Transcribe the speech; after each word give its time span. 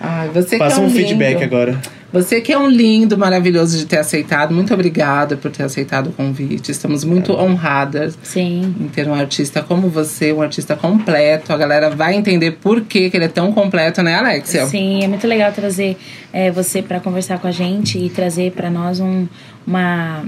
Ai, 0.00 0.28
você 0.28 0.58
Passa 0.58 0.80
é 0.80 0.84
um, 0.84 0.86
um 0.86 0.90
feedback 0.90 1.40
lindo. 1.40 1.44
agora. 1.44 1.97
Você 2.12 2.40
que 2.40 2.52
é 2.52 2.58
um 2.58 2.68
lindo, 2.68 3.18
maravilhoso 3.18 3.76
de 3.76 3.84
ter 3.84 3.98
aceitado. 3.98 4.54
Muito 4.54 4.72
obrigada 4.72 5.36
por 5.36 5.50
ter 5.50 5.62
aceitado 5.62 6.08
o 6.08 6.12
convite. 6.12 6.70
Estamos 6.70 7.04
muito 7.04 7.32
honradas 7.34 8.18
Sim. 8.22 8.74
em 8.80 8.88
ter 8.88 9.06
um 9.06 9.14
artista 9.14 9.62
como 9.62 9.88
você, 9.88 10.32
um 10.32 10.40
artista 10.40 10.74
completo. 10.74 11.52
A 11.52 11.56
galera 11.56 11.90
vai 11.90 12.14
entender 12.14 12.52
por 12.52 12.80
que, 12.80 13.10
que 13.10 13.16
ele 13.16 13.26
é 13.26 13.28
tão 13.28 13.52
completo, 13.52 14.02
né, 14.02 14.14
Alexia? 14.14 14.66
Sim, 14.66 15.04
é 15.04 15.08
muito 15.08 15.26
legal 15.26 15.52
trazer 15.52 15.98
é, 16.32 16.50
você 16.50 16.80
para 16.80 16.98
conversar 16.98 17.38
com 17.38 17.46
a 17.46 17.52
gente 17.52 17.98
e 17.98 18.08
trazer 18.08 18.52
para 18.52 18.70
nós 18.70 19.00
um, 19.00 19.26
uma 19.66 20.24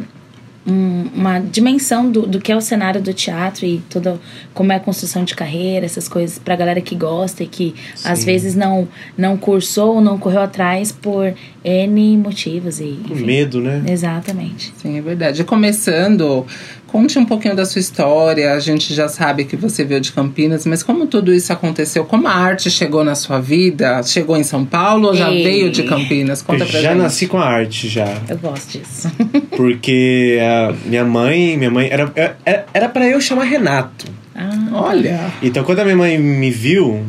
um, 0.70 1.08
uma 1.14 1.38
dimensão 1.41 2.10
do, 2.10 2.22
do 2.26 2.41
que 2.41 2.53
é 2.53 2.56
o 2.56 2.60
cenário 2.60 3.00
do 3.03 3.12
teatro 3.12 3.66
e 3.66 3.82
toda 3.91 4.20
como 4.54 4.72
é 4.72 4.76
a 4.76 4.81
construção 4.81 5.25
de 5.25 5.34
carreira, 5.34 5.84
essas 5.84 6.08
coisas 6.08 6.38
pra 6.38 6.54
galera 6.54 6.81
que 6.81 6.94
gosta 6.94 7.42
e 7.42 7.47
que 7.47 7.75
Sim. 7.94 8.08
às 8.08 8.25
vezes 8.25 8.54
não 8.54 8.88
não 9.19 9.36
cursou 9.36 9.97
ou 9.97 10.00
não 10.00 10.16
correu 10.19 10.41
atrás 10.42 10.92
por 10.92 11.34
N 11.64 12.16
motivos 12.16 12.80
e 12.80 12.98
Com 13.06 13.14
enfim. 13.14 13.26
medo, 13.26 13.60
né? 13.60 13.82
Exatamente. 13.88 14.72
Sim, 14.76 14.97
é 14.97 15.00
verdade. 15.00 15.42
E 15.42 15.44
começando, 15.44 16.47
conte 16.91 17.19
um 17.19 17.25
pouquinho 17.25 17.55
da 17.55 17.65
sua 17.65 17.78
história. 17.81 18.53
A 18.53 18.61
gente 18.61 18.93
já 18.95 19.09
sabe 19.09 19.45
que 19.45 19.56
você 19.56 19.84
veio 19.84 20.01
de 20.01 20.12
Campinas, 20.12 20.67
mas 20.67 20.83
como 20.83 21.06
tudo 21.06 21.33
isso 21.33 21.53
aconteceu? 21.53 22.05
Como 22.05 22.27
a 22.28 22.33
arte 22.33 22.71
chegou 22.71 23.05
na 23.05 23.15
sua 23.15 23.41
vida? 23.41 24.03
Chegou 24.03 24.37
em 24.37 24.43
São 24.45 24.65
Paulo 24.65 25.09
ou 25.09 25.15
já 25.15 25.31
Ei. 25.31 25.43
veio 25.43 25.71
de 25.71 25.83
Campinas? 25.84 26.43
Conta 26.43 26.65
Eu 26.65 26.69
pra 26.69 26.81
já 26.81 26.91
gente. 26.91 27.03
nasci 27.03 27.27
com 27.27 27.39
a 27.39 27.45
arte 27.47 27.89
já. 27.89 28.06
Eu 28.28 28.39
gosto 28.39 28.78
disso. 28.78 29.11
Porque 29.56 30.39
a 30.43 30.75
minha 30.87 31.05
mãe, 31.05 31.56
minha 31.56 31.71
mãe 31.71 31.89
era 31.91 32.11
era- 32.15 32.67
era 32.75 32.89
para 32.89 33.07
eu 33.09 33.21
chamar 33.21 33.45
Renato. 33.45 34.07
ah, 34.34 34.51
Olha. 34.72 35.21
Então 35.43 35.62
quando 35.65 35.81
a 35.81 35.84
minha 35.84 35.97
mãe 35.97 36.19
me 36.19 36.51
viu, 36.51 37.05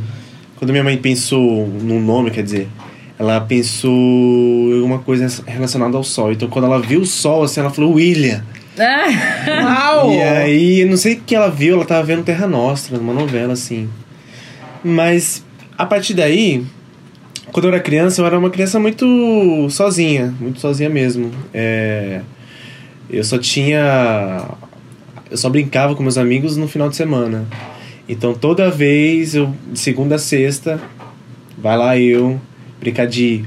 quando 0.58 0.72
minha 0.72 0.84
mãe 0.84 0.98
pensou 0.98 1.68
num 1.82 2.00
nome, 2.02 2.30
quer 2.32 2.44
dizer, 2.44 2.68
ela 3.18 3.40
pensou 3.42 3.92
em 3.92 4.76
alguma 4.76 5.00
coisa 5.00 5.28
relacionada 5.46 5.96
ao 5.98 6.04
sol. 6.04 6.32
Então 6.32 6.48
quando 6.50 6.66
ela 6.66 6.80
viu 6.80 7.02
o 7.02 7.06
sol, 7.06 7.44
assim, 7.44 7.60
ela 7.60 7.70
falou 7.70 7.94
William. 7.94 8.44
Uau! 8.78 10.12
E 10.14 10.22
aí, 10.22 10.86
não 10.86 10.98
sei 10.98 11.14
o 11.14 11.22
que 11.22 11.36
ela 11.36 11.50
viu, 11.50 11.76
ela 11.76 11.86
tava 11.86 12.04
vendo 12.04 12.24
Terra 12.24 12.48
Nostra, 12.48 12.98
numa 12.98 13.14
novela, 13.14 13.54
assim. 13.54 13.90
Mas, 14.84 15.44
a 15.78 15.86
partir 15.86 16.14
daí, 16.14 16.64
quando 17.52 17.66
eu 17.66 17.74
era 17.74 17.82
criança, 17.82 18.22
eu 18.22 18.26
era 18.26 18.38
uma 18.40 18.50
criança 18.50 18.80
muito 18.80 19.68
sozinha, 19.70 20.34
muito 20.40 20.60
sozinha 20.60 20.90
mesmo. 20.90 21.32
É, 21.54 22.22
eu 23.10 23.24
só 23.24 23.38
tinha. 23.38 24.46
Eu 25.30 25.38
só 25.38 25.50
brincava 25.50 25.96
com 25.96 26.04
meus 26.04 26.18
amigos 26.18 26.58
no 26.58 26.68
final 26.68 26.90
de 26.90 26.96
semana. 26.96 27.46
Então, 28.08 28.34
toda 28.34 28.70
vez, 28.70 29.36
eu, 29.36 29.54
de 29.72 29.80
segunda 29.80 30.16
a 30.16 30.20
sexta, 30.20 30.80
vai 31.58 31.78
lá 31.78 31.98
eu, 31.98 32.40
brincar 32.80 33.06
de 33.08 33.46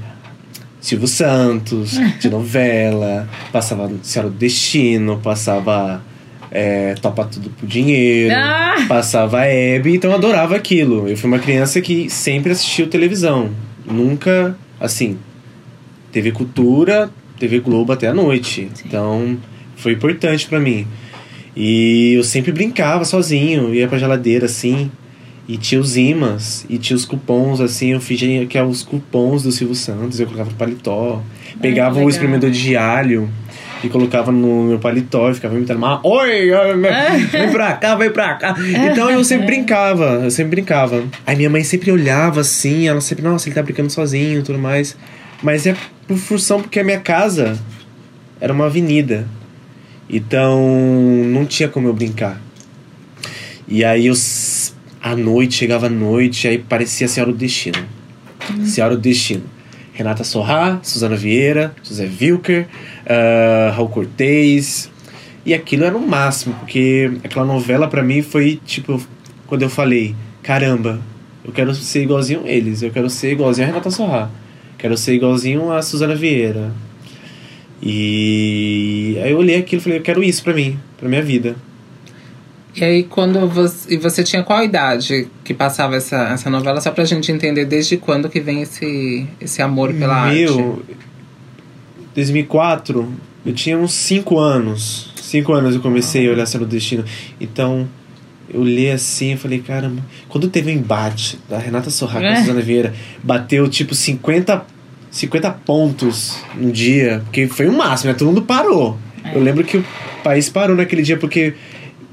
Silvio 0.85 1.07
Santos, 1.07 1.97
de 2.21 2.29
novela, 2.29 3.27
passava 3.51 3.91
Senhora 4.03 4.29
do 4.29 4.37
Destino, 4.37 5.17
passava 5.17 5.99
é, 6.51 6.93
Topa 7.01 7.25
Tudo 7.25 7.49
por 7.49 7.67
Dinheiro, 7.67 8.35
Ah! 8.35 8.85
passava 8.87 9.45
Hebe, 9.45 9.95
então 9.95 10.11
eu 10.11 10.15
adorava 10.15 10.55
aquilo. 10.55 11.09
Eu 11.09 11.17
fui 11.17 11.27
uma 11.27 11.39
criança 11.39 11.81
que 11.81 12.07
sempre 12.07 12.51
assistiu 12.51 12.87
televisão, 12.87 13.49
nunca, 13.83 14.55
assim, 14.79 15.17
TV 16.11 16.31
Cultura, 16.31 17.09
TV 17.39 17.61
Globo 17.61 17.91
até 17.91 18.07
a 18.07 18.13
noite. 18.13 18.69
Então 18.85 19.39
foi 19.75 19.93
importante 19.93 20.47
pra 20.47 20.59
mim. 20.59 20.85
E 21.55 22.13
eu 22.13 22.23
sempre 22.23 22.51
brincava 22.51 23.03
sozinho, 23.05 23.73
ia 23.73 23.87
pra 23.87 23.97
geladeira 23.97 24.45
assim, 24.45 24.91
e 25.47 25.57
tinha 25.57 25.79
os 25.79 25.95
imãs, 25.95 26.65
e 26.67 26.77
tinha 26.77 26.97
os 26.97 27.05
cupons, 27.05 27.61
assim, 27.61 27.93
eu 27.93 28.01
fingia 28.01 28.45
que 28.47 28.57
eram 28.57 28.69
os 28.69 28.81
cupons 28.81 29.43
do 29.43 29.51
Silvio 29.51 29.75
Santos, 29.75 30.19
eu 30.19 30.25
colocava 30.25 30.49
no 30.49 30.55
paletó. 30.55 31.21
Pegava 31.61 31.99
o 31.99 32.09
espremedor 32.09 32.49
de 32.51 32.75
alho 32.75 33.29
e 33.83 33.89
colocava 33.89 34.31
no 34.31 34.63
meu 34.63 34.79
paletó 34.79 35.29
e 35.29 35.35
ficava 35.35 35.55
imitando 35.55 35.77
uma. 35.77 36.05
Oi! 36.05 36.51
oi, 36.51 36.77
Vem 37.31 37.51
pra 37.51 37.73
cá, 37.73 37.95
vem 37.95 38.11
pra 38.11 38.33
cá. 38.35 38.55
Então 38.91 39.09
eu 39.09 39.23
sempre 39.23 39.45
brincava, 39.45 40.21
eu 40.23 40.31
sempre 40.31 40.51
brincava. 40.51 41.03
Aí 41.25 41.35
minha 41.35 41.49
mãe 41.49 41.63
sempre 41.63 41.91
olhava 41.91 42.41
assim, 42.41 42.87
ela 42.87 42.99
sempre, 42.99 43.23
nossa, 43.23 43.47
ele 43.47 43.55
tá 43.55 43.61
brincando 43.61 43.89
sozinho 43.91 44.39
e 44.39 44.43
tudo 44.43 44.57
mais. 44.57 44.97
Mas 45.43 45.65
é 45.67 45.75
por 46.07 46.17
função 46.17 46.61
porque 46.61 46.79
a 46.79 46.83
minha 46.83 46.99
casa 46.99 47.57
era 48.41 48.51
uma 48.51 48.65
avenida. 48.65 49.27
Então 50.09 50.59
não 51.25 51.45
tinha 51.45 51.69
como 51.69 51.87
eu 51.87 51.93
brincar. 51.93 52.41
E 53.67 53.83
aí 53.83 54.07
eu 54.07 54.15
à 55.05 55.15
noite, 55.15 55.53
chegava 55.53 55.85
à 55.85 55.89
noite, 55.89 56.47
aí 56.47 56.57
parecia 56.57 57.05
a 57.05 57.07
Senhora 57.07 57.31
do 57.31 57.37
Destino. 57.37 57.77
Senhora 58.63 58.95
do 58.95 59.01
Destino. 59.01 59.43
Renata 59.93 60.23
Sorrá, 60.23 60.79
Suzana 60.81 61.15
Vieira, 61.15 61.75
José 61.83 62.09
Wilker, 62.19 62.65
ah, 63.05 63.71
Raul 63.75 63.87
Cortez. 63.89 64.89
E 65.45 65.53
aquilo 65.53 65.83
era 65.83 65.95
o 65.95 66.01
máximo, 66.01 66.55
porque 66.55 67.11
aquela 67.23 67.45
novela 67.45 67.87
pra 67.87 68.01
mim 68.01 68.23
foi 68.23 68.59
tipo, 68.65 68.99
quando 69.45 69.61
eu 69.61 69.69
falei, 69.69 70.15
caramba, 70.41 70.99
eu 71.43 71.53
quero 71.53 71.75
ser 71.75 72.01
igualzinho 72.01 72.43
a 72.43 72.49
eles, 72.49 72.81
eu 72.81 72.89
quero 72.89 73.07
ser 73.07 73.31
igualzinho 73.31 73.67
a 73.67 73.69
Renata 73.69 73.91
Sorrá, 73.91 74.31
quero 74.75 74.97
ser 74.97 75.13
igualzinho 75.13 75.71
a 75.71 75.83
Suzana 75.83 76.15
Vieira. 76.15 76.71
E 77.79 79.19
aí 79.23 79.29
eu 79.29 79.37
olhei 79.37 79.57
aquilo 79.57 79.81
e 79.81 79.83
falei, 79.83 79.99
eu 79.99 80.03
quero 80.03 80.23
isso 80.23 80.43
pra 80.43 80.51
mim, 80.51 80.79
pra 80.97 81.07
minha 81.07 81.21
vida. 81.21 81.55
E 82.75 82.83
aí, 82.83 83.03
quando 83.03 83.47
você. 83.47 83.93
E 83.93 83.97
você 83.97 84.23
tinha 84.23 84.43
qual 84.43 84.63
idade 84.63 85.27
que 85.43 85.53
passava 85.53 85.95
essa, 85.95 86.29
essa 86.29 86.49
novela? 86.49 86.81
Só 86.81 86.91
pra 86.91 87.05
gente 87.05 87.31
entender 87.31 87.65
desde 87.65 87.95
quando 87.95 88.29
que 88.29 88.41
vem 88.41 88.61
esse, 88.61 89.25
esse 89.39 89.61
amor 89.61 89.93
pela 89.93 90.15
arte. 90.15 90.39
Meu, 90.39 90.83
2004, 92.13 93.13
eu 93.45 93.53
tinha 93.53 93.77
uns 93.77 93.93
5 93.93 94.37
anos. 94.37 95.13
5 95.15 95.53
anos 95.53 95.75
eu 95.75 95.81
comecei 95.81 96.27
a 96.27 96.31
olhar 96.31 96.45
Céu 96.45 96.61
do 96.61 96.65
Destino. 96.65 97.05
Então, 97.39 97.87
eu 98.53 98.63
li 98.63 98.89
assim 98.89 99.33
e 99.33 99.37
falei, 99.37 99.59
caramba. 99.59 100.01
Quando 100.27 100.49
teve 100.49 100.71
o 100.71 100.73
embate 100.73 101.39
da 101.49 101.57
Renata 101.57 101.89
Sorra 101.89 102.19
com 102.19 102.25
a 102.25 102.29
É. 102.29 102.35
Suzana 102.41 102.61
Vieira, 102.61 102.93
bateu 103.23 103.67
tipo 103.67 103.95
50, 103.95 104.65
50 105.11 105.51
pontos 105.51 106.39
no 106.55 106.71
dia, 106.71 107.21
porque 107.25 107.47
foi 107.47 107.67
o 107.67 107.73
máximo, 107.73 108.11
né? 108.11 108.17
Todo 108.17 108.27
mundo 108.27 108.41
parou. 108.41 108.97
É. 109.23 109.35
Eu 109.35 109.41
lembro 109.41 109.63
que 109.63 109.77
o 109.77 109.85
país 110.23 110.49
parou 110.49 110.75
naquele 110.75 111.01
dia 111.01 111.17
porque 111.17 111.53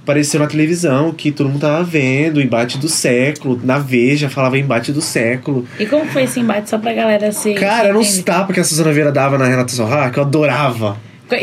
apareceu 0.03 0.41
na 0.41 0.47
televisão 0.47 1.13
que 1.13 1.31
todo 1.31 1.49
mundo 1.49 1.61
tava 1.61 1.83
vendo 1.85 2.37
o 2.39 2.41
embate 2.41 2.79
do 2.79 2.89
século. 2.89 3.61
Na 3.63 3.79
Veja 3.79 4.29
falava 4.29 4.59
embate 4.59 4.93
do 4.93 5.01
século. 5.01 5.67
E 5.79 5.87
como 5.87 6.05
foi 6.07 6.25
esse 6.25 6.41
embate 6.41 6.69
só 6.71 6.79
pra 6.79 6.93
galera 6.93 7.31
se. 7.33 7.55
Cara, 7.55 7.89
eram 7.89 8.01
uns 8.01 8.19
tapas 8.23 8.55
que 8.55 8.61
a 8.61 8.65
Suzana 8.65 8.93
Vieira 8.93 9.13
dava 9.13 9.39
na 9.39 9.47
Renata 9.47 9.73
Sorra 9.73 10.11
que 10.11 10.19
eu 10.19 10.23
adorava. 10.25 10.97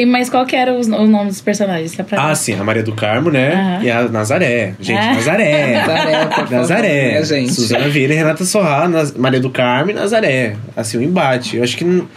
Mas 0.07 0.29
qual 0.29 0.45
que 0.45 0.55
era 0.55 0.71
os, 0.71 0.85
os 0.87 1.09
nomes 1.09 1.33
dos 1.33 1.41
personagens? 1.41 1.95
Pra- 1.95 2.29
Ah, 2.29 2.35
sim, 2.35 2.53
a 2.53 2.63
Maria 2.63 2.83
do 2.83 2.93
Carmo, 2.93 3.31
né? 3.31 3.53
Aham. 3.55 3.83
E 3.83 3.89
a 3.89 4.03
Nazaré. 4.03 4.75
Gente, 4.79 4.99
Ah. 4.99 5.13
Nazaré. 5.15 5.73
Nazaré, 5.81 6.45
Nazaré. 6.51 7.11
né, 7.13 7.23
gente? 7.23 7.53
Suzana 7.53 7.89
Vieira 7.89 8.13
e 8.13 8.17
Renata 8.17 8.45
Sorra, 8.45 8.87
Naz- 8.87 9.13
Maria 9.17 9.39
do 9.39 9.49
Carmo 9.49 9.89
e 9.89 9.93
Nazaré. 9.95 10.55
Assim, 10.77 10.99
o 10.99 11.01
embate. 11.01 11.57
Eu 11.57 11.63
acho 11.63 11.75
que 11.75 11.83
não, 11.83 12.07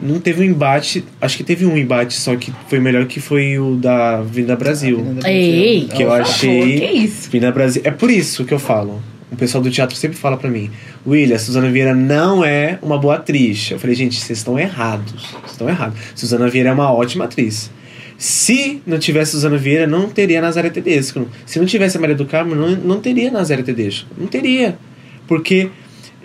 não 0.00 0.20
teve 0.20 0.42
um 0.42 0.44
embate. 0.44 1.04
Acho 1.20 1.36
que 1.36 1.44
teve 1.44 1.64
um 1.66 1.76
embate, 1.76 2.14
só 2.14 2.36
que 2.36 2.52
foi 2.68 2.78
melhor 2.78 3.06
que 3.06 3.20
foi 3.20 3.58
o 3.58 3.76
da 3.76 4.22
Vinda 4.22 4.56
Brasil. 4.56 5.04
Ei, 5.24 5.88
Que 5.94 6.02
eu 6.02 6.08
favor, 6.08 6.22
achei. 6.22 6.80
Que 6.80 6.86
isso? 6.86 7.30
Vinda 7.30 7.50
Brasil. 7.52 7.82
É 7.84 7.90
por 7.90 8.10
isso 8.10 8.44
que 8.44 8.54
eu 8.54 8.58
falo. 8.58 9.02
O 9.30 9.36
pessoal 9.36 9.62
do 9.62 9.70
teatro 9.70 9.96
sempre 9.96 10.16
fala 10.16 10.36
pra 10.36 10.48
mim: 10.48 10.70
William, 11.06 11.38
Suzana 11.38 11.68
Vieira 11.70 11.94
não 11.94 12.44
é 12.44 12.78
uma 12.80 12.96
boa 12.96 13.16
atriz. 13.16 13.70
Eu 13.70 13.78
falei, 13.78 13.96
gente, 13.96 14.20
vocês 14.20 14.38
estão 14.38 14.58
errados. 14.58 15.12
Vocês 15.12 15.52
estão 15.52 15.68
errados. 15.68 15.98
Suzana 16.14 16.48
Vieira 16.48 16.70
é 16.70 16.72
uma 16.72 16.92
ótima 16.92 17.24
atriz. 17.24 17.70
Se 18.18 18.80
não 18.86 18.98
tivesse 18.98 19.32
Suzana 19.32 19.58
Vieira, 19.58 19.86
não 19.86 20.08
teria 20.08 20.40
Nazaré 20.40 20.70
Tedesco. 20.70 21.28
Se 21.44 21.58
não 21.58 21.66
tivesse 21.66 21.96
a 21.96 22.00
Maria 22.00 22.16
do 22.16 22.24
Carmo, 22.24 22.54
não, 22.54 22.70
não 22.70 23.00
teria 23.00 23.30
Nazaré 23.30 23.62
Tedesco. 23.62 24.08
Não 24.16 24.26
teria. 24.26 24.78
Porque 25.26 25.68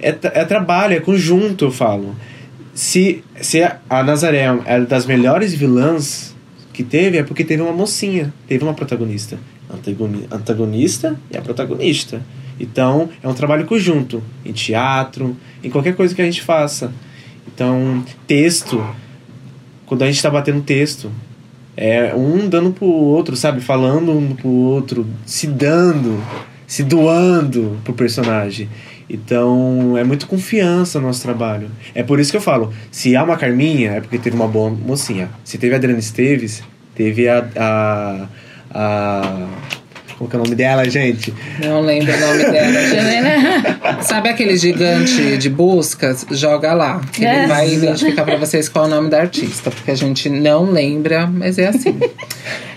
é, 0.02 0.10
é 0.10 0.46
trabalho, 0.46 0.96
é 0.96 1.00
conjunto, 1.00 1.66
eu 1.66 1.72
falo. 1.72 2.16
Se, 2.74 3.24
se 3.42 3.62
a- 3.64 3.80
Nazaré 4.04 4.46
é 4.66 4.80
das 4.82 5.06
melhores 5.06 5.54
vilãs 5.54 6.36
que 6.74 6.84
teve, 6.84 7.18
é 7.18 7.24
porque 7.24 7.44
teve 7.44 7.62
uma 7.62 7.74
mocinha, 7.74 8.34
teve 8.48 8.64
uma 8.64 8.74
protagonista. 8.74 9.38
Antagoni- 9.74 10.26
Antagonista 10.32 11.20
e 11.32 11.38
a 11.38 11.42
protagonista. 11.42 12.22
Então, 12.60 13.10
é 13.22 13.28
um 13.28 13.34
trabalho 13.34 13.66
conjunto. 13.66 14.22
Em 14.46 14.52
teatro, 14.52 15.36
em 15.64 15.70
qualquer 15.70 15.96
coisa 15.96 16.14
que 16.16 16.22
a 16.22 16.26
gente 16.26 16.42
faça. 16.42 16.92
Então, 17.48 18.04
texto. 18.28 18.84
Quando 19.86 20.04
a 20.04 20.08
gente 20.08 20.22
tá 20.22 20.30
batendo 20.30 20.62
texto, 20.62 21.12
é 21.76 22.14
um 22.16 22.48
dando 22.48 22.72
pro 22.72 22.86
outro, 22.86 23.36
sabe? 23.36 23.60
Falando 23.62 24.12
um 24.12 24.36
pro 24.36 24.50
outro, 24.50 25.06
se 25.26 25.48
dando, 25.48 26.22
se 26.68 26.84
doando 26.84 27.78
pro 27.84 27.94
personagem. 27.94 28.70
Então, 29.14 29.98
é 29.98 30.06
muito 30.06 30.26
confiança 30.26 30.98
no 31.00 31.08
nosso 31.08 31.22
trabalho. 31.22 31.70
É 31.94 32.02
por 32.02 32.18
isso 32.18 32.32
que 32.32 32.38
eu 32.38 32.42
falo, 32.42 32.74
se 32.90 33.14
há 33.14 33.24
uma 33.24 33.36
Carminha, 33.36 33.92
é 33.92 34.00
porque 34.00 34.18
teve 34.18 34.38
uma 34.38 34.48
boa 34.48 34.70
mocinha. 34.70 35.30
Se 35.44 35.58
teve 35.58 35.74
a 35.74 35.78
Adriana 35.78 36.00
Esteves, 36.00 36.64
teve 36.96 37.28
a... 37.28 37.46
a, 37.58 38.28
a 38.74 39.48
como 40.22 40.30
que 40.30 40.36
é 40.36 40.40
o 40.40 40.44
nome 40.44 40.56
dela, 40.56 40.88
gente? 40.88 41.34
Não 41.64 41.82
lembro 41.82 42.14
o 42.14 42.20
nome 42.20 42.44
dela. 42.52 44.02
Sabe 44.04 44.30
aquele 44.30 44.56
gigante 44.56 45.38
de 45.38 45.50
buscas? 45.50 46.26
Joga 46.30 46.74
lá. 46.74 47.02
Que 47.12 47.26
É. 47.26 47.40
ele 47.40 47.48
vai 47.48 47.74
identificar 47.74 48.24
pra 48.24 48.36
vocês 48.36 48.70
qual 48.70 48.86
é 48.86 48.88
o 48.88 48.92
nome 48.92 49.10
da 49.10 49.20
artista. 49.22 49.72
Porque 49.72 49.90
a 49.92 49.96
gente 49.96 50.30
não 50.30 50.66
lembra, 50.70 51.26
mas 51.28 51.58
é 51.58 51.68
assim. 51.68 51.98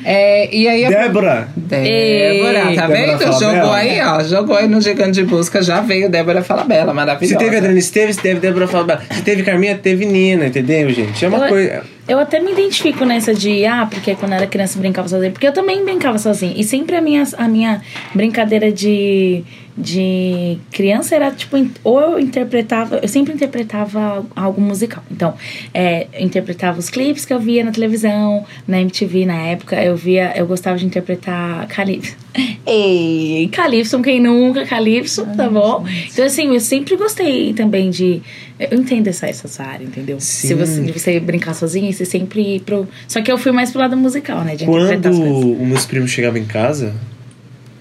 É, 0.05 0.55
e 0.55 0.69
aí 0.69 0.85
a 0.85 0.89
Débora! 0.91 1.49
Débora, 1.57 2.71
Ei. 2.71 2.77
tá 2.77 2.87
Débora 2.87 3.17
vendo? 3.19 3.19
Jogou 3.21 3.41
Falabella. 3.41 3.77
aí, 3.77 4.01
ó. 4.03 4.23
Jogou 4.23 4.57
aí 4.57 4.69
no 4.69 4.81
Gigante 4.81 5.13
de 5.13 5.25
Busca, 5.25 5.63
já 5.63 5.81
veio 5.81 6.09
Débora 6.11 6.43
Falabella, 6.43 6.93
maravilhosa. 6.93 7.39
Se 7.39 7.45
teve 7.45 7.57
Adriana 7.57 7.79
Esteves, 7.79 8.17
teve 8.17 8.41
Débora 8.41 8.67
Falabella. 8.69 9.03
Se 9.11 9.23
teve 9.23 9.43
Carminha, 9.43 9.77
teve 9.77 10.05
Nina, 10.07 10.47
entendeu, 10.47 10.91
gente? 10.91 11.25
É 11.25 11.29
uma 11.29 11.39
Eu- 11.39 11.49
coisa... 11.49 11.83
Eu 12.07 12.19
até 12.19 12.39
me 12.39 12.53
identifico 12.53 13.05
nessa 13.05 13.33
de, 13.33 13.65
ah, 13.65 13.87
porque 13.91 14.15
quando 14.15 14.35
era 14.35 14.47
criança 14.47 14.79
brincava 14.79 15.09
sozinha. 15.09 15.31
Porque 15.31 15.47
eu 15.47 15.53
também 15.53 15.85
brincava 15.85 16.19
sozinha. 16.19 16.53
E 16.55 16.63
sempre 16.63 16.97
a 16.97 17.01
minha, 17.01 17.25
a 17.39 17.49
minha 17.49 17.81
brincadeira 18.15 18.71
de, 18.71 19.43
de 19.77 20.59
criança 20.71 21.17
era, 21.17 21.31
tipo, 21.33 21.57
ou 21.83 22.01
eu 22.01 22.19
interpretava, 22.19 22.97
eu 23.03 23.09
sempre 23.09 23.35
interpretava 23.35 24.25
algo 24.37 24.61
musical. 24.61 25.03
Então, 25.11 25.35
é, 25.73 26.07
eu 26.13 26.25
interpretava 26.25 26.79
os 26.79 26.89
clipes 26.89 27.25
que 27.25 27.33
eu 27.33 27.41
via 27.41 27.65
na 27.65 27.73
televisão, 27.73 28.45
na 28.69 28.81
MTV 28.81 29.27
na 29.27 29.37
época. 29.37 29.83
Eu 29.83 29.97
via, 29.97 30.33
eu 30.37 30.47
gostava 30.47 30.79
de 30.79 30.87
interpretar 30.87 31.67
Calypso. 31.67 32.17
Ei, 32.67 33.49
Calypso, 33.53 34.01
quem 34.01 34.21
nunca? 34.21 34.65
Calypso, 34.65 35.27
tá 35.37 35.49
bom? 35.49 35.85
Então, 36.13 36.25
assim, 36.25 36.55
eu 36.55 36.61
sempre 36.61 36.97
gostei 36.97 37.53
também 37.53 37.91
de. 37.91 38.23
Eu 38.59 38.79
entendo 38.79 39.09
essa, 39.09 39.27
essa 39.27 39.65
área, 39.65 39.85
entendeu? 39.85 40.21
Se 40.21 40.49
Sim. 40.49 40.55
você, 40.55 40.81
de 40.83 40.93
você 40.93 41.19
brincar 41.19 41.55
sozinha, 41.55 41.93
você 41.93 42.05
sempre 42.05 42.57
ir 42.57 42.61
pro. 42.61 42.87
Só 43.09 43.21
que 43.21 43.31
eu 43.31 43.37
fui 43.37 43.51
mais 43.51 43.73
pro 43.73 43.81
lado 43.81 43.97
musical, 43.97 44.43
né? 44.45 44.55
De 44.55 44.65
interpretar 44.65 45.01
Quando 45.01 45.07
as 45.07 45.19
coisas. 45.19 45.61
os 45.61 45.67
meus 45.67 45.87
primos 45.87 46.11
chegavam 46.13 46.39
em 46.41 46.45
casa, 46.45 46.95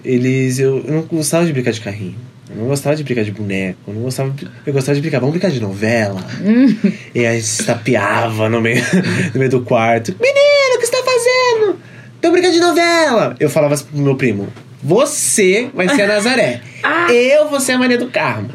eles. 0.04 0.58
Eu, 0.58 0.84
eu 0.86 0.92
não 0.94 1.02
gostava 1.02 1.44
de 1.46 1.52
brincar 1.52 1.70
de 1.72 1.80
carrinho. 1.80 2.16
Eu 2.50 2.56
não 2.56 2.66
gostava 2.66 2.94
de 2.94 3.02
brincar 3.02 3.24
de 3.24 3.30
boneco. 3.32 3.78
Eu 3.88 3.94
não 3.94 4.02
gostava. 4.02 4.30
de- 4.30 4.48
Eu 4.66 4.72
gostava 4.72 4.94
de 4.94 5.00
brincar. 5.00 5.18
Vamos 5.20 5.32
brincar 5.32 5.50
de 5.50 5.60
novela. 5.60 6.20
Hum. 6.42 6.76
E 7.14 7.24
aí 7.26 7.40
se 7.42 7.64
tapeava 7.64 8.48
no 8.48 8.60
meio, 8.60 8.82
no 9.32 9.38
meio 9.38 9.50
do 9.50 9.62
quarto. 9.62 10.14
Menino, 10.20 10.76
o 10.76 10.78
que 10.78 10.86
você 10.86 10.92
tá 10.92 11.02
fazendo? 11.04 11.78
Tô 12.20 12.30
brincando 12.30 12.54
de 12.54 12.60
novela. 12.60 13.34
Eu 13.40 13.50
falava 13.50 13.74
assim 13.74 13.84
pro 13.86 13.98
meu 14.00 14.16
primo: 14.16 14.48
Você 14.82 15.68
vai 15.74 15.88
ser 15.88 16.02
a 16.02 16.06
Nazaré. 16.06 16.60
Ah. 16.82 17.12
Eu 17.12 17.48
vou 17.48 17.60
ser 17.60 17.72
a 17.72 17.78
Maria 17.78 17.98
do 17.98 18.08
Carmo. 18.08 18.50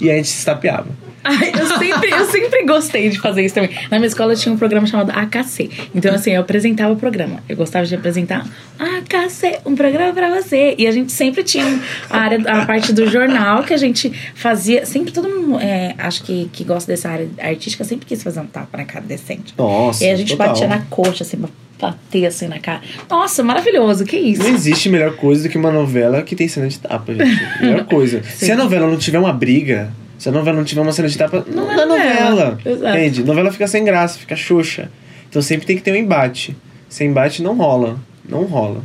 E 0.00 0.10
a 0.10 0.14
gente 0.14 0.28
se 0.28 0.44
tapeava. 0.44 0.88
Ai, 1.26 1.52
eu 1.58 1.66
sempre, 1.78 2.10
eu 2.10 2.24
sempre 2.26 2.64
gostei 2.64 3.08
de 3.08 3.18
fazer 3.18 3.44
isso 3.44 3.54
também. 3.54 3.70
Na 3.90 3.98
minha 3.98 4.06
escola 4.06 4.36
tinha 4.36 4.52
um 4.54 4.56
programa 4.56 4.86
chamado 4.86 5.10
AKC. 5.10 5.70
Então, 5.94 6.14
assim, 6.14 6.30
eu 6.30 6.40
apresentava 6.40 6.92
o 6.92 6.96
programa. 6.96 7.42
Eu 7.48 7.56
gostava 7.56 7.84
de 7.84 7.94
apresentar 7.94 8.46
AKC, 8.78 9.58
um 9.66 9.74
programa 9.74 10.12
pra 10.12 10.30
você. 10.30 10.76
E 10.78 10.86
a 10.86 10.92
gente 10.92 11.10
sempre 11.10 11.42
tinha 11.42 11.80
a 12.08 12.18
área, 12.18 12.38
a 12.46 12.64
parte 12.64 12.92
do 12.92 13.08
jornal 13.08 13.64
que 13.64 13.74
a 13.74 13.76
gente 13.76 14.12
fazia. 14.34 14.86
Sempre 14.86 15.12
todo 15.12 15.28
mundo, 15.28 15.58
é, 15.60 15.94
acho 15.98 16.22
que, 16.22 16.48
que 16.52 16.62
gosta 16.62 16.90
dessa 16.90 17.08
área 17.08 17.28
artística, 17.40 17.82
sempre 17.82 18.06
quis 18.06 18.22
fazer 18.22 18.40
um 18.40 18.46
tapa 18.46 18.78
na 18.78 18.84
cara 18.84 19.04
decente. 19.04 19.52
Nossa. 19.58 20.04
e 20.04 20.10
a 20.10 20.16
gente 20.16 20.30
total. 20.30 20.48
batia 20.48 20.68
na 20.68 20.80
coxa, 20.82 21.24
assim, 21.24 21.36
bater 21.80 22.26
assim 22.26 22.46
na 22.46 22.58
cara. 22.58 22.82
Nossa, 23.10 23.42
maravilhoso, 23.42 24.04
que 24.04 24.16
isso? 24.16 24.42
Não 24.42 24.50
existe 24.50 24.88
melhor 24.88 25.16
coisa 25.16 25.42
do 25.42 25.48
que 25.48 25.58
uma 25.58 25.72
novela 25.72 26.22
que 26.22 26.36
tem 26.36 26.46
cena 26.48 26.68
de 26.68 26.78
tapa, 26.78 27.14
gente. 27.14 27.60
Melhor 27.60 27.84
coisa. 27.84 28.22
Se 28.36 28.46
Sim. 28.46 28.52
a 28.52 28.56
novela 28.56 28.86
não 28.86 28.96
tiver 28.96 29.18
uma 29.18 29.32
briga, 29.32 29.92
se 30.18 30.28
a 30.28 30.32
novela 30.32 30.56
não 30.56 30.64
tiver 30.64 30.80
uma 30.80 30.92
cena 30.92 31.08
de 31.08 31.16
tapa, 31.18 31.44
não, 31.48 31.64
Não 31.66 31.70
é 31.72 31.74
é 31.82 31.86
novela. 32.30 32.58
novela. 32.64 32.90
Entende? 32.90 33.24
Novela 33.24 33.52
fica 33.52 33.66
sem 33.66 33.84
graça, 33.84 34.18
fica 34.18 34.34
xoxa. 34.36 34.90
Então 35.28 35.40
sempre 35.42 35.66
tem 35.66 35.76
que 35.76 35.82
ter 35.82 35.92
um 35.92 35.96
embate. 35.96 36.56
Sem 36.88 37.08
embate 37.08 37.42
não 37.42 37.56
rola. 37.56 37.98
Não 38.28 38.44
rola. 38.44 38.82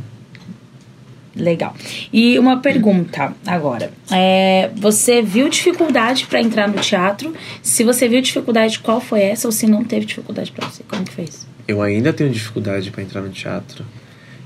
Legal. 1.34 1.74
E 2.12 2.38
uma 2.38 2.58
pergunta 2.58 3.32
agora. 3.46 3.90
É, 4.10 4.70
você 4.76 5.22
viu 5.22 5.48
dificuldade 5.48 6.26
pra 6.26 6.40
entrar 6.42 6.68
no 6.68 6.78
teatro? 6.78 7.32
Se 7.62 7.82
você 7.84 8.06
viu 8.06 8.20
dificuldade, 8.20 8.78
qual 8.80 9.00
foi 9.00 9.22
essa? 9.22 9.48
Ou 9.48 9.52
se 9.52 9.66
não 9.66 9.82
teve 9.82 10.04
dificuldade 10.04 10.52
pra 10.52 10.68
você? 10.68 10.82
Como 10.86 11.02
que 11.04 11.12
fez? 11.12 11.46
Eu 11.66 11.80
ainda 11.80 12.12
tenho 12.12 12.28
dificuldade 12.28 12.90
pra 12.90 13.02
entrar 13.02 13.22
no 13.22 13.30
teatro. 13.30 13.82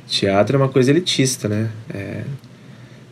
Teatro 0.07 0.57
é 0.57 0.61
uma 0.61 0.69
coisa 0.69 0.93
elitista, 0.93 1.49
né? 1.49 1.71
É, 1.93 2.21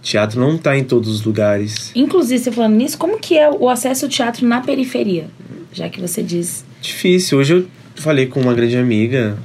Teatro 0.05 0.39
não 0.39 0.59
tá 0.59 0.77
em 0.77 0.85
todos 0.85 1.09
os 1.09 1.25
lugares. 1.25 1.91
Inclusive, 1.95 2.39
você 2.39 2.53
falando 2.53 2.75
nisso, 2.75 2.99
como 2.99 3.19
que 3.19 3.39
é 3.39 3.51
o 3.51 3.71
acesso 3.71 4.05
ao 4.05 4.11
teatro 4.11 4.47
na 4.47 4.61
periferia? 4.61 5.29
Já 5.73 5.89
que 5.89 5.99
você 5.99 6.23
diz. 6.23 6.63
Difícil. 6.83 7.39
Hoje 7.39 7.55
eu 7.55 7.67
falei 7.97 8.27
com 8.27 8.39
uma 8.39 8.53
grande 8.53 8.77
amiga, 8.77 9.39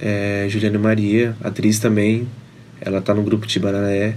é, 0.00 0.46
Juliana 0.48 0.78
Maria, 0.78 1.36
atriz 1.44 1.78
também. 1.78 2.26
Ela 2.80 3.02
tá 3.02 3.12
no 3.12 3.22
grupo 3.22 3.46
Tibarané. 3.46 4.16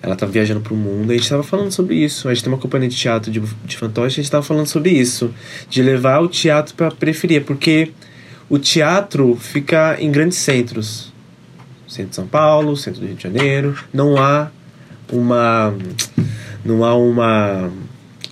Ela 0.00 0.14
tá 0.14 0.24
viajando 0.24 0.60
pro 0.60 0.76
mundo. 0.76 1.10
A 1.10 1.16
gente 1.16 1.28
tava 1.28 1.42
falando 1.42 1.72
sobre 1.72 1.96
isso. 1.96 2.28
A 2.28 2.32
gente 2.32 2.44
tem 2.44 2.52
uma 2.52 2.58
companhia 2.58 2.88
de 2.88 2.96
teatro 2.96 3.28
de, 3.28 3.40
de 3.40 3.76
fantoche. 3.76 4.20
A 4.20 4.22
gente 4.22 4.30
tava 4.30 4.44
falando 4.44 4.68
sobre 4.68 4.90
isso. 4.90 5.34
De 5.68 5.82
levar 5.82 6.20
o 6.20 6.28
teatro 6.28 6.74
pra 6.74 6.92
periferia. 6.92 7.40
Porque 7.40 7.90
o 8.48 8.56
teatro 8.56 9.34
fica 9.34 9.96
em 9.98 10.12
grandes 10.12 10.38
centros. 10.38 11.12
Centro 11.88 12.10
de 12.10 12.16
São 12.16 12.26
Paulo, 12.28 12.76
centro 12.76 13.00
do 13.00 13.06
Rio 13.08 13.16
de 13.16 13.22
Janeiro. 13.24 13.76
Não 13.92 14.16
há 14.16 14.52
uma... 15.12 15.74
Não 16.64 16.84
há 16.84 16.94
uma... 16.96 17.70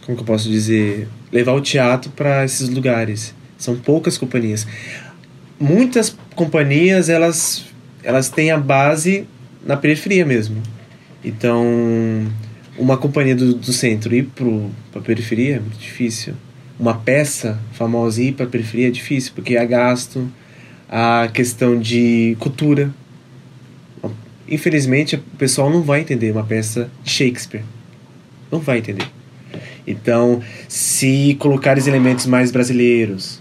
Como 0.04 0.16
que 0.16 0.22
eu 0.22 0.26
posso 0.26 0.48
dizer? 0.48 1.08
Levar 1.32 1.52
o 1.52 1.60
teatro 1.60 2.10
para 2.10 2.44
esses 2.44 2.68
lugares. 2.68 3.34
São 3.56 3.76
poucas 3.76 4.18
companhias. 4.18 4.66
Muitas 5.58 6.16
companhias, 6.34 7.08
elas, 7.08 7.64
elas 8.02 8.28
têm 8.28 8.50
a 8.50 8.58
base 8.58 9.26
na 9.64 9.76
periferia 9.76 10.26
mesmo. 10.26 10.62
Então, 11.24 11.64
uma 12.76 12.96
companhia 12.96 13.34
do, 13.34 13.54
do 13.54 13.72
centro 13.72 14.14
ir 14.14 14.28
para 14.34 15.00
a 15.00 15.02
periferia 15.02 15.56
é 15.56 15.60
muito 15.60 15.78
difícil. 15.78 16.34
uma 16.78 16.94
peça 16.94 17.58
famosa 17.72 18.22
ir 18.22 18.32
para 18.32 18.46
a 18.46 18.48
periferia 18.48 18.88
é 18.88 18.90
difícil, 18.90 19.32
porque 19.34 19.56
há 19.56 19.64
gasto, 19.64 20.28
a 20.88 21.28
questão 21.32 21.78
de 21.78 22.36
cultura. 22.38 22.90
Infelizmente, 24.48 25.16
o 25.16 25.20
pessoal 25.38 25.70
não 25.70 25.82
vai 25.82 26.00
entender 26.00 26.30
uma 26.30 26.44
peça 26.44 26.90
de 27.02 27.10
Shakespeare. 27.10 27.62
Não 28.50 28.60
vai 28.60 28.78
entender. 28.78 29.06
Então, 29.86 30.42
se 30.68 31.36
colocar 31.38 31.78
os 31.78 31.86
elementos 31.86 32.26
mais 32.26 32.50
brasileiros, 32.50 33.40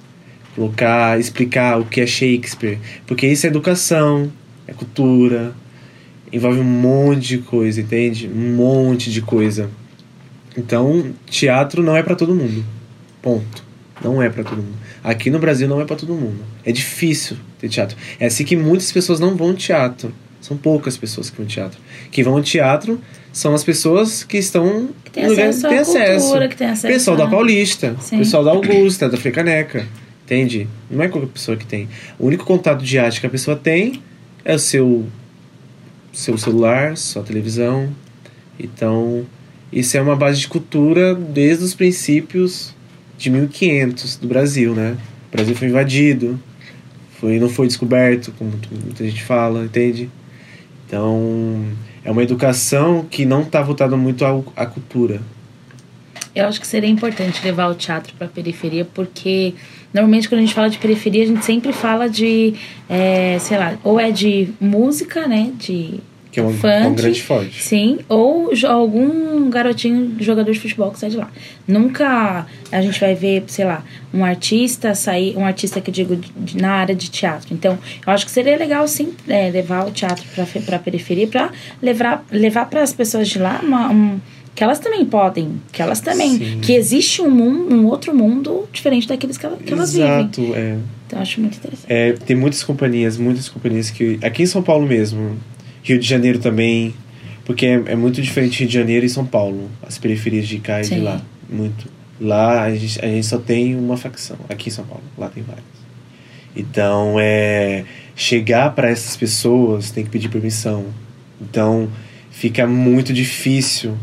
colocar, 0.55 1.19
explicar 1.19 1.79
o 1.79 1.85
que 1.85 2.01
é 2.01 2.05
Shakespeare, 2.05 2.79
porque 3.05 3.27
isso 3.27 3.45
é 3.45 3.49
educação, 3.49 4.31
é 4.67 4.73
cultura, 4.73 5.53
envolve 6.31 6.59
um 6.59 6.63
monte 6.63 7.27
de 7.27 7.37
coisa, 7.39 7.81
entende? 7.81 8.27
Um 8.27 8.55
monte 8.55 9.11
de 9.11 9.21
coisa. 9.21 9.69
Então, 10.57 11.13
teatro 11.25 11.81
não 11.81 11.95
é 11.95 12.03
para 12.03 12.15
todo 12.15 12.35
mundo. 12.35 12.63
Ponto. 13.21 13.63
Não 14.03 14.21
é 14.21 14.29
para 14.29 14.43
todo 14.43 14.57
mundo. 14.57 14.77
Aqui 15.03 15.29
no 15.29 15.39
Brasil 15.39 15.67
não 15.67 15.79
é 15.79 15.85
para 15.85 15.95
todo 15.95 16.13
mundo. 16.13 16.43
É 16.65 16.71
difícil 16.71 17.37
ter 17.59 17.69
teatro. 17.69 17.97
É 18.19 18.25
assim 18.25 18.43
que 18.43 18.55
muitas 18.55 18.91
pessoas 18.91 19.19
não 19.19 19.35
vão 19.35 19.49
ao 19.49 19.53
teatro. 19.53 20.13
São 20.53 20.57
poucas 20.57 20.95
pessoas 20.95 21.29
que 21.29 21.37
vão 21.37 21.45
ao 21.45 21.49
teatro. 21.49 21.79
Quem 22.11 22.23
vão 22.23 22.35
ao 22.35 22.43
teatro 22.43 23.01
são 23.31 23.55
as 23.55 23.63
pessoas 23.63 24.23
que 24.23 24.37
estão 24.37 24.89
que 25.03 25.11
tem 25.11 25.25
acesso, 25.25 25.67
tem 25.67 25.79
acesso. 25.79 26.25
Cultura, 26.25 26.47
que 26.47 26.55
tem 26.55 26.67
acesso. 26.67 26.93
Pessoal 26.93 27.17
da 27.17 27.27
Paulista, 27.27 27.95
Sim. 27.99 28.19
pessoal 28.19 28.43
da 28.43 28.51
Augusta, 28.51 29.09
da 29.09 29.17
Frecaneca. 29.17 29.87
Entende? 30.23 30.67
Não 30.89 31.03
é 31.03 31.07
qualquer 31.07 31.29
pessoa 31.29 31.57
que 31.57 31.65
tem. 31.65 31.89
O 32.19 32.27
único 32.27 32.45
contato 32.45 32.83
de 32.83 32.99
arte 32.99 33.19
que 33.19 33.25
a 33.25 33.29
pessoa 33.29 33.57
tem 33.57 34.01
é 34.45 34.55
o 34.55 34.59
seu 34.59 35.05
seu 36.11 36.37
celular, 36.37 36.95
sua 36.95 37.23
televisão. 37.23 37.89
Então, 38.59 39.25
isso 39.71 39.97
é 39.97 40.01
uma 40.01 40.15
base 40.15 40.39
de 40.39 40.47
cultura 40.47 41.15
desde 41.15 41.63
os 41.63 41.73
princípios 41.73 42.75
de 43.17 43.31
1500 43.31 44.17
do 44.17 44.27
Brasil, 44.27 44.75
né? 44.75 44.95
O 45.29 45.35
Brasil 45.35 45.55
foi 45.55 45.69
invadido, 45.69 46.39
foi 47.19 47.39
não 47.39 47.49
foi 47.49 47.65
descoberto, 47.65 48.31
como 48.37 48.51
muita 48.83 49.03
gente 49.03 49.23
fala, 49.23 49.65
entende? 49.65 50.09
Então, 50.93 51.71
é 52.05 52.11
uma 52.11 52.21
educação 52.21 53.03
que 53.09 53.25
não 53.25 53.41
está 53.41 53.63
voltada 53.63 53.97
muito 53.97 54.23
à, 54.23 54.43
à 54.55 54.63
cultura. 54.67 55.19
Eu 56.35 56.45
acho 56.45 56.61
que 56.61 56.67
seria 56.67 56.87
importante 56.87 57.43
levar 57.43 57.67
o 57.67 57.73
teatro 57.73 58.13
para 58.13 58.27
a 58.27 58.29
periferia, 58.29 58.85
porque 58.85 59.55
normalmente 59.91 60.29
quando 60.29 60.37
a 60.37 60.41
gente 60.41 60.53
fala 60.53 60.69
de 60.69 60.77
periferia, 60.77 61.23
a 61.23 61.25
gente 61.25 61.43
sempre 61.43 61.73
fala 61.73 62.07
de, 62.07 62.53
é, 62.87 63.39
sei 63.39 63.57
lá, 63.57 63.75
ou 63.83 63.99
é 63.99 64.11
de 64.11 64.49
música, 64.61 65.27
né? 65.27 65.51
De 65.57 65.99
que 66.33 66.39
é 66.39 66.43
um, 66.43 66.51
funk, 66.51 66.87
um 66.87 66.95
grande 66.95 67.21
forte. 67.21 67.61
Sim, 67.61 67.99
ou 68.09 68.51
algum 68.67 69.51
garotinho 69.51 70.15
jogador 70.19 70.51
de 70.51 70.59
futebol 70.59 70.89
que 70.89 70.97
sai 70.97 71.11
de 71.11 71.17
lá. 71.17 71.29
Nunca 71.67 72.47
a 72.71 72.81
gente 72.81 72.99
vai 72.99 73.13
ver, 73.13 73.43
sei 73.45 73.65
lá, 73.65 73.85
um 74.11 74.25
artista 74.25 74.95
sair, 74.95 75.37
um 75.37 75.45
artista 75.45 75.79
que 75.79 75.91
eu 75.91 75.93
digo 75.93 76.15
de, 76.15 76.57
na 76.57 76.71
área 76.71 76.95
de 76.95 77.11
teatro. 77.11 77.53
Então, 77.53 77.77
eu 78.05 78.11
acho 78.11 78.25
que 78.25 78.31
seria 78.31 78.57
legal 78.57 78.87
sim 78.87 79.13
é, 79.27 79.51
levar 79.51 79.87
o 79.87 79.91
teatro 79.91 80.25
para 80.65 80.77
a 80.77 80.79
periferia 80.79 81.27
para 81.27 81.51
levar 81.79 82.25
levar 82.31 82.67
para 82.67 82.81
as 82.81 82.91
pessoas 82.91 83.27
de 83.29 83.37
lá 83.37 83.61
uma, 83.61 83.91
um, 83.91 84.19
que 84.55 84.63
elas 84.63 84.79
também 84.79 85.05
podem, 85.05 85.61
que 85.71 85.83
elas 85.83 86.01
também, 86.01 86.39
Sim. 86.39 86.59
que 86.63 86.73
existe 86.73 87.21
um 87.21 87.29
mundo, 87.29 87.75
um 87.75 87.85
outro 87.85 88.15
mundo 88.15 88.67
diferente 88.71 89.07
daqueles 89.07 89.37
que, 89.37 89.47
que 89.47 89.71
elas 89.71 89.93
vivem. 89.93 90.19
Exato, 90.21 90.41
é. 90.55 90.77
Então, 91.05 91.19
eu 91.19 91.21
acho 91.21 91.41
muito 91.41 91.57
interessante. 91.57 91.93
É, 91.93 92.13
tem 92.13 92.35
muitas 92.35 92.63
companhias, 92.63 93.17
muitas 93.17 93.47
companhias 93.49 93.91
que. 93.91 94.17
Aqui 94.23 94.41
em 94.41 94.47
São 94.47 94.63
Paulo 94.63 94.87
mesmo, 94.87 95.37
Rio 95.83 95.99
de 95.99 96.07
Janeiro 96.07 96.39
também, 96.39 96.93
porque 97.45 97.65
é, 97.65 97.83
é 97.87 97.95
muito 97.95 98.21
diferente 98.21 98.59
Rio 98.59 98.67
de 98.67 98.73
Janeiro 98.73 99.05
e 99.05 99.09
São 99.09 99.25
Paulo, 99.25 99.69
as 99.85 99.97
periferias 99.97 100.47
de 100.47 100.57
cá 100.59 100.79
e 100.79 100.83
de 100.83 100.87
Sim. 100.89 101.01
lá. 101.01 101.21
Muito. 101.49 101.91
Lá 102.19 102.63
a 102.63 102.75
gente, 102.75 103.03
a 103.03 103.07
gente 103.07 103.25
só 103.25 103.37
tem 103.37 103.75
uma 103.75 103.97
facção, 103.97 104.37
aqui 104.49 104.69
em 104.69 104.71
São 104.71 104.85
Paulo, 104.85 105.03
lá 105.17 105.29
tem 105.29 105.43
várias. 105.43 105.65
Então, 106.55 107.15
é. 107.19 107.83
Chegar 108.15 108.75
para 108.75 108.89
essas 108.89 109.17
pessoas 109.17 109.89
tem 109.89 110.03
que 110.03 110.09
pedir 110.11 110.29
permissão. 110.29 110.85
Então, 111.41 111.89
fica 112.29 112.67
muito 112.67 113.11
difícil 113.11 113.97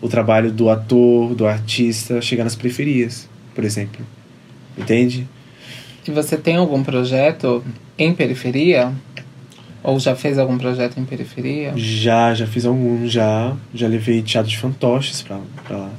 o 0.00 0.08
trabalho 0.08 0.52
do 0.52 0.68
ator, 0.68 1.34
do 1.34 1.46
artista, 1.46 2.20
chegar 2.20 2.44
nas 2.44 2.54
periferias, 2.54 3.26
por 3.54 3.64
exemplo. 3.64 4.04
Entende? 4.76 5.26
E 6.06 6.10
você 6.10 6.36
tem 6.36 6.56
algum 6.56 6.84
projeto 6.84 7.64
em 7.98 8.12
periferia? 8.14 8.92
Ou 9.86 10.00
já 10.00 10.16
fez 10.16 10.36
algum 10.38 10.58
projeto 10.58 10.98
em 10.98 11.04
periferia? 11.04 11.72
Já, 11.76 12.34
já 12.34 12.46
fiz 12.46 12.66
alguns, 12.66 13.10
já. 13.12 13.54
Já 13.72 13.86
levei 13.86 14.20
teatro 14.20 14.50
de 14.50 14.58
fantoches 14.58 15.22
pra, 15.22 15.38
pra 15.64 15.76
lá, 15.76 15.90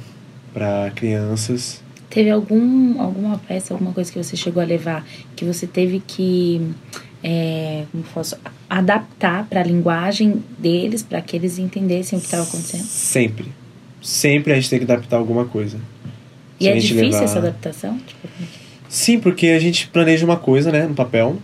pra 0.52 0.92
crianças. 0.94 1.82
Teve 2.10 2.30
algum, 2.30 3.00
alguma 3.00 3.38
peça, 3.38 3.72
alguma 3.72 3.92
coisa 3.92 4.12
que 4.12 4.22
você 4.22 4.36
chegou 4.36 4.62
a 4.62 4.66
levar 4.66 5.06
que 5.34 5.44
você 5.44 5.66
teve 5.66 6.00
que 6.06 6.60
é, 7.22 7.84
como 7.90 8.04
posso, 8.14 8.36
adaptar 8.68 9.46
para 9.48 9.60
a 9.60 9.64
linguagem 9.64 10.42
deles, 10.58 11.02
para 11.02 11.20
que 11.20 11.36
eles 11.36 11.58
entendessem 11.58 12.18
o 12.18 12.20
que 12.20 12.26
estava 12.26 12.42
acontecendo? 12.44 12.84
Sempre. 12.84 13.46
Sempre 14.02 14.52
a 14.52 14.56
gente 14.56 14.70
tem 14.70 14.78
que 14.78 14.84
adaptar 14.84 15.16
alguma 15.16 15.44
coisa. 15.46 15.78
E 16.60 16.64
Se 16.64 16.70
é 16.70 16.74
difícil 16.76 16.96
levar- 17.10 17.24
essa 17.24 17.38
adaptação? 17.38 17.98
Tipo, 17.98 18.28
Sim, 18.88 19.18
porque 19.20 19.46
a 19.48 19.58
gente 19.58 19.86
planeja 19.88 20.24
uma 20.24 20.36
coisa, 20.36 20.70
né, 20.72 20.86
no 20.86 20.94
papel. 20.94 21.36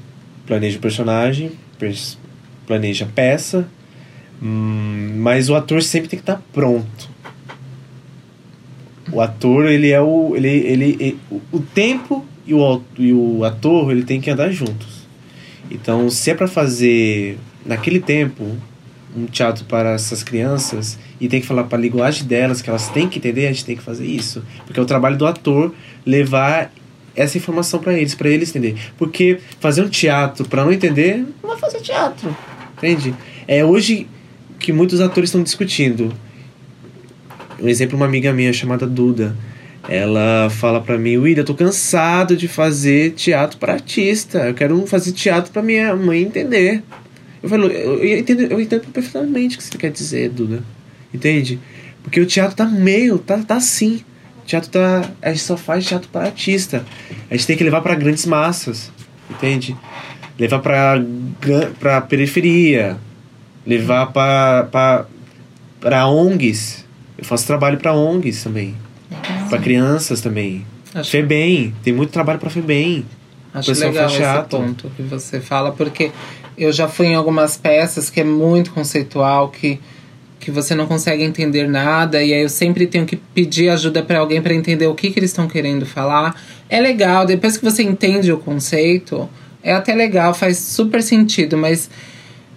Planeja 0.46 0.78
o 0.78 0.80
personagem, 0.80 1.52
pers- 1.78 2.18
planeja 2.66 3.04
a 3.04 3.08
peça. 3.08 3.66
hum, 4.42 5.14
mas 5.16 5.48
o 5.48 5.54
ator 5.54 5.82
sempre 5.82 6.08
tem 6.08 6.18
que 6.18 6.22
estar 6.22 6.42
pronto. 6.52 7.08
O 9.12 9.20
ator, 9.20 9.66
ele 9.66 9.90
é 9.90 10.00
o. 10.00 10.34
Ele, 10.34 10.48
ele, 10.48 10.96
ele- 10.98 11.18
o- 11.52 11.60
tempo 11.60 12.24
e 12.46 12.54
o, 12.54 12.82
e 12.98 13.12
o 13.12 13.44
ator, 13.44 13.90
ele 13.92 14.02
tem 14.02 14.20
que 14.20 14.30
andar 14.30 14.50
juntos. 14.50 15.04
Então, 15.70 16.10
se 16.10 16.30
é 16.30 16.34
para 16.34 16.48
fazer 16.48 17.38
naquele 17.64 18.00
tempo 18.00 18.56
um 19.16 19.26
teatro 19.26 19.64
para 19.66 19.92
essas 19.92 20.22
crianças 20.22 20.98
e 21.20 21.28
tem 21.28 21.40
que 21.40 21.46
falar 21.46 21.64
para 21.64 21.78
a 21.78 21.80
linguagem 21.80 22.26
delas 22.26 22.60
que 22.60 22.68
elas 22.68 22.88
têm 22.88 23.08
que 23.08 23.18
entender, 23.18 23.46
a 23.46 23.52
gente 23.52 23.64
tem 23.64 23.76
que 23.76 23.82
fazer 23.82 24.04
isso, 24.06 24.42
porque 24.66 24.80
é 24.80 24.82
o 24.82 24.86
trabalho 24.86 25.16
do 25.16 25.24
ator 25.26 25.72
levar 26.04 26.72
essa 27.14 27.38
informação 27.38 27.78
para 27.80 27.92
eles, 27.94 28.14
para 28.14 28.28
eles 28.28 28.48
entender. 28.50 28.74
Porque 28.98 29.38
fazer 29.60 29.82
um 29.82 29.88
teatro 29.88 30.48
para 30.48 30.64
não 30.64 30.72
entender, 30.72 31.24
não 31.42 31.50
vai 31.50 31.58
fazer 31.58 31.80
teatro. 31.80 32.36
Entende? 32.76 33.14
É 33.46 33.64
hoje 33.64 34.06
que 34.58 34.72
muitos 34.72 35.00
atores 35.00 35.28
estão 35.28 35.42
discutindo. 35.42 36.12
Um 37.60 37.68
exemplo, 37.68 37.96
uma 37.96 38.06
amiga 38.06 38.32
minha 38.32 38.52
chamada 38.52 38.86
Duda. 38.86 39.36
Ela 39.88 40.48
fala 40.50 40.80
pra 40.80 40.96
mim, 40.96 41.18
William, 41.18 41.42
eu 41.42 41.44
tô 41.44 41.54
cansado 41.54 42.36
de 42.36 42.48
fazer 42.48 43.12
teatro 43.12 43.58
para 43.58 43.74
artista. 43.74 44.38
Eu 44.38 44.54
quero 44.54 44.86
fazer 44.86 45.12
teatro 45.12 45.52
para 45.52 45.62
minha 45.62 45.94
mãe 45.94 46.22
entender. 46.22 46.82
Eu 47.42 47.48
falo, 47.48 47.66
eu, 47.66 48.02
eu 48.02 48.18
entendo, 48.18 48.40
eu 48.42 48.60
entendo 48.60 48.86
perfeitamente 48.90 49.56
o 49.56 49.58
que 49.58 49.64
você 49.64 49.76
quer 49.76 49.90
dizer, 49.90 50.30
Duda. 50.30 50.62
Entende? 51.12 51.60
Porque 52.02 52.20
o 52.20 52.26
teatro 52.26 52.56
tá 52.56 52.64
meio, 52.64 53.18
tá, 53.18 53.38
tá 53.38 53.56
assim. 53.56 54.00
O 54.42 54.46
teatro 54.46 54.70
tá. 54.70 55.10
A 55.20 55.30
gente 55.30 55.42
só 55.42 55.56
faz 55.56 55.84
teatro 55.84 56.08
para 56.10 56.26
artista. 56.26 56.84
A 57.30 57.36
gente 57.36 57.46
tem 57.46 57.56
que 57.56 57.64
levar 57.64 57.82
para 57.82 57.94
grandes 57.94 58.24
massas. 58.24 58.90
Entende? 59.30 59.76
Levar 60.38 60.58
pra, 60.60 61.02
gran- 61.40 61.70
pra 61.78 62.00
periferia. 62.00 62.96
Levar 63.66 64.06
pra, 64.12 64.68
pra, 64.70 65.04
pra 65.80 66.06
ONGs. 66.06 66.84
Eu 67.16 67.24
faço 67.24 67.46
trabalho 67.46 67.78
para 67.78 67.92
ONGs 67.94 68.42
também. 68.42 68.74
Pra 69.48 69.58
crianças 69.58 70.20
também. 70.20 70.66
Acho- 70.94 71.10
FEBEM. 71.10 71.74
Tem 71.82 71.92
muito 71.92 72.10
trabalho 72.10 72.38
pra 72.38 72.50
FEBEM. 72.50 73.04
Acho 73.52 73.68
pessoal 73.70 73.90
legal 73.92 74.08
esse 74.08 74.48
ponto 74.48 74.90
que 74.96 75.02
você 75.02 75.40
fala, 75.40 75.70
porque 75.70 76.10
eu 76.58 76.72
já 76.72 76.88
fui 76.88 77.06
em 77.06 77.14
algumas 77.14 77.56
peças 77.56 78.10
que 78.10 78.20
é 78.20 78.24
muito 78.24 78.72
conceitual, 78.72 79.48
que, 79.48 79.78
que 80.40 80.50
você 80.50 80.74
não 80.74 80.86
consegue 80.86 81.22
entender 81.22 81.68
nada, 81.68 82.20
e 82.20 82.34
aí 82.34 82.42
eu 82.42 82.48
sempre 82.48 82.84
tenho 82.88 83.06
que 83.06 83.14
pedir 83.14 83.68
ajuda 83.68 84.02
para 84.02 84.18
alguém 84.18 84.42
para 84.42 84.52
entender 84.52 84.88
o 84.88 84.94
que, 84.94 85.10
que 85.12 85.20
eles 85.20 85.30
estão 85.30 85.46
querendo 85.46 85.86
falar. 85.86 86.34
É 86.68 86.80
legal, 86.80 87.24
depois 87.24 87.56
que 87.56 87.64
você 87.64 87.84
entende 87.84 88.32
o 88.32 88.38
conceito, 88.38 89.28
é 89.64 89.72
até 89.72 89.94
legal, 89.94 90.34
faz 90.34 90.58
super 90.58 91.02
sentido, 91.02 91.56
mas 91.56 91.88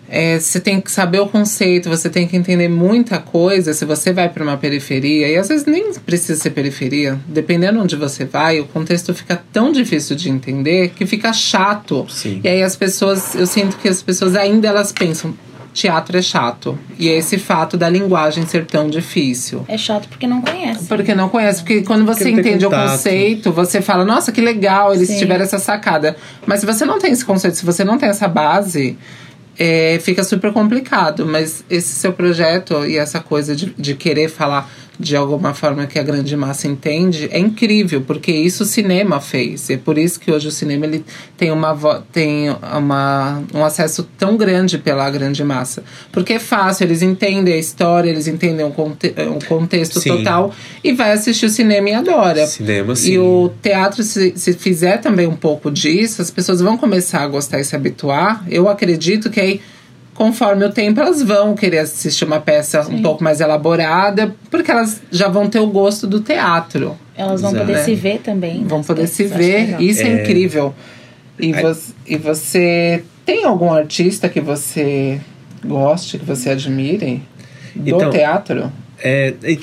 é, 0.09 0.39
você 0.39 0.59
tem 0.59 0.79
que 0.79 0.91
saber 0.91 1.19
o 1.19 1.27
conceito, 1.27 1.89
você 1.89 2.09
tem 2.09 2.27
que 2.27 2.35
entender 2.35 2.67
muita 2.67 3.19
coisa. 3.19 3.73
Se 3.73 3.85
você 3.85 4.13
vai 4.13 4.29
para 4.29 4.43
uma 4.43 4.57
periferia, 4.57 5.27
e 5.27 5.35
às 5.35 5.49
vezes 5.49 5.65
nem 5.65 5.93
precisa 5.93 6.39
ser 6.39 6.51
periferia, 6.51 7.19
dependendo 7.27 7.79
onde 7.79 7.95
você 7.95 8.23
vai, 8.25 8.59
o 8.59 8.65
contexto 8.65 9.13
fica 9.13 9.41
tão 9.51 9.71
difícil 9.71 10.15
de 10.15 10.29
entender 10.29 10.89
que 10.89 11.05
fica 11.05 11.33
chato. 11.33 12.05
Sim. 12.09 12.39
E 12.43 12.47
aí 12.47 12.63
as 12.63 12.75
pessoas, 12.75 13.35
eu 13.35 13.45
sinto 13.45 13.77
que 13.77 13.87
as 13.87 14.01
pessoas 14.01 14.35
ainda 14.35 14.67
elas 14.67 14.91
pensam, 14.91 15.33
teatro 15.77 16.17
é 16.17 16.21
chato. 16.21 16.77
E 16.97 17.07
é 17.07 17.15
esse 17.15 17.37
fato 17.37 17.77
da 17.77 17.87
linguagem 17.87 18.47
ser 18.47 18.65
tão 18.65 18.89
difícil. 18.89 19.63
É 19.67 19.77
chato 19.77 20.09
porque 20.09 20.25
não 20.25 20.41
conhece. 20.41 20.85
Porque 20.85 21.13
não 21.13 21.29
conhece, 21.29 21.61
porque 21.61 21.83
quando 21.83 22.03
você 22.03 22.25
Porque 22.25 22.39
entende 22.39 22.65
o 22.65 22.69
conceito, 22.69 23.51
você 23.51 23.79
fala, 23.79 24.03
nossa, 24.03 24.31
que 24.31 24.41
legal, 24.41 24.93
eles 24.93 25.07
Sim. 25.07 25.19
tiveram 25.19 25.43
essa 25.43 25.59
sacada. 25.59 26.17
Mas 26.47 26.61
se 26.61 26.65
você 26.65 26.83
não 26.83 26.97
tem 26.97 27.11
esse 27.11 27.23
conceito, 27.23 27.55
se 27.57 27.65
você 27.65 27.83
não 27.83 27.99
tem 27.99 28.09
essa 28.09 28.27
base, 28.27 28.97
é, 29.57 29.99
fica 30.01 30.23
super 30.23 30.51
complicado. 30.51 31.27
Mas 31.27 31.63
esse 31.69 31.93
seu 31.93 32.11
projeto 32.11 32.83
e 32.83 32.97
essa 32.97 33.19
coisa 33.19 33.55
de, 33.55 33.71
de 33.77 33.93
querer 33.93 34.29
falar 34.29 34.67
de 34.99 35.15
alguma 35.15 35.53
forma 35.53 35.85
que 35.85 35.99
a 35.99 36.03
grande 36.03 36.35
massa 36.35 36.67
entende, 36.67 37.29
é 37.31 37.37
incrível, 37.37 38.01
porque 38.01 38.31
isso 38.31 38.63
o 38.63 38.65
cinema 38.65 39.21
fez. 39.21 39.69
É 39.69 39.77
por 39.77 39.97
isso 39.97 40.19
que 40.19 40.31
hoje 40.31 40.47
o 40.47 40.51
cinema 40.51 40.85
ele 40.85 41.05
tem, 41.37 41.51
uma, 41.51 42.03
tem 42.11 42.49
uma, 42.49 43.43
um 43.53 43.63
acesso 43.63 44.07
tão 44.17 44.35
grande 44.35 44.77
pela 44.77 45.09
grande 45.09 45.43
massa. 45.43 45.83
Porque 46.11 46.33
é 46.33 46.39
fácil, 46.39 46.85
eles 46.85 47.01
entendem 47.01 47.53
a 47.53 47.57
história, 47.57 48.09
eles 48.09 48.27
entendem 48.27 48.65
o, 48.65 48.71
conte 48.71 49.13
o 49.17 49.45
contexto 49.45 49.99
Sim. 49.99 50.09
total 50.09 50.53
e 50.83 50.93
vai 50.93 51.11
assistir 51.11 51.45
o 51.45 51.49
cinema 51.49 51.89
e 51.89 51.93
adora. 51.93 52.47
Cinema, 52.47 52.95
sim. 52.95 53.11
E 53.11 53.19
o 53.19 53.51
teatro, 53.61 54.03
se, 54.03 54.33
se 54.35 54.53
fizer 54.53 54.97
também 54.97 55.27
um 55.27 55.35
pouco 55.35 55.69
disso, 55.69 56.21
as 56.21 56.31
pessoas 56.31 56.59
vão 56.59 56.77
começar 56.77 57.21
a 57.21 57.27
gostar 57.27 57.59
e 57.59 57.63
se 57.63 57.75
habituar. 57.75 58.43
Eu 58.49 58.67
acredito 58.67 59.29
que 59.29 59.39
aí, 59.39 59.61
conforme 60.17 60.65
o 60.65 60.71
tempo, 60.71 60.99
elas 60.99 61.21
vão 61.21 61.53
querer 61.55 61.77
assistir 61.79 62.25
uma 62.25 62.39
peça 62.41 62.81
um 62.89 63.01
pouco 63.03 63.23
mais 63.23 63.39
elaborada, 63.39 64.35
porque 64.49 64.71
elas 64.71 64.99
já 65.11 65.27
vão 65.27 65.47
ter 65.47 65.59
o 65.59 65.67
gosto 65.67 66.07
do 66.07 66.19
teatro. 66.19 66.97
Elas 67.15 67.39
vão 67.41 67.51
Exato. 67.51 67.65
poder 67.67 67.79
É. 67.79 67.83
se 67.83 67.93
ver 67.95 68.19
também. 68.19 68.65
Vão 68.65 68.79
nas 68.79 68.87
poder 68.87 69.01
peças, 69.01 69.15
se 69.15 69.23
ver. 69.27 69.79
Isso 69.79 70.01
é, 70.01 70.07
É. 70.09 70.21
incrível. 70.23 70.73
E, 71.39 71.53
você, 71.53 71.93
e 72.07 72.17
você 72.17 73.03
tem 73.23 73.45
algum 73.45 73.71
artista 73.71 74.27
que 74.27 74.41
você 74.41 75.21
goste, 75.63 76.17
que 76.17 76.25
você 76.25 76.49
admire? 76.49 77.21
Do 77.75 77.87
Então- 77.89 78.09
teatro? 78.09 78.71
É, 78.99 79.35
e 79.43 79.59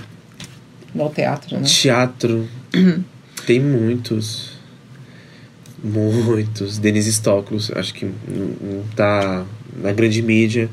No 0.94 1.08
teatro, 1.10 1.56
né? 1.56 1.62
teatro. 1.64 2.48
tem 3.44 3.58
muitos. 3.58 4.52
Muitos. 5.82 6.78
Denise 6.78 7.12
Stoklos, 7.12 7.70
acho 7.74 7.92
que 7.92 8.04
não, 8.06 8.46
não 8.76 8.82
tá 8.96 9.44
na 9.76 9.92
grande 9.92 10.22
mídia, 10.22 10.68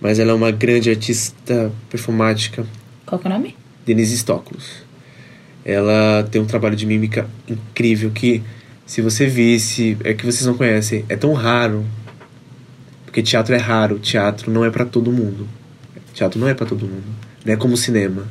mas 0.00 0.18
ela 0.18 0.32
é 0.32 0.34
uma 0.34 0.50
grande 0.50 0.90
artista 0.90 1.72
performática. 1.88 2.66
Qual 3.06 3.18
que 3.18 3.26
é 3.26 3.30
o 3.30 3.32
nome? 3.32 3.56
Denise 3.86 4.16
Stoklos. 4.18 4.82
Ela 5.64 6.26
tem 6.30 6.40
um 6.40 6.44
trabalho 6.44 6.74
de 6.74 6.84
mímica 6.86 7.28
incrível 7.48 8.10
que, 8.10 8.42
se 8.84 9.00
você 9.00 9.26
visse, 9.26 9.96
é 10.02 10.12
que 10.12 10.24
vocês 10.24 10.44
não 10.44 10.54
conhecem, 10.54 11.04
é 11.08 11.16
tão 11.16 11.32
raro. 11.32 11.84
Porque 13.04 13.22
teatro 13.22 13.54
é 13.54 13.58
raro, 13.58 13.98
teatro 13.98 14.50
não 14.50 14.64
é 14.64 14.70
pra 14.70 14.84
todo 14.84 15.12
mundo. 15.12 15.46
Teatro 16.14 16.40
não 16.40 16.48
é 16.48 16.54
pra 16.54 16.66
todo 16.66 16.86
mundo. 16.86 17.04
Não 17.44 17.52
é 17.52 17.56
como 17.56 17.76
cinema. 17.76 18.26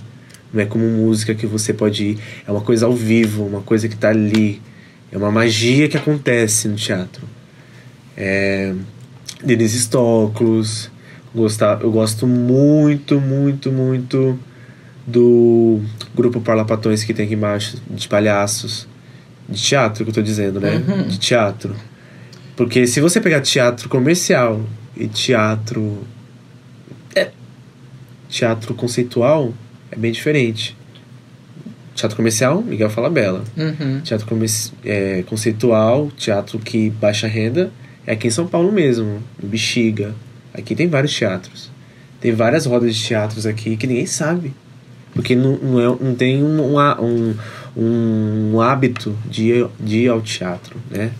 Não 0.53 0.61
é 0.61 0.65
como 0.65 0.85
música 0.85 1.33
que 1.33 1.45
você 1.45 1.73
pode 1.73 2.03
ir. 2.03 2.19
É 2.45 2.51
uma 2.51 2.61
coisa 2.61 2.85
ao 2.85 2.93
vivo, 2.93 3.45
uma 3.45 3.61
coisa 3.61 3.87
que 3.87 3.95
tá 3.95 4.09
ali. 4.09 4.61
É 5.11 5.17
uma 5.17 5.31
magia 5.31 5.87
que 5.87 5.95
acontece 5.95 6.67
no 6.67 6.75
teatro. 6.75 7.23
É... 8.17 8.73
Denise 9.43 9.79
Stoklos. 9.79 10.89
Gostar, 11.33 11.81
eu 11.81 11.91
gosto 11.91 12.27
muito, 12.27 13.19
muito, 13.21 13.71
muito 13.71 14.37
do 15.07 15.79
grupo 16.13 16.41
Parlapatões 16.41 17.03
que 17.03 17.13
tem 17.13 17.25
aqui 17.25 17.35
embaixo, 17.35 17.77
de 17.89 18.07
palhaços. 18.07 18.87
De 19.47 19.61
teatro 19.61 20.03
que 20.03 20.09
eu 20.09 20.13
tô 20.13 20.21
dizendo, 20.21 20.59
né? 20.59 20.81
Uhum. 20.87 21.07
De 21.07 21.17
teatro. 21.17 21.75
Porque 22.55 22.85
se 22.85 23.01
você 23.01 23.19
pegar 23.19 23.41
teatro 23.41 23.89
comercial 23.89 24.61
e 24.95 25.07
teatro. 25.07 25.99
É, 27.15 27.31
teatro 28.29 28.73
conceitual 28.73 29.53
é 29.91 29.95
bem 29.95 30.11
diferente. 30.11 30.77
Teatro 31.95 32.15
comercial, 32.15 32.61
Miguel 32.61 32.89
Falabella. 32.89 33.43
Uhum. 33.57 34.01
Teatro 34.01 34.27
é, 34.85 35.23
conceitual, 35.23 36.09
teatro 36.17 36.57
que 36.59 36.89
baixa 36.89 37.27
renda, 37.27 37.71
é 38.05 38.13
aqui 38.13 38.27
em 38.27 38.31
São 38.31 38.47
Paulo 38.47 38.71
mesmo, 38.71 39.21
no 39.41 39.49
Bexiga. 39.49 40.13
Aqui 40.53 40.75
tem 40.75 40.87
vários 40.87 41.15
teatros. 41.15 41.69
Tem 42.19 42.31
várias 42.31 42.65
rodas 42.65 42.95
de 42.95 43.07
teatros 43.07 43.45
aqui 43.45 43.77
que 43.77 43.87
ninguém 43.87 44.05
sabe. 44.05 44.53
Porque 45.13 45.35
não, 45.35 45.57
não, 45.57 45.79
é, 45.79 45.97
não 45.99 46.15
tem 46.15 46.43
um, 46.43 46.77
um, 46.77 47.35
um, 47.75 48.51
um 48.53 48.61
hábito 48.61 49.17
de 49.29 49.49
ir, 49.49 49.67
de 49.79 49.97
ir 49.99 50.07
ao 50.07 50.21
teatro, 50.21 50.77
né? 50.89 51.11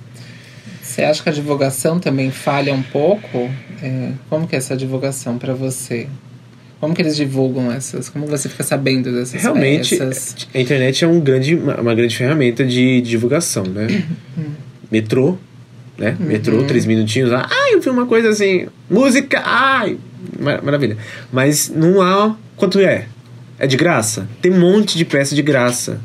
Você 0.82 1.04
acha 1.04 1.24
que 1.24 1.30
a 1.30 1.32
divulgação 1.32 2.00
também 2.00 2.32
falha 2.32 2.74
um 2.74 2.84
pouco? 2.84 3.50
É, 3.82 4.12
como 4.30 4.48
que 4.48 4.56
é 4.56 4.58
essa 4.58 4.76
divulgação 4.76 5.38
para 5.38 5.54
você? 5.54 6.08
Como 6.80 6.94
que 6.96 7.02
eles 7.02 7.16
divulgam 7.16 7.72
essas? 7.72 8.10
Como 8.10 8.26
você 8.26 8.50
fica 8.50 8.64
sabendo 8.64 9.12
dessas 9.12 9.42
Realmente, 9.42 9.96
peças? 9.96 10.36
a 10.54 10.60
internet 10.60 11.06
é 11.06 11.08
um 11.08 11.20
grande, 11.20 11.56
uma 11.56 11.80
uma 11.80 11.94
grande 11.94 12.18
ferramenta 12.18 12.66
de 12.66 13.02
divulgação, 13.02 13.64
né? 13.64 14.04
Metrô, 14.92 15.38
né? 16.02 16.18
Metrô, 16.20 16.64
três 16.64 16.86
minutinhos. 16.86 17.32
Ah, 17.32 17.48
eu 17.72 17.80
vi 17.80 17.90
uma 17.90 18.06
coisa 18.06 18.30
assim. 18.30 18.68
Música, 18.90 19.42
ai! 19.46 19.98
mar- 20.40 20.62
Maravilha. 20.64 20.98
Mas 21.32 21.70
não 21.70 22.02
há. 22.02 22.36
Quanto 22.58 22.80
é? 22.80 23.06
É 23.60 23.68
de 23.68 23.78
graça? 23.78 24.28
Tem 24.42 24.52
um 24.52 24.60
monte 24.60 24.98
de 24.98 25.06
peça 25.06 25.36
de 25.36 25.42
graça. 25.42 26.02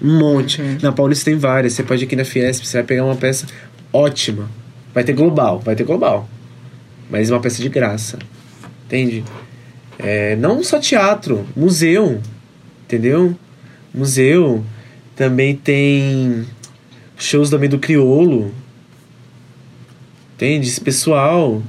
Um 0.00 0.18
monte. 0.18 0.62
Na 0.80 0.92
Paulista 0.92 1.24
tem 1.26 1.36
várias. 1.36 1.72
Você 1.74 1.82
pode 1.82 2.04
ir 2.04 2.06
aqui 2.06 2.16
na 2.16 2.24
Fiesp, 2.24 2.64
você 2.64 2.78
vai 2.78 2.84
pegar 2.86 3.04
uma 3.04 3.16
peça 3.16 3.46
ótima. 3.92 4.48
Vai 4.94 5.04
ter 5.04 5.12
global, 5.12 5.58
vai 5.60 5.74
ter 5.74 5.84
global. 5.84 6.28
Mas 7.10 7.28
uma 7.30 7.40
peça 7.40 7.60
de 7.60 7.68
graça. 7.68 8.18
Entende? 8.86 9.24
É, 9.98 10.36
não 10.36 10.62
só 10.64 10.78
teatro, 10.78 11.44
museu. 11.56 12.20
Entendeu? 12.84 13.36
Museu. 13.92 14.64
Também 15.16 15.54
tem 15.56 16.46
shows 17.18 17.50
também 17.50 17.68
do 17.68 17.78
Criolo. 17.78 18.54
Entende? 20.40 20.68
Esse 20.68 20.80
pessoal. 20.80 21.62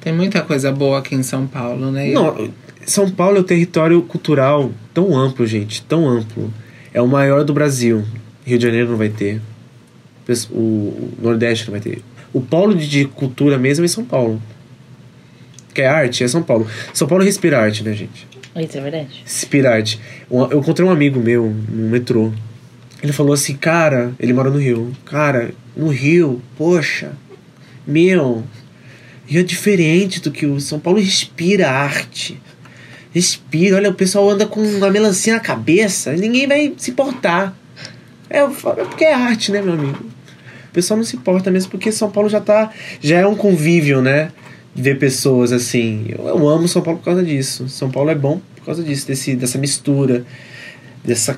Tem 0.00 0.12
muita 0.12 0.42
coisa 0.42 0.70
boa 0.70 1.00
aqui 1.00 1.16
em 1.16 1.24
São 1.24 1.44
Paulo, 1.44 1.90
né? 1.90 2.12
Não, 2.12 2.48
São 2.86 3.10
Paulo 3.10 3.38
é 3.38 3.40
um 3.40 3.44
território 3.44 4.00
cultural 4.02 4.70
tão 4.94 5.16
amplo, 5.18 5.44
gente, 5.44 5.82
tão 5.82 6.08
amplo. 6.08 6.54
É 6.94 7.02
o 7.02 7.08
maior 7.08 7.44
do 7.44 7.52
Brasil. 7.52 8.04
Rio 8.46 8.58
de 8.58 8.64
Janeiro 8.64 8.90
não 8.90 8.96
vai 8.96 9.08
ter. 9.08 9.40
O 10.52 11.10
Nordeste 11.20 11.66
não 11.66 11.72
vai 11.72 11.80
ter. 11.80 12.00
O 12.32 12.40
polo 12.40 12.76
de- 12.76 13.06
cultura 13.06 13.58
mesmo 13.58 13.84
é 13.84 13.88
São 13.88 14.04
Paulo. 14.04 14.40
Que 15.74 15.82
é 15.82 15.88
arte, 15.88 16.22
é 16.22 16.28
São 16.28 16.44
Paulo. 16.44 16.68
São 16.94 17.08
Paulo 17.08 17.24
respira 17.24 17.58
arte, 17.60 17.82
né, 17.82 17.92
gente? 17.92 18.28
Isso 18.56 18.78
é 18.78 18.80
verdade. 18.80 19.22
Respira 19.24 19.74
arte. 19.74 20.00
Eu 20.30 20.60
encontrei 20.60 20.86
um 20.86 20.92
amigo 20.92 21.18
meu 21.18 21.52
no 21.68 21.90
metrô. 21.90 22.30
Ele 23.02 23.12
falou 23.12 23.32
assim, 23.32 23.56
cara, 23.56 24.12
ele 24.20 24.32
mora 24.32 24.48
no 24.48 24.58
Rio. 24.60 24.92
Cara, 25.04 25.50
no 25.76 25.88
Rio, 25.88 26.40
poxa, 26.56 27.12
meu, 27.90 28.44
é 29.30 29.42
diferente 29.42 30.20
do 30.20 30.30
que 30.30 30.46
o 30.46 30.60
São 30.60 30.78
Paulo 30.80 31.00
respira 31.00 31.70
arte. 31.70 32.40
Respira, 33.12 33.76
olha, 33.76 33.90
o 33.90 33.94
pessoal 33.94 34.30
anda 34.30 34.46
com 34.46 34.60
uma 34.60 34.90
melancia 34.90 35.34
na 35.34 35.40
cabeça, 35.40 36.12
ninguém 36.12 36.46
vai 36.46 36.72
se 36.76 36.92
importar. 36.92 37.56
É, 38.28 38.38
é 38.38 38.46
porque 38.46 39.04
é 39.04 39.14
arte, 39.14 39.50
né, 39.50 39.60
meu 39.60 39.74
amigo? 39.74 40.04
O 40.70 40.72
pessoal 40.72 40.96
não 40.96 41.04
se 41.04 41.16
importa 41.16 41.50
mesmo 41.50 41.70
porque 41.70 41.90
São 41.90 42.10
Paulo 42.10 42.28
já 42.28 42.40
tá. 42.40 42.70
Já 43.00 43.18
é 43.18 43.26
um 43.26 43.34
convívio, 43.34 44.00
né? 44.00 44.30
Ver 44.72 44.98
pessoas 44.98 45.50
assim. 45.50 46.06
Eu, 46.16 46.28
eu 46.28 46.48
amo 46.48 46.68
São 46.68 46.80
Paulo 46.80 47.00
por 47.00 47.06
causa 47.06 47.24
disso. 47.24 47.68
São 47.68 47.90
Paulo 47.90 48.10
é 48.10 48.14
bom 48.14 48.40
por 48.54 48.66
causa 48.66 48.82
disso, 48.82 49.06
desse, 49.08 49.34
dessa 49.34 49.58
mistura, 49.58 50.24
dessa 51.04 51.36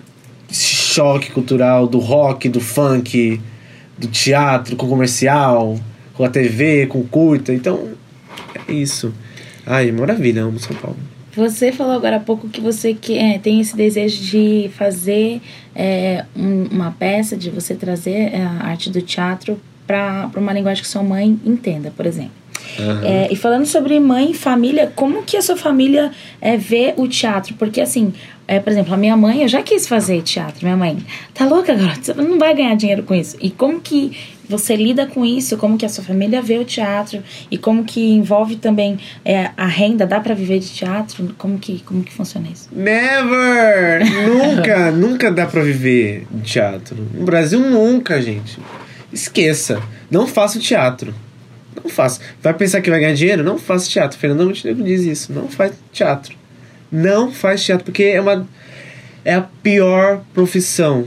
choque 0.51 1.31
cultural 1.31 1.87
do 1.87 1.99
rock, 1.99 2.49
do 2.49 2.61
funk, 2.61 3.41
do 3.97 4.09
teatro 4.09 4.77
com 4.77 4.87
comercial, 4.87 5.79
com 6.22 6.26
a 6.26 6.30
TV, 6.30 6.87
com 6.87 7.00
o 7.00 7.04
curta. 7.04 7.52
Então, 7.52 7.88
é 8.68 8.72
isso. 8.72 9.12
Ai, 9.66 9.90
maravilha, 9.90 10.42
amo 10.44 10.56
São 10.61 10.76
Paulo. 10.76 10.96
Você 11.35 11.72
falou 11.72 11.94
agora 11.94 12.16
há 12.16 12.20
pouco 12.20 12.48
que 12.48 12.61
você 12.61 12.94
que, 12.94 13.18
é, 13.18 13.38
tem 13.38 13.61
esse 13.61 13.74
desejo 13.76 14.22
de 14.22 14.70
fazer 14.76 15.40
é, 15.74 16.24
um- 16.37 16.66
uma 16.70 16.92
peça, 16.92 17.37
de 17.37 17.50
você 17.50 17.74
trazer 17.74 18.32
é, 18.35 18.42
a 18.42 18.66
arte 18.68 18.88
do 18.88 19.02
teatro 19.02 19.58
para 19.85 20.30
uma 20.37 20.52
linguagem 20.52 20.82
que 20.85 20.88
sua 20.88 21.02
mãe 21.02 21.37
entenda, 21.44 21.90
por 21.96 22.06
exemplo. 22.06 22.30
Aham. 22.78 23.00
É, 23.04 23.28
e 23.32 23.35
falando 23.37 23.66
sobre 23.66 23.98
mãe 23.98 24.30
e 24.30 24.35
família, 24.35 24.92
como 24.94 25.22
que 25.24 25.37
a 25.37 25.42
sua 25.42 25.56
família 25.56 26.12
é, 26.40 26.56
vê 26.56 26.94
o 26.96 27.08
teatro? 27.08 27.54
Porque 27.54 27.80
assim, 27.80 28.12
é, 28.46 28.61
por 28.61 28.70
exemplo, 28.70 28.94
a 28.94 28.96
minha 28.96 29.16
mãe, 29.16 29.42
eu 29.42 29.48
já 29.48 29.62
quis 29.62 29.88
fazer 29.88 30.22
teatro. 30.22 30.58
Minha 30.64 30.76
mãe, 30.76 30.98
tá 31.35 31.46
louca, 31.46 31.74
garota? 31.74 32.00
Você 32.02 32.14
não 32.14 32.38
vai 32.38 32.54
ganhar 32.54 32.74
dinheiro 32.76 33.02
com 33.02 33.14
isso. 33.14 33.37
E 33.40 33.50
como 33.50 33.80
que 33.80 34.16
você 34.48 34.76
lida 34.76 35.07
com 35.07 35.24
isso? 35.24 35.57
Como 35.57 35.78
que 35.78 35.87
a 35.87 35.88
sua 35.88 36.05
família 36.05 36.42
vê 36.42 36.59
o 36.59 36.64
teatro? 36.64 37.22
E 37.50 37.57
como 37.57 37.85
que 37.85 38.00
envolve 38.11 38.57
também 38.57 38.98
é, 39.24 39.50
a 39.57 39.66
renda? 39.66 40.07
Dá 40.07 40.20
para 40.20 40.35
viver 40.35 40.59
de 40.59 40.68
teatro? 40.70 41.35
Como 41.38 41.59
que, 41.59 41.81
como 41.81 42.02
que 42.02 42.12
funciona 42.12 42.48
isso? 42.48 42.68
Never! 42.72 44.02
nunca, 44.28 44.90
nunca 44.90 45.31
dá 45.31 45.46
pra 45.46 45.62
viver 45.62 46.26
de 46.31 46.42
teatro. 46.42 46.96
No 47.14 47.24
Brasil, 47.24 47.61
nunca, 47.61 48.20
gente. 48.20 48.59
Esqueça. 49.12 49.81
Não 50.11 50.26
faça 50.26 50.59
teatro. 50.59 51.14
Não 51.83 51.90
faça. 51.90 52.20
Vai 52.42 52.55
pensar 52.55 52.81
que 52.81 52.90
vai 52.90 53.00
ganhar 53.00 53.14
dinheiro? 53.14 53.42
Não 53.42 53.59
faça 53.59 53.88
teatro. 53.88 54.18
Fernando 54.18 54.46
Montenegro 54.46 54.85
diz 54.85 55.02
isso. 55.02 55.33
Não 55.33 55.48
faz 55.48 55.72
teatro. 55.92 56.35
Não 56.90 57.33
faz 57.33 57.64
teatro, 57.64 57.85
porque 57.85 58.05
é 58.05 58.20
uma. 58.20 58.46
É 59.24 59.35
a 59.35 59.42
pior 59.62 60.22
profissão. 60.35 61.07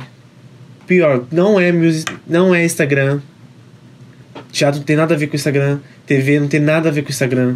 Pior. 0.88 1.26
Não 1.32 1.60
é 1.60 1.72
music, 1.72 2.12
não 2.28 2.54
é 2.54 2.64
Instagram. 2.64 3.20
Teatro 4.52 4.80
não 4.80 4.86
tem 4.86 4.96
nada 4.96 5.14
a 5.16 5.18
ver 5.18 5.28
com 5.28 5.36
Instagram. 5.36 5.80
TV 6.06 6.40
não 6.40 6.48
tem 6.48 6.60
nada 6.60 6.90
a 6.90 6.92
ver 6.92 7.02
com 7.04 7.10
Instagram. 7.10 7.56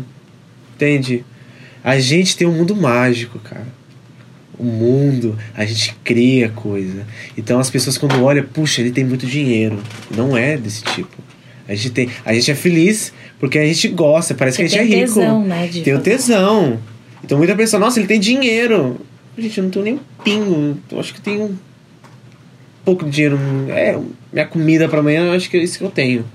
Entende? 0.76 1.24
A 1.84 2.00
gente 2.00 2.36
tem 2.36 2.48
um 2.48 2.52
mundo 2.52 2.76
mágico, 2.76 3.40
cara. 3.40 3.68
o 4.58 4.64
mundo, 4.66 5.38
a 5.56 5.64
gente 5.64 5.96
cria 6.04 6.50
coisa. 6.50 7.06
Então 7.38 7.60
as 7.60 7.70
pessoas 7.70 7.98
quando 7.98 8.22
olham, 8.22 8.44
puxa, 8.44 8.82
ele 8.82 8.92
tem 8.92 9.06
muito 9.06 9.26
dinheiro. 9.26 9.82
Não 10.12 10.36
é 10.36 10.58
desse 10.58 10.84
tipo. 10.84 11.16
A 11.68 11.74
gente 11.74 11.90
tem, 11.92 12.10
a 12.26 12.34
gente 12.34 12.52
é 12.52 12.56
feliz 12.56 13.14
porque 13.40 13.58
a 13.58 13.66
gente 13.66 13.88
gosta, 13.90 14.34
parece 14.34 14.58
Você 14.58 14.64
que 14.64 14.76
a 14.76 14.82
gente 14.82 14.94
é 14.94 14.98
rico. 14.98 15.14
tesão, 15.14 15.46
né, 15.46 15.70
tem 15.84 15.94
o 15.94 16.02
tesão. 16.02 16.80
Então 17.24 17.38
muita 17.38 17.56
pessoa, 17.56 17.80
nossa, 17.80 18.00
ele 18.00 18.08
tem 18.08 18.20
dinheiro. 18.20 19.00
Gente, 19.38 19.58
eu 19.60 19.64
não 19.64 19.72
tenho 19.72 19.86
nem 19.86 19.94
um 19.94 20.00
pingo. 20.24 20.78
Eu 20.92 21.00
acho 21.00 21.14
que 21.14 21.22
tenho 21.22 21.44
um 21.44 21.58
pouco 22.86 23.06
de 23.06 23.12
dinheiro. 23.12 23.38
É, 23.70 24.00
minha 24.32 24.46
comida 24.46 24.88
para 24.90 25.00
amanhã, 25.00 25.26
eu 25.26 25.32
acho 25.34 25.50
que 25.50 25.58
é 25.58 25.64
isso 25.64 25.78
que 25.78 25.84
eu 25.84 25.92
tenho. 25.92 26.26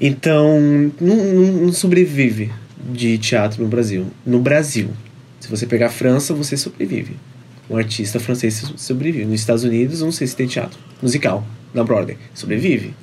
Então, 0.00 0.60
não, 1.00 1.16
não, 1.16 1.52
não 1.64 1.72
sobrevive 1.72 2.50
de 2.92 3.16
teatro 3.18 3.62
no 3.62 3.68
Brasil. 3.68 4.06
No 4.24 4.38
Brasil. 4.38 4.90
Se 5.40 5.48
você 5.48 5.66
pegar 5.66 5.86
a 5.86 5.90
França, 5.90 6.34
você 6.34 6.56
sobrevive. 6.56 7.16
Um 7.68 7.76
artista 7.76 8.20
francês 8.20 8.54
so- 8.54 8.74
sobrevive. 8.76 9.24
Nos 9.24 9.40
Estados 9.40 9.64
Unidos, 9.64 10.00
não 10.02 10.12
sei 10.12 10.26
se 10.26 10.36
tem 10.36 10.46
teatro 10.46 10.78
musical 11.02 11.44
na 11.74 11.82
Broadway. 11.82 12.16
Sobrevive. 12.34 12.94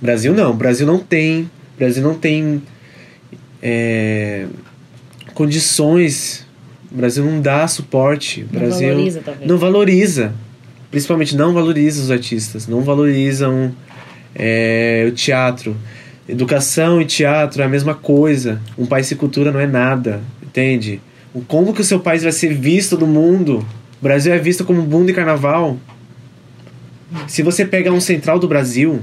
Brasil 0.00 0.34
não. 0.34 0.54
Brasil 0.56 0.86
não 0.86 0.98
tem. 0.98 1.50
Brasil 1.78 2.02
não 2.02 2.14
tem 2.14 2.62
é, 3.62 4.46
condições. 5.34 6.46
Brasil 6.90 7.24
não 7.24 7.40
dá 7.40 7.66
suporte. 7.68 8.46
Não 8.52 8.60
Brasil 8.60 8.88
valoriza, 8.88 9.20
talvez. 9.24 9.48
não 9.48 9.58
valoriza. 9.58 10.32
Principalmente 10.90 11.36
não 11.36 11.52
valoriza 11.54 12.02
os 12.02 12.10
artistas. 12.10 12.66
Não 12.66 12.80
valorizam 12.82 13.74
é, 14.34 15.06
o 15.08 15.12
teatro. 15.12 15.76
Educação 16.28 17.00
e 17.00 17.04
teatro 17.04 17.62
é 17.62 17.64
a 17.64 17.68
mesma 17.68 17.94
coisa. 17.94 18.60
Um 18.76 18.86
país 18.86 19.06
sem 19.06 19.16
cultura 19.16 19.52
não 19.52 19.60
é 19.60 19.66
nada. 19.66 20.20
Entende? 20.42 21.00
Como 21.46 21.72
que 21.72 21.80
o 21.80 21.84
seu 21.84 22.00
país 22.00 22.22
vai 22.22 22.32
ser 22.32 22.52
visto 22.54 22.98
no 22.98 23.06
mundo? 23.06 23.64
O 24.00 24.02
Brasil 24.02 24.32
é 24.32 24.38
visto 24.38 24.64
como 24.64 24.80
um 24.80 24.86
mundo 24.86 25.06
de 25.06 25.12
carnaval. 25.12 25.78
Se 27.28 27.42
você 27.42 27.64
pegar 27.64 27.92
um 27.92 28.00
central 28.00 28.38
do 28.38 28.48
Brasil, 28.48 29.00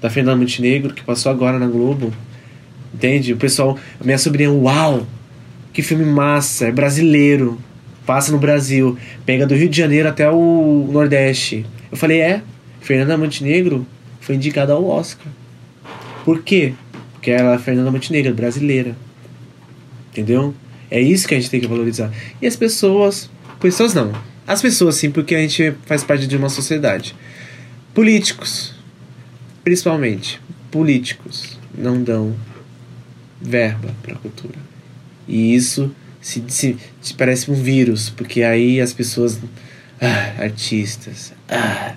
da 0.00 0.10
Fernanda 0.10 0.36
Montenegro, 0.36 0.92
que 0.92 1.02
passou 1.02 1.30
agora 1.30 1.58
na 1.58 1.66
Globo, 1.66 2.12
entende? 2.92 3.32
O 3.32 3.36
pessoal, 3.36 3.78
minha 4.04 4.18
sobrinha, 4.18 4.50
uau, 4.50 5.06
que 5.72 5.82
filme 5.82 6.04
massa, 6.04 6.66
é 6.66 6.72
brasileiro, 6.72 7.58
passa 8.06 8.32
no 8.32 8.38
Brasil, 8.38 8.98
pega 9.24 9.46
do 9.46 9.54
Rio 9.54 9.68
de 9.68 9.76
Janeiro 9.76 10.08
até 10.08 10.30
o 10.30 10.88
Nordeste. 10.90 11.66
Eu 11.90 11.96
falei, 11.96 12.20
é, 12.20 12.42
Fernanda 12.80 13.16
Montenegro 13.16 13.86
foi 14.20 14.34
indicada 14.34 14.72
ao 14.72 14.84
Oscar. 14.86 15.26
Por 16.24 16.42
quê? 16.42 16.74
Porque 17.12 17.30
ela 17.30 17.54
é 17.54 17.58
Fernanda 17.58 17.90
Montenegro, 17.90 18.34
brasileira. 18.34 18.96
Entendeu? 20.10 20.54
É 20.90 21.00
isso 21.00 21.26
que 21.26 21.34
a 21.34 21.40
gente 21.40 21.50
tem 21.50 21.60
que 21.60 21.66
valorizar. 21.66 22.12
E 22.40 22.46
as 22.46 22.56
pessoas. 22.56 23.30
Pessoas 23.60 23.94
não. 23.94 24.12
As 24.46 24.60
pessoas 24.60 24.96
sim, 24.96 25.10
porque 25.10 25.34
a 25.34 25.38
gente 25.38 25.72
faz 25.86 26.02
parte 26.02 26.26
de 26.26 26.36
uma 26.36 26.48
sociedade. 26.48 27.14
Políticos, 27.94 28.74
principalmente, 29.62 30.40
políticos, 30.70 31.58
não 31.76 32.02
dão 32.02 32.34
verba 33.40 33.94
para 34.02 34.14
a 34.14 34.18
cultura. 34.18 34.58
E 35.28 35.54
isso 35.54 35.94
se, 36.22 36.42
se, 36.46 36.76
se 37.00 37.14
parece 37.14 37.50
um 37.50 37.54
vírus, 37.54 38.08
porque 38.08 38.42
aí 38.44 38.80
as 38.80 38.94
pessoas. 38.94 39.38
Ah, 40.00 40.44
artistas. 40.44 41.32
Ah, 41.48 41.96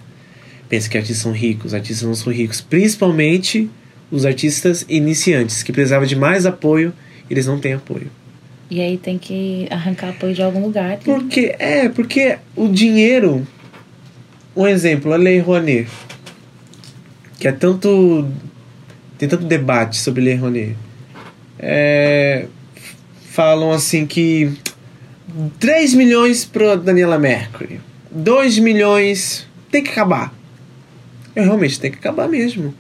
pensa 0.68 0.90
que 0.90 0.98
artistas 0.98 1.22
são 1.22 1.32
ricos. 1.32 1.74
Artistas 1.74 2.08
não 2.08 2.16
são 2.16 2.34
ricos. 2.34 2.60
Principalmente 2.60 3.70
os 4.12 4.26
artistas 4.26 4.86
iniciantes, 4.90 5.64
que 5.64 5.72
precisavam 5.72 6.06
de 6.06 6.16
mais 6.16 6.46
apoio, 6.46 6.94
eles 7.30 7.46
não 7.46 7.60
têm 7.60 7.74
apoio. 7.74 8.10
E 8.70 8.82
aí 8.82 8.98
tem 8.98 9.18
que 9.18 9.68
arrancar 9.70 10.10
apoio 10.10 10.34
de 10.34 10.42
algum 10.42 10.62
lugar. 10.62 10.98
Porque, 11.04 11.56
é, 11.60 11.88
porque 11.88 12.38
o 12.56 12.68
dinheiro. 12.68 13.48
Um 14.56 14.68
exemplo, 14.68 15.14
a 15.14 15.18
Lei 15.18 15.40
Rouanet. 15.40 15.88
Que 17.40 17.48
é 17.48 17.52
tanto. 17.52 18.28
Tem 19.18 19.30
tanto 19.30 19.46
debate 19.46 19.98
sobre 19.98 20.24
Lei 20.24 20.36
Rouanet. 20.36 20.76
É, 21.60 22.48
falam 23.36 23.72
assim 23.72 24.06
que. 24.06 24.52
3 25.60 25.94
milhões 25.96 26.46
para 26.46 26.76
Daniela 26.76 27.20
Mercury. 27.20 27.82
2 28.10 28.60
milhões. 28.60 29.46
Tem 29.70 29.84
que 29.84 29.90
acabar. 29.90 30.34
Eu 31.36 31.44
realmente 31.44 31.80
tem 31.80 31.92
que 31.92 31.98
acabar 31.98 32.30
mesmo. 32.30 32.74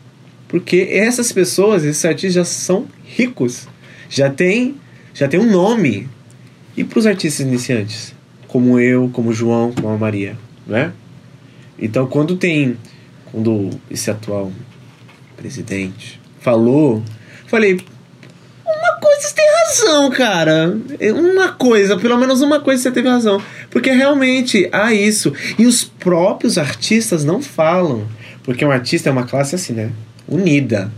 Porque 0.48 0.88
essas 0.89 1.32
pessoas, 1.32 1.84
esses 1.84 2.06
artistas 2.06 2.34
já 2.34 2.46
são 2.46 2.88
ricos. 3.04 3.68
Já 4.10 4.30
tem, 4.30 4.76
já 5.13 5.28
tem 5.28 5.39
um 5.39 5.52
nome. 5.52 6.08
E 6.78 6.84
para 6.84 7.00
os 7.00 7.06
artistas 7.06 7.46
iniciantes? 7.46 8.13
Como 8.48 8.80
eu, 8.80 9.10
como 9.12 9.32
o 9.32 9.34
João, 9.34 9.74
como 9.74 9.89
a 9.89 9.98
Maria, 9.98 10.38
né? 10.65 10.94
Então, 11.78 12.08
quando 12.08 12.38
tem... 12.38 12.78
Quando 13.32 13.70
esse 13.91 14.10
atual 14.10 14.52
presidente 15.36 16.22
falou... 16.39 17.04
Falei... 17.48 17.82
Uma 18.65 19.00
coisa 19.02 19.34
tem 19.36 19.46
razão, 19.46 19.64
cara. 20.15 20.77
Uma 21.13 21.49
coisa, 21.49 21.97
pelo 21.97 22.17
menos 22.17 22.41
uma 22.41 22.59
coisa 22.59 22.83
você 22.83 22.91
teve 22.91 23.07
razão. 23.07 23.41
Porque 23.69 23.91
realmente 23.91 24.69
há 24.71 24.93
isso. 24.93 25.33
E 25.57 25.65
os 25.65 25.83
próprios 25.83 26.57
artistas 26.57 27.23
não 27.23 27.41
falam. 27.41 28.05
Porque 28.43 28.63
um 28.63 28.71
artista 28.71 29.09
é 29.09 29.11
uma 29.11 29.23
classe 29.23 29.55
assim, 29.55 29.73
né? 29.73 29.91
Unida. 30.27 30.91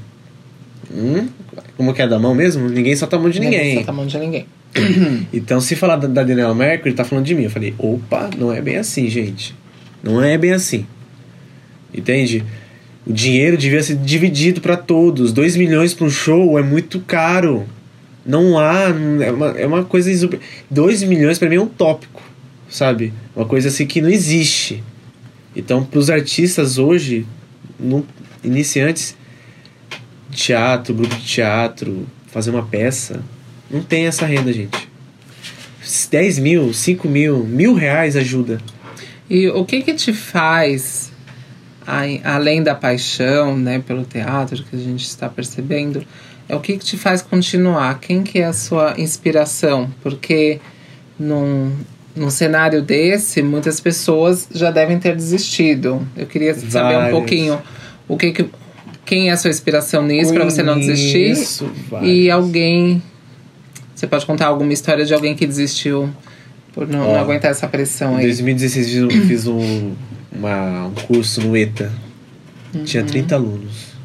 Hum? 0.91 1.27
Como 1.75 1.93
que 1.93 2.01
é 2.01 2.07
da 2.07 2.19
mão 2.19 2.33
mesmo? 2.33 2.67
Ninguém 2.69 2.95
solta 2.95 3.15
a 3.15 3.19
mão 3.19 3.29
de 3.29 3.39
ninguém. 3.39 3.75
Não 3.75 3.83
tá 3.83 3.93
mão 3.93 4.05
de 4.05 4.17
ninguém. 4.17 4.45
Então, 5.33 5.59
se 5.59 5.75
falar 5.75 5.95
da, 5.95 6.07
da 6.07 6.23
Daniela 6.23 6.53
Mercury, 6.53 6.93
tá 6.93 7.03
falando 7.03 7.25
de 7.25 7.35
mim. 7.35 7.43
Eu 7.43 7.49
falei, 7.49 7.73
opa, 7.77 8.29
não 8.37 8.51
é 8.53 8.61
bem 8.61 8.77
assim, 8.77 9.09
gente. 9.09 9.55
Não 10.03 10.23
é 10.23 10.37
bem 10.37 10.51
assim. 10.51 10.85
Entende? 11.93 12.43
O 13.05 13.13
dinheiro 13.13 13.57
devia 13.57 13.81
ser 13.81 13.95
dividido 13.95 14.61
para 14.61 14.75
todos. 14.75 15.31
2 15.31 15.55
milhões 15.55 15.93
para 15.93 16.05
um 16.05 16.09
show 16.09 16.59
é 16.59 16.61
muito 16.61 16.99
caro. 16.99 17.65
Não 18.27 18.59
há. 18.59 18.89
É 19.23 19.31
uma, 19.31 19.47
é 19.51 19.65
uma 19.65 19.85
coisa. 19.85 20.29
2 20.69 21.03
milhões 21.03 21.39
para 21.39 21.47
mim 21.47 21.55
é 21.55 21.61
um 21.61 21.67
tópico, 21.67 22.21
sabe? 22.69 23.13
Uma 23.33 23.45
coisa 23.45 23.69
assim 23.69 23.87
que 23.87 24.01
não 24.01 24.09
existe. 24.09 24.83
Então, 25.55 25.83
para 25.83 25.97
os 25.97 26.09
artistas 26.09 26.77
hoje, 26.77 27.25
no, 27.79 28.05
iniciantes, 28.43 29.15
teatro, 30.29 30.93
grupo 30.93 31.15
de 31.15 31.25
teatro, 31.25 32.05
fazer 32.27 32.51
uma 32.51 32.63
peça, 32.63 33.23
não 33.71 33.81
tem 33.81 34.05
essa 34.05 34.25
renda, 34.25 34.51
gente. 34.51 34.87
10 36.11 36.39
mil, 36.39 36.73
5 36.73 37.07
mil, 37.07 37.43
mil 37.45 37.73
reais 37.73 38.15
ajuda. 38.17 38.59
E 39.29 39.47
o 39.47 39.65
que 39.65 39.81
que 39.81 39.93
te 39.93 40.13
faz, 40.13 41.11
além 42.23 42.61
da 42.61 42.75
paixão, 42.75 43.57
né, 43.57 43.79
pelo 43.79 44.03
teatro 44.03 44.63
que 44.63 44.75
a 44.75 44.79
gente 44.79 45.05
está 45.05 45.29
percebendo, 45.29 46.05
é 46.49 46.55
o 46.55 46.59
que 46.59 46.77
que 46.77 46.85
te 46.85 46.97
faz 46.97 47.21
continuar? 47.21 47.99
Quem 47.99 48.23
que 48.23 48.39
é 48.39 48.45
a 48.45 48.53
sua 48.53 48.95
inspiração? 48.97 49.89
Porque 50.01 50.59
num, 51.19 51.71
num 52.15 52.29
cenário 52.29 52.81
desse, 52.81 53.41
muitas 53.41 53.79
pessoas 53.79 54.47
já 54.53 54.71
devem 54.71 54.97
ter 54.99 55.15
desistido. 55.15 56.07
Eu 56.15 56.25
queria 56.25 56.53
saber 56.55 56.95
um 56.95 56.99
Várias. 56.99 57.11
pouquinho 57.11 57.61
o 58.07 58.17
que 58.17 58.31
que 58.31 58.45
quem 59.05 59.29
é 59.29 59.31
a 59.31 59.37
sua 59.37 59.49
inspiração 59.49 60.03
nisso 60.03 60.33
para 60.33 60.43
você 60.43 60.61
não 60.61 60.77
desistir? 60.79 61.33
Conheço 61.33 61.71
E 62.03 62.29
alguém. 62.29 63.01
Você 63.95 64.05
pode 64.05 64.25
contar 64.25 64.47
alguma 64.47 64.71
história 64.73 65.05
de 65.05 65.13
alguém 65.13 65.33
que 65.35 65.45
desistiu 65.47 66.09
por 66.73 66.87
não, 66.87 66.99
não 66.99 67.09
Ó, 67.13 67.19
aguentar 67.19 67.49
essa 67.51 67.67
pressão 67.67 68.13
Em 68.15 68.17
aí? 68.17 68.25
2016 68.25 68.87
fiz 68.89 69.03
um- 69.03 69.09
fiz 69.27 69.47
um, 69.47 69.93
uma- 70.31 70.85
um 70.87 70.91
curso 70.91 71.41
no 71.41 71.55
ETA. 71.57 71.91
Tinha 72.85 73.01
Uhum. 73.01 73.07
30 73.09 73.35
alunos. 73.35 73.96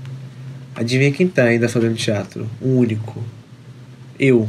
Adivinha 0.75 1.13
quem 1.13 1.29
tá 1.29 1.45
ainda 1.45 1.69
fazendo 1.69 1.95
teatro? 1.95 2.49
Um 2.61 2.77
único. 2.77 3.23
Eu. 4.19 4.49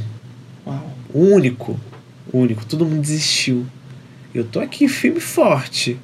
Uau. 0.65 0.97
Um 1.13 1.33
único. 1.33 1.79
Único. 2.31 2.65
Todo 2.65 2.85
mundo 2.85 3.01
desistiu. 3.01 3.65
Eu 4.33 4.43
tô 4.43 4.59
aqui 4.59 4.87
firme 4.87 5.19
forte. 5.19 5.97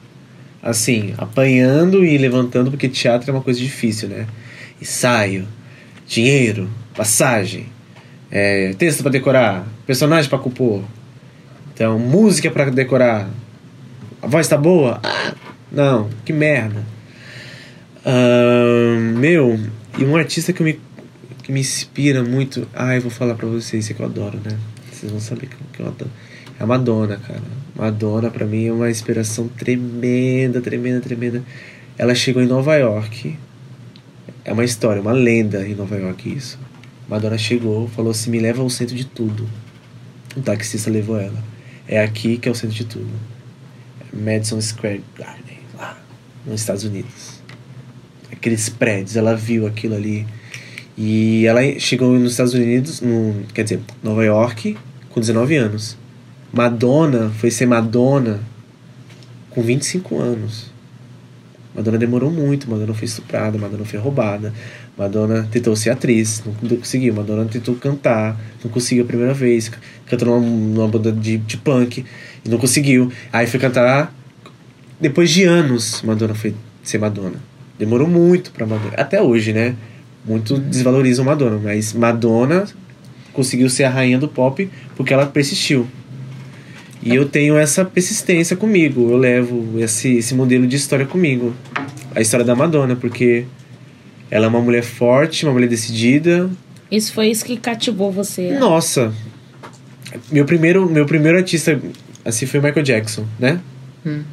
Assim, 0.61 1.13
apanhando 1.17 2.03
e 2.03 2.17
levantando, 2.17 2.69
porque 2.69 2.89
teatro 2.89 3.31
é 3.31 3.33
uma 3.33 3.41
coisa 3.41 3.59
difícil, 3.59 4.09
né? 4.09 4.27
Ensaio, 4.81 5.47
dinheiro, 6.05 6.69
passagem, 6.93 7.67
é, 8.29 8.73
texto 8.77 9.01
pra 9.01 9.09
decorar, 9.09 9.65
personagem 9.87 10.29
pra 10.29 10.37
compor. 10.37 10.83
Então, 11.73 11.97
música 11.97 12.51
pra 12.51 12.69
decorar. 12.69 13.29
A 14.21 14.27
voz 14.27 14.49
tá 14.49 14.57
boa? 14.57 14.99
Ah, 15.01 15.33
não, 15.71 16.09
que 16.25 16.33
merda. 16.33 16.83
Ahn, 18.05 19.17
meu, 19.17 19.57
e 19.97 20.03
um 20.03 20.15
artista 20.15 20.53
que 20.53 20.63
me, 20.63 20.79
que 21.43 21.51
me 21.51 21.59
inspira 21.59 22.23
muito. 22.23 22.67
Ai, 22.73 22.99
vou 22.99 23.11
falar 23.11 23.35
pra 23.35 23.47
vocês, 23.47 23.87
que 23.87 23.99
eu 23.99 24.05
adoro, 24.05 24.39
né? 24.43 24.57
Vocês 24.91 25.11
vão 25.11 25.19
saber 25.19 25.47
que, 25.47 25.81
eu 25.81 25.87
adoro. 25.87 26.11
É 26.59 26.63
a 26.63 26.67
Madonna, 26.67 27.17
cara. 27.17 27.41
Madonna, 27.75 28.29
pra 28.29 28.45
mim, 28.45 28.67
é 28.67 28.73
uma 28.73 28.89
inspiração 28.89 29.47
tremenda, 29.47 30.61
tremenda, 30.61 30.99
tremenda. 30.99 31.43
Ela 31.97 32.13
chegou 32.13 32.41
em 32.43 32.47
Nova 32.47 32.75
York. 32.75 33.37
É 34.45 34.53
uma 34.53 34.63
história, 34.63 35.01
uma 35.01 35.11
lenda 35.11 35.67
em 35.67 35.75
Nova 35.75 35.97
York, 35.97 36.33
isso. 36.33 36.59
Madonna 37.07 37.37
chegou, 37.37 37.87
falou 37.87 38.11
assim: 38.11 38.29
me 38.29 38.39
leva 38.39 38.61
ao 38.61 38.69
centro 38.69 38.95
de 38.95 39.05
tudo. 39.05 39.49
Um 40.35 40.41
taxista 40.41 40.89
levou 40.89 41.19
ela. 41.19 41.43
É 41.87 41.99
aqui 42.03 42.37
que 42.37 42.47
é 42.47 42.51
o 42.51 42.55
centro 42.55 42.75
de 42.75 42.85
tudo. 42.85 43.09
Madison 44.13 44.61
Square 44.61 45.03
Garden, 45.17 45.59
lá 45.77 45.97
nos 46.45 46.61
Estados 46.61 46.83
Unidos. 46.83 47.38
Aqueles 48.39 48.69
prédios, 48.69 49.15
ela 49.15 49.35
viu 49.35 49.67
aquilo 49.67 49.95
ali. 49.95 50.25
E 50.97 51.45
ela 51.45 51.61
chegou 51.79 52.17
nos 52.17 52.31
Estados 52.31 52.53
Unidos, 52.53 53.01
no, 53.01 53.43
quer 53.53 53.63
dizer, 53.63 53.79
Nova 54.01 54.23
York, 54.23 54.77
com 55.09 55.19
19 55.19 55.55
anos. 55.55 55.97
Madonna 56.51 57.29
foi 57.37 57.51
ser 57.51 57.65
Madonna 57.65 58.39
com 59.49 59.61
25 59.61 60.19
anos. 60.19 60.71
Madonna 61.75 61.97
demorou 61.97 62.31
muito, 62.31 62.69
Madonna 62.69 62.93
foi 62.93 63.05
estuprada, 63.05 63.57
Madonna 63.57 63.85
foi 63.85 63.99
roubada, 63.99 64.53
Madonna 64.97 65.47
tentou 65.51 65.75
ser 65.75 65.91
atriz, 65.91 66.43
não 66.61 66.77
conseguiu, 66.77 67.13
Madonna 67.13 67.45
tentou 67.45 67.75
cantar, 67.75 68.39
não 68.63 68.71
conseguiu 68.71 69.03
a 69.03 69.07
primeira 69.07 69.33
vez, 69.33 69.71
cantou 70.05 70.27
numa, 70.27 70.41
numa 70.41 70.87
banda 70.87 71.11
de, 71.11 71.37
de 71.37 71.57
punk 71.57 72.03
não 72.47 72.57
conseguiu. 72.57 73.11
Aí 73.31 73.47
foi 73.47 73.59
cantar 73.59 74.13
depois 74.99 75.29
de 75.29 75.43
anos, 75.43 76.01
Madonna 76.01 76.35
foi 76.35 76.55
ser 76.83 76.97
Madonna. 76.97 77.48
Demorou 77.79 78.07
muito 78.07 78.51
pra 78.51 78.65
Madonna. 78.65 78.93
Até 78.97 79.21
hoje, 79.21 79.53
né? 79.53 79.73
Muito 80.25 80.57
desvalorizam 80.59 81.23
Madonna, 81.23 81.57
mas 81.63 81.93
Madonna 81.93 82.65
conseguiu 83.31 83.69
ser 83.69 83.85
a 83.85 83.89
rainha 83.89 84.19
do 84.19 84.27
pop 84.27 84.69
porque 84.97 85.13
ela 85.13 85.25
persistiu. 85.25 85.87
E 87.01 87.15
eu 87.15 87.25
tenho 87.25 87.57
essa 87.57 87.85
persistência 87.85 88.57
comigo. 88.57 89.09
Eu 89.09 89.17
levo 89.17 89.79
esse, 89.79 90.17
esse 90.17 90.35
modelo 90.35 90.67
de 90.67 90.75
história 90.75 91.05
comigo. 91.05 91.53
A 92.13 92.19
história 92.19 92.45
da 92.45 92.53
Madonna, 92.53 92.97
porque 92.97 93.45
ela 94.29 94.45
é 94.45 94.49
uma 94.49 94.59
mulher 94.59 94.83
forte, 94.83 95.45
uma 95.45 95.53
mulher 95.53 95.69
decidida. 95.69 96.49
Isso 96.91 97.13
foi 97.13 97.29
isso 97.29 97.45
que 97.45 97.55
cativou 97.55 98.11
você. 98.11 98.51
Nossa. 98.59 99.13
Meu 100.29 100.43
primeiro, 100.43 100.89
meu 100.89 101.05
primeiro 101.05 101.37
artista 101.37 101.79
assim 102.25 102.45
foi 102.45 102.59
o 102.59 102.63
Michael 102.63 102.83
Jackson, 102.83 103.25
né? 103.39 103.61
Uhum. 104.05 104.23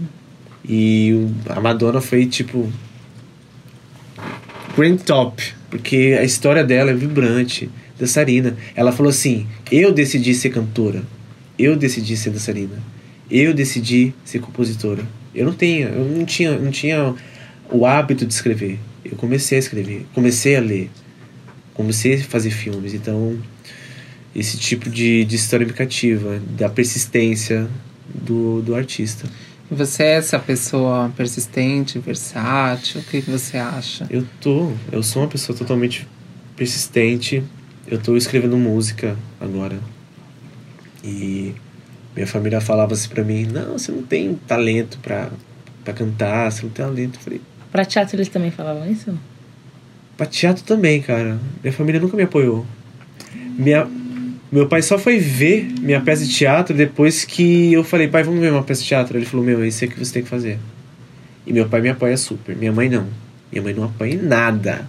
E 0.69 1.29
a 1.49 1.61
Madonna 1.61 2.01
foi 2.01 2.27
tipo 2.27 2.69
Grand 4.77 4.99
Top, 4.99 5.43
porque 5.71 6.17
a 6.21 6.23
história 6.23 6.63
dela 6.63 6.91
é 6.91 6.95
vibrante, 6.95 7.71
dançarina. 7.99 8.57
Ela 8.75 8.93
falou 8.93 9.09
assim: 9.09 9.47
"Eu 9.73 9.91
decidi 9.91 10.35
ser 10.35 10.51
cantora. 10.51 11.03
Eu 11.59 11.75
decidi 11.75 12.17
ser 12.17 12.31
dançarina. 12.31 12.79
Eu 13.31 13.55
decidi 13.55 14.13
ser 14.25 14.41
compositora. 14.41 15.03
Eu 15.35 15.47
não 15.47 15.55
tenho, 15.55 15.89
eu 15.89 16.05
não 16.05 16.25
tinha, 16.27 16.59
não 16.59 16.71
tinha 16.71 17.15
o 17.71 17.87
hábito 17.87 18.27
de 18.27 18.33
escrever. 18.33 18.79
Eu 19.05 19.17
comecei 19.17 19.57
a 19.57 19.61
escrever, 19.61 20.07
comecei 20.15 20.57
a 20.57 20.61
ler, 20.61 20.91
comecei 21.73 22.15
a 22.15 22.19
fazer 22.23 22.51
filmes. 22.51 22.93
Então, 22.93 23.39
esse 24.35 24.59
tipo 24.59 24.91
de, 24.91 25.25
de 25.25 25.37
história 25.37 25.67
me 25.67 25.73
cativa, 25.73 26.41
da 26.57 26.69
persistência 26.69 27.67
do, 28.15 28.61
do 28.61 28.75
artista. 28.75 29.27
Você 29.71 30.05
é 30.05 30.17
essa 30.17 30.39
pessoa 30.39 31.13
persistente, 31.17 31.99
versátil? 31.99 33.01
O 33.01 33.05
que, 33.05 33.21
você 33.21 33.57
acha? 33.57 34.07
Eu 34.09 34.25
tô, 34.41 34.73
eu 34.93 35.03
sou 35.03 35.23
uma 35.23 35.29
pessoa 35.29 35.59
totalmente 35.59 36.07
persistente. 36.55 37.43
Eu 37.87 38.01
tô 38.01 38.17
escrevendo 38.17 38.57
música 38.57 39.17
agora. 39.41 39.79
E 41.03 41.53
minha 42.15 42.27
família 42.27 42.61
falava 42.61 42.95
assim 42.95 43.09
pra 43.09 43.25
mim: 43.25 43.45
"Não, 43.45 43.73
você 43.73 43.91
não 43.91 44.03
tem 44.03 44.35
talento 44.35 44.99
pra, 45.01 45.31
pra 45.85 45.93
cantar, 45.93 46.51
você 46.51 46.63
não 46.63 46.71
tem 46.71 46.85
talento". 46.85 47.17
Eu 47.19 47.23
falei: 47.23 47.41
Pra 47.73 47.85
teatro 47.85 48.17
eles 48.17 48.29
também 48.29 48.53
falavam 48.53 48.89
isso? 48.91 49.19
Pra 50.17 50.27
teatro 50.27 50.63
também, 50.65 51.03
cara. 51.03 51.39
Minha 51.63 51.73
família 51.73 52.01
nunca 52.01 52.17
me 52.17 52.23
apoiou. 52.23 52.65
Minha, 53.59 53.87
meu 54.51 54.69
pai 54.69 54.83
só 54.83 54.99
foi 54.99 55.19
ver 55.19 55.69
minha 55.81 56.01
peça 56.01 56.25
de 56.25 56.33
teatro 56.33 56.77
depois 56.77 57.25
que 57.25 57.73
eu 57.73 57.83
falei, 57.83 58.09
pai, 58.09 58.23
vamos 58.23 58.41
ver 58.41 58.53
uma 58.53 58.63
peça 58.63 58.83
de 58.83 58.89
teatro. 58.89 59.19
Ele 59.19 59.27
falou, 59.27 59.45
meu, 59.45 59.63
é 59.63 59.69
isso 59.69 59.85
aí 59.85 59.91
que 59.91 59.99
você 59.99 60.13
tem 60.13 60.23
que 60.23 60.29
fazer. 60.29 60.59
E 61.47 61.53
meu 61.53 61.69
pai 61.69 61.81
me 61.81 61.89
apoia 61.89 62.17
super. 62.17 62.57
Minha 62.57 62.73
mãe 62.73 62.89
não. 62.89 63.07
Minha 63.51 63.63
mãe 63.63 63.75
não 63.75 63.85
apoia 63.85 64.15
em 64.15 64.23
nada. 64.23 64.87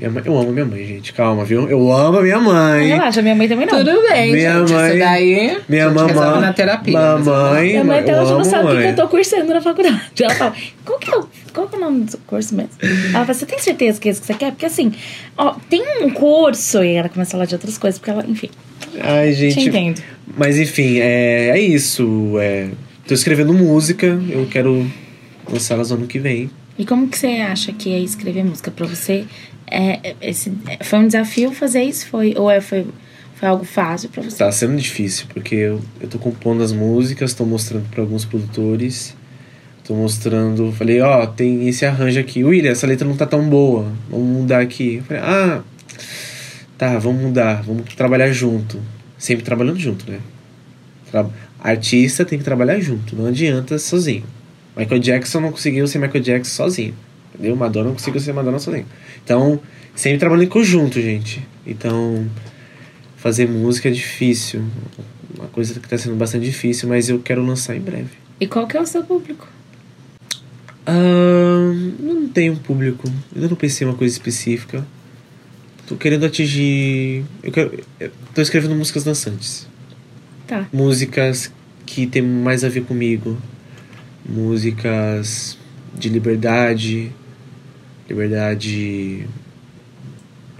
Minha 0.00 0.10
mãe, 0.10 0.22
eu 0.24 0.38
amo 0.38 0.50
minha 0.50 0.64
mãe, 0.64 0.86
gente. 0.86 1.12
Calma, 1.12 1.44
viu? 1.44 1.68
Eu 1.68 1.92
amo 1.92 2.18
a 2.18 2.22
minha 2.22 2.38
mãe. 2.40 2.88
Relaxa, 2.88 3.20
minha 3.20 3.34
mãe 3.34 3.46
também 3.46 3.66
não. 3.66 3.78
Tudo 3.84 4.02
bem, 4.08 4.32
Minha 4.32 4.58
gente. 4.60 4.72
mãe- 4.72 4.88
Isso 4.90 4.98
daí 4.98 5.58
Minha 5.68 5.90
mamãe. 5.90 6.40
na 6.40 6.52
terapia. 6.54 6.92
Mamãe. 6.98 7.68
Minha 7.68 7.84
mãe 7.84 7.98
até 7.98 8.18
hoje 8.20 8.32
não 8.32 8.42
sabe 8.44 8.64
o 8.64 8.76
que, 8.76 8.82
que 8.82 8.88
eu 8.88 8.96
tô 8.96 9.08
cursando 9.08 9.52
na 9.52 9.60
faculdade. 9.60 10.00
Ela 10.18 10.34
fala, 10.34 10.54
qual 10.86 10.98
que, 10.98 11.10
é 11.10 11.16
o, 11.18 11.26
qual 11.52 11.68
que 11.68 11.74
é 11.74 11.78
o 11.78 11.80
nome 11.82 12.04
do 12.04 12.16
curso 12.18 12.54
mesmo? 12.54 12.70
Ela 12.82 13.12
fala, 13.26 13.34
você 13.34 13.44
tem 13.44 13.58
certeza 13.58 14.00
que 14.00 14.08
é 14.08 14.12
isso 14.12 14.22
que 14.22 14.26
você 14.28 14.34
quer? 14.34 14.52
Porque 14.52 14.64
assim, 14.66 14.90
ó, 15.36 15.54
tem 15.68 15.82
um 16.02 16.08
curso, 16.08 16.82
e 16.82 16.94
ela 16.94 17.10
começa 17.10 17.30
a 17.30 17.32
falar 17.32 17.44
de 17.44 17.54
outras 17.54 17.76
coisas, 17.76 17.98
porque 17.98 18.10
ela, 18.10 18.24
enfim, 18.26 18.48
Ai, 19.00 19.32
gente. 19.34 19.54
te 19.60 19.68
entendo. 19.68 20.00
Mas 20.34 20.58
enfim, 20.58 20.98
é, 20.98 21.50
é 21.50 21.60
isso. 21.60 22.36
É, 22.40 22.68
tô 23.06 23.12
escrevendo 23.12 23.52
música, 23.52 24.06
eu 24.30 24.46
quero 24.50 24.90
lançá-las 25.46 25.90
no 25.90 25.96
ano 25.96 26.06
que 26.06 26.18
vem. 26.18 26.48
E 26.78 26.86
como 26.86 27.06
que 27.08 27.18
você 27.18 27.26
acha 27.26 27.74
que 27.74 27.92
é 27.92 27.98
escrever 27.98 28.42
música 28.42 28.70
pra 28.70 28.86
você? 28.86 29.24
É, 29.70 30.14
esse, 30.20 30.52
é, 30.66 30.82
foi 30.84 30.98
um 30.98 31.06
desafio 31.06 31.52
fazer 31.52 31.82
isso? 31.82 32.06
Foi, 32.06 32.34
ou 32.36 32.50
é, 32.50 32.60
foi, 32.60 32.86
foi 33.34 33.48
algo 33.48 33.64
fácil 33.64 34.08
pra 34.08 34.22
você? 34.22 34.36
Tá 34.36 34.50
sendo 34.50 34.76
difícil, 34.76 35.26
porque 35.32 35.54
eu, 35.54 35.80
eu 36.00 36.08
tô 36.08 36.18
compondo 36.18 36.62
as 36.62 36.72
músicas, 36.72 37.34
tô 37.34 37.44
mostrando 37.44 37.88
pra 37.90 38.02
alguns 38.02 38.24
produtores. 38.24 39.16
Tô 39.84 39.94
mostrando, 39.94 40.70
falei, 40.72 41.00
ó, 41.00 41.26
tem 41.26 41.66
esse 41.68 41.84
arranjo 41.84 42.20
aqui. 42.20 42.44
William, 42.44 42.70
essa 42.70 42.86
letra 42.86 43.08
não 43.08 43.16
tá 43.16 43.26
tão 43.26 43.48
boa. 43.48 43.90
Vamos 44.08 44.26
mudar 44.42 44.60
aqui. 44.60 44.96
Eu 44.96 45.02
falei, 45.02 45.22
ah, 45.22 45.62
tá, 46.78 46.98
vamos 46.98 47.22
mudar, 47.22 47.62
vamos 47.62 47.92
trabalhar 47.94 48.30
junto. 48.30 48.80
Sempre 49.18 49.44
trabalhando 49.44 49.80
junto, 49.80 50.08
né? 50.08 50.20
Tra 51.10 51.26
Artista 51.62 52.24
tem 52.24 52.38
que 52.38 52.44
trabalhar 52.44 52.80
junto, 52.80 53.14
não 53.14 53.26
adianta 53.26 53.78
sozinho. 53.78 54.24
Michael 54.76 55.00
Jackson 55.00 55.40
não 55.40 55.50
conseguiu 55.50 55.86
ser 55.86 55.98
Michael 55.98 56.22
Jackson 56.22 56.54
sozinho. 56.54 56.94
Entendeu? 57.34 57.56
Madonna 57.56 57.88
não 57.88 57.94
conseguiu 57.94 58.20
ser 58.20 58.32
Madonna 58.32 58.58
sozinho. 58.58 58.86
Então, 59.24 59.60
sempre 59.94 60.18
trabalhando 60.18 60.44
em 60.44 60.48
conjunto, 60.48 61.00
gente. 61.00 61.46
Então, 61.66 62.26
fazer 63.16 63.48
música 63.48 63.88
é 63.88 63.92
difícil. 63.92 64.62
Uma 65.36 65.48
coisa 65.48 65.78
que 65.78 65.88
tá 65.88 65.96
sendo 65.96 66.16
bastante 66.16 66.44
difícil, 66.44 66.88
mas 66.88 67.08
eu 67.08 67.18
quero 67.20 67.44
lançar 67.44 67.76
em 67.76 67.80
breve. 67.80 68.10
E 68.40 68.46
qual 68.46 68.66
que 68.66 68.76
é 68.76 68.80
o 68.80 68.86
seu 68.86 69.04
público? 69.04 69.46
Ahn, 70.86 71.92
não 72.00 72.28
tenho 72.28 72.54
um 72.54 72.56
público. 72.56 73.08
Ainda 73.34 73.48
não 73.48 73.56
pensei 73.56 73.86
em 73.86 73.90
uma 73.90 73.96
coisa 73.96 74.12
específica. 74.12 74.84
Tô 75.86 75.96
querendo 75.96 76.24
atingir. 76.24 77.24
Eu 77.42 77.52
quero. 77.52 77.78
eu 77.98 78.10
tô 78.34 78.40
escrevendo 78.40 78.74
músicas 78.74 79.04
dançantes. 79.04 79.68
Tá. 80.46 80.66
Músicas 80.72 81.52
que 81.84 82.06
tem 82.06 82.22
mais 82.22 82.64
a 82.64 82.68
ver 82.68 82.84
comigo. 82.84 83.36
Músicas 84.28 85.58
de 85.94 86.08
liberdade. 86.08 87.12
Liberdade. 88.10 89.24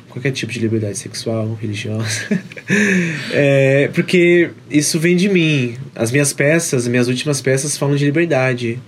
Qualquer 0.09 0.31
tipo 0.31 0.53
de 0.53 0.61
liberdade 0.61 0.97
sexual, 0.97 1.59
religiosa. 1.61 2.27
é, 3.33 3.91
porque 3.93 4.51
isso 4.71 5.01
vem 5.01 5.17
de 5.17 5.29
mim. 5.29 5.77
As 5.95 6.13
minhas 6.13 6.33
peças, 6.33 6.83
as 6.83 6.89
minhas 6.89 7.09
últimas 7.09 7.41
peças 7.41 7.77
falam 7.77 7.97
de 7.97 8.05
liberdade. 8.05 8.81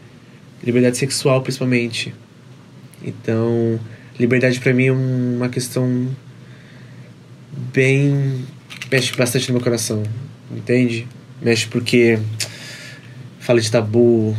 Liberdade 0.64 0.96
sexual, 0.96 1.42
principalmente. 1.42 2.14
Então, 3.04 3.80
liberdade 4.16 4.60
pra 4.60 4.72
mim 4.72 4.86
é 4.86 4.92
uma 4.92 5.48
questão 5.48 6.08
bem. 7.72 8.44
mexe 8.90 9.12
bastante 9.16 9.48
no 9.48 9.54
meu 9.54 9.62
coração. 9.62 10.04
Entende? 10.56 11.08
Mexe 11.40 11.66
porque 11.66 12.16
fala 13.40 13.60
de 13.60 13.68
tabu, 13.68 14.36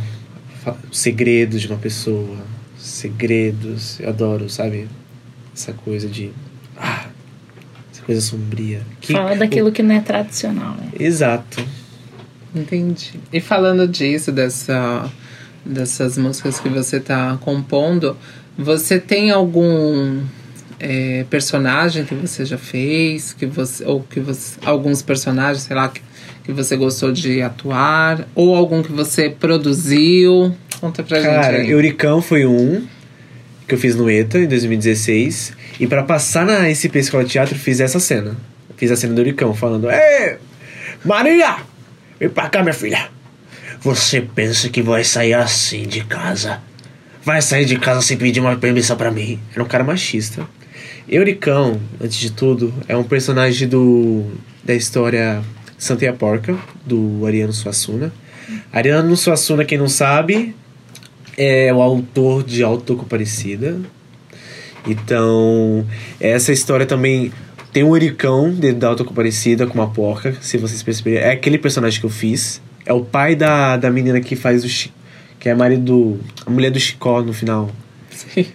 segredos 0.90 1.60
de 1.60 1.66
uma 1.66 1.76
pessoa, 1.76 2.38
segredos. 2.94 3.98
Eu 4.00 4.08
adoro, 4.08 4.48
sabe? 4.48 4.88
Essa 5.54 5.72
coisa 5.72 6.08
de. 6.08 6.30
Ah, 6.76 7.06
essa 7.92 8.02
coisa 8.02 8.20
sombria. 8.20 8.82
Que- 9.00 9.12
Fala 9.12 9.36
daquilo 9.36 9.70
que 9.72 9.82
não 9.82 9.94
é 9.94 10.00
tradicional, 10.00 10.74
né? 10.74 10.88
Exato. 10.98 11.64
Entendi. 12.54 13.14
E 13.32 13.40
falando 13.40 13.86
disso, 13.88 14.30
dessa, 14.30 15.10
dessas 15.64 16.16
músicas 16.16 16.60
que 16.60 16.68
você 16.68 17.00
tá 17.00 17.36
compondo, 17.40 18.16
você 18.56 18.98
tem 19.00 19.30
algum 19.32 20.22
é, 20.78 21.24
personagem 21.28 22.04
que 22.04 22.14
você 22.14 22.44
já 22.44 22.58
fez? 22.58 23.32
Que 23.32 23.46
você, 23.46 23.84
ou 23.84 24.00
que 24.02 24.20
você. 24.20 24.56
Alguns 24.64 25.02
personagens, 25.02 25.64
sei 25.64 25.74
lá, 25.74 25.88
que, 25.88 26.00
que 26.44 26.52
você 26.52 26.76
gostou 26.76 27.10
de 27.10 27.42
atuar? 27.42 28.26
Ou 28.36 28.54
algum 28.54 28.82
que 28.82 28.92
você 28.92 29.28
produziu? 29.30 30.54
Conta 30.80 31.02
pra 31.02 31.22
Cara, 31.22 31.58
gente 31.58 31.66
aí. 31.66 31.70
Euricão 31.70 32.20
foi 32.20 32.46
um 32.46 32.86
que 33.66 33.74
eu 33.74 33.78
fiz 33.78 33.94
no 33.94 34.10
ETA 34.10 34.40
em 34.40 34.46
2016. 34.46 35.52
E 35.80 35.86
pra 35.86 36.02
passar 36.02 36.44
na 36.46 36.68
SP 36.70 36.98
Escola 36.98 37.24
de 37.24 37.30
Teatro, 37.30 37.58
fiz 37.58 37.80
essa 37.80 37.98
cena. 37.98 38.36
Fiz 38.76 38.90
a 38.90 38.96
cena 38.96 39.14
do 39.14 39.20
Euricão 39.20 39.54
falando: 39.54 39.90
Ei, 39.90 40.36
Maria! 41.04 41.56
Vem 42.18 42.28
pra 42.28 42.48
cá, 42.48 42.62
minha 42.62 42.74
filha. 42.74 43.08
Você 43.80 44.20
pensa 44.20 44.68
que 44.68 44.82
vai 44.82 45.04
sair 45.04 45.34
assim 45.34 45.82
de 45.82 46.04
casa? 46.04 46.60
Vai 47.22 47.42
sair 47.42 47.64
de 47.64 47.78
casa 47.78 48.02
sem 48.02 48.16
pedir 48.16 48.40
uma 48.40 48.56
permissão 48.56 48.96
pra 48.96 49.10
mim. 49.10 49.38
Era 49.52 49.62
um 49.62 49.66
cara 49.66 49.84
machista. 49.84 50.46
Euricão, 51.08 51.80
antes 52.00 52.18
de 52.18 52.30
tudo, 52.32 52.72
é 52.88 52.96
um 52.96 53.04
personagem 53.04 53.68
do 53.68 54.24
da 54.64 54.74
história 54.74 55.42
Santa 55.76 56.06
e 56.06 56.08
a 56.08 56.12
Porca, 56.12 56.56
do 56.84 57.26
Ariano 57.26 57.52
Suassuna. 57.52 58.12
Ariano 58.72 59.14
Suassuna, 59.16 59.64
quem 59.64 59.76
não 59.76 59.88
sabe, 59.88 60.54
é 61.36 61.72
o 61.72 61.80
autor 61.82 62.42
de 62.42 62.62
Autocomparecida. 62.62 63.78
Então, 64.86 65.86
essa 66.20 66.52
história 66.52 66.84
também 66.86 67.32
tem 67.72 67.82
um 67.82 67.96
Ericão 67.96 68.50
dentro 68.50 68.78
da 68.78 68.88
Autocomparecida 68.88 69.66
com 69.66 69.74
uma 69.74 69.88
porca, 69.88 70.36
se 70.40 70.58
vocês 70.58 70.82
perceberem. 70.82 71.20
É 71.20 71.32
aquele 71.32 71.58
personagem 71.58 71.98
que 71.98 72.06
eu 72.06 72.10
fiz. 72.10 72.60
É 72.86 72.92
o 72.92 73.00
pai 73.00 73.34
da, 73.34 73.76
da 73.76 73.90
menina 73.90 74.20
que 74.20 74.36
faz 74.36 74.64
o. 74.64 74.68
Chi- 74.68 74.92
que 75.40 75.48
é 75.48 75.52
a 75.52 75.56
marido 75.56 75.82
do. 75.82 76.20
a 76.46 76.50
mulher 76.50 76.70
do 76.70 76.78
Chicó 76.78 77.22
no 77.22 77.32
final. 77.32 77.70
Sim. 78.10 78.46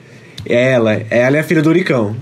É 0.45 0.71
ela, 0.71 0.93
ela 1.09 1.37
é 1.37 1.39
a 1.39 1.43
filha 1.43 1.61
do 1.61 1.69
Uricão. 1.69 2.15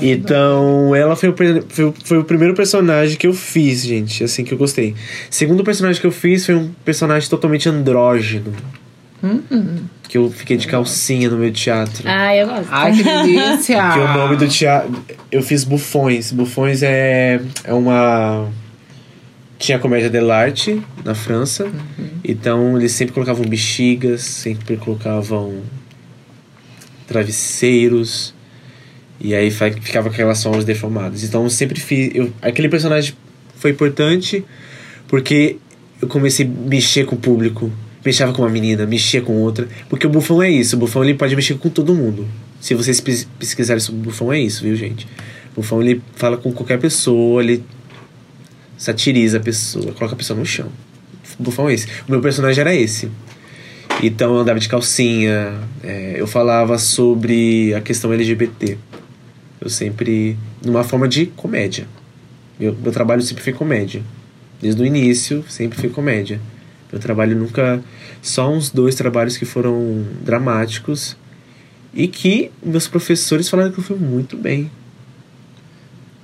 Então, 0.00 0.94
ela 0.94 1.16
foi 1.16 1.30
o, 1.30 1.34
foi, 1.68 1.92
foi 2.04 2.18
o 2.18 2.24
primeiro 2.24 2.54
personagem 2.54 3.16
que 3.16 3.26
eu 3.26 3.34
fiz, 3.34 3.84
gente, 3.84 4.22
assim, 4.22 4.44
que 4.44 4.54
eu 4.54 4.58
gostei. 4.58 4.94
Segundo 5.28 5.64
personagem 5.64 6.00
que 6.00 6.06
eu 6.06 6.12
fiz 6.12 6.46
foi 6.46 6.54
um 6.54 6.70
personagem 6.84 7.28
totalmente 7.28 7.68
andrógeno. 7.68 8.52
Que 10.08 10.18
eu 10.18 10.30
fiquei 10.30 10.56
de 10.56 10.66
calcinha 10.66 11.28
no 11.30 11.36
meu 11.36 11.52
teatro. 11.52 12.02
Ah, 12.06 12.34
eu 12.34 12.46
gosto. 12.46 12.68
Ai, 12.70 12.92
que 12.92 13.02
delícia! 13.02 13.80
Que 13.92 13.98
o 13.98 14.08
nome 14.14 14.36
do 14.36 14.48
teatro. 14.48 14.90
Eu 15.30 15.42
fiz 15.42 15.64
Bufões. 15.64 16.32
Bufões 16.32 16.82
é, 16.82 17.40
é 17.64 17.72
uma. 17.72 18.48
Tinha 19.58 19.76
a 19.76 19.80
comédia 19.80 20.08
dell'arte 20.08 20.82
na 21.04 21.14
França. 21.14 21.70
Então 22.24 22.78
eles 22.78 22.92
sempre 22.92 23.12
colocavam 23.12 23.44
bexigas, 23.44 24.22
sempre 24.22 24.76
colocavam 24.76 25.60
travesseiros. 27.06 28.34
E 29.20 29.34
aí 29.34 29.50
ficava 29.50 30.08
aquelas 30.08 30.38
sombras 30.38 30.64
deformadas. 30.64 31.22
Então 31.22 31.44
eu 31.44 31.50
sempre 31.50 31.78
fiz. 31.78 32.10
Eu, 32.14 32.32
aquele 32.40 32.68
personagem 32.68 33.14
foi 33.56 33.72
importante 33.72 34.44
porque 35.06 35.58
eu 36.00 36.08
comecei 36.08 36.46
a 36.46 36.48
mexer 36.48 37.04
com 37.04 37.16
o 37.16 37.18
público. 37.18 37.70
Mexava 38.04 38.32
com 38.32 38.42
uma 38.42 38.48
menina, 38.48 38.86
mexia 38.86 39.20
com 39.20 39.34
outra. 39.36 39.68
Porque 39.88 40.06
o 40.06 40.10
bufão 40.10 40.42
é 40.42 40.50
isso. 40.50 40.76
O 40.76 40.78
bufão 40.78 41.04
ele 41.04 41.14
pode 41.14 41.34
mexer 41.36 41.54
com 41.58 41.68
todo 41.68 41.94
mundo. 41.94 42.26
Se 42.60 42.74
vocês 42.74 43.00
pes- 43.00 43.28
pesquisarem 43.38 43.80
sobre 43.80 44.00
o 44.00 44.04
bufão, 44.04 44.32
é 44.32 44.38
isso, 44.40 44.62
viu, 44.62 44.74
gente? 44.76 45.06
O 45.52 45.60
bufão 45.60 45.82
ele 45.82 46.00
fala 46.14 46.36
com 46.36 46.50
qualquer 46.52 46.78
pessoa, 46.78 47.42
ele 47.42 47.62
satiriza 48.76 49.36
a 49.38 49.40
pessoa, 49.40 49.92
coloca 49.92 50.14
a 50.14 50.16
pessoa 50.16 50.38
no 50.38 50.46
chão. 50.46 50.68
O 51.38 51.42
bufão 51.42 51.68
é 51.68 51.74
esse. 51.74 51.86
O 52.08 52.10
meu 52.10 52.20
personagem 52.20 52.60
era 52.60 52.74
esse. 52.74 53.10
Então 54.02 54.34
eu 54.34 54.40
andava 54.40 54.58
de 54.58 54.68
calcinha, 54.68 55.52
é, 55.82 56.14
eu 56.16 56.26
falava 56.26 56.78
sobre 56.78 57.74
a 57.74 57.80
questão 57.80 58.12
LGBT. 58.12 58.78
Eu 59.60 59.68
sempre. 59.68 60.38
numa 60.64 60.82
forma 60.84 61.06
de 61.06 61.26
comédia. 61.26 61.86
Meu, 62.58 62.74
meu 62.82 62.92
trabalho 62.92 63.20
sempre 63.22 63.42
foi 63.44 63.52
comédia. 63.52 64.02
Desde 64.60 64.80
o 64.80 64.86
início, 64.86 65.44
sempre 65.48 65.78
foi 65.78 65.88
comédia. 65.90 66.40
Meu 66.92 67.00
trabalho 67.00 67.36
nunca. 67.36 67.82
Só 68.22 68.50
uns 68.50 68.70
dois 68.70 68.94
trabalhos 68.94 69.36
que 69.36 69.44
foram 69.44 70.04
dramáticos. 70.22 71.16
E 71.92 72.06
que 72.06 72.50
meus 72.62 72.86
professores 72.86 73.48
falaram 73.48 73.72
que 73.72 73.78
eu 73.78 73.84
fui 73.84 73.96
muito 73.96 74.36
bem. 74.36 74.70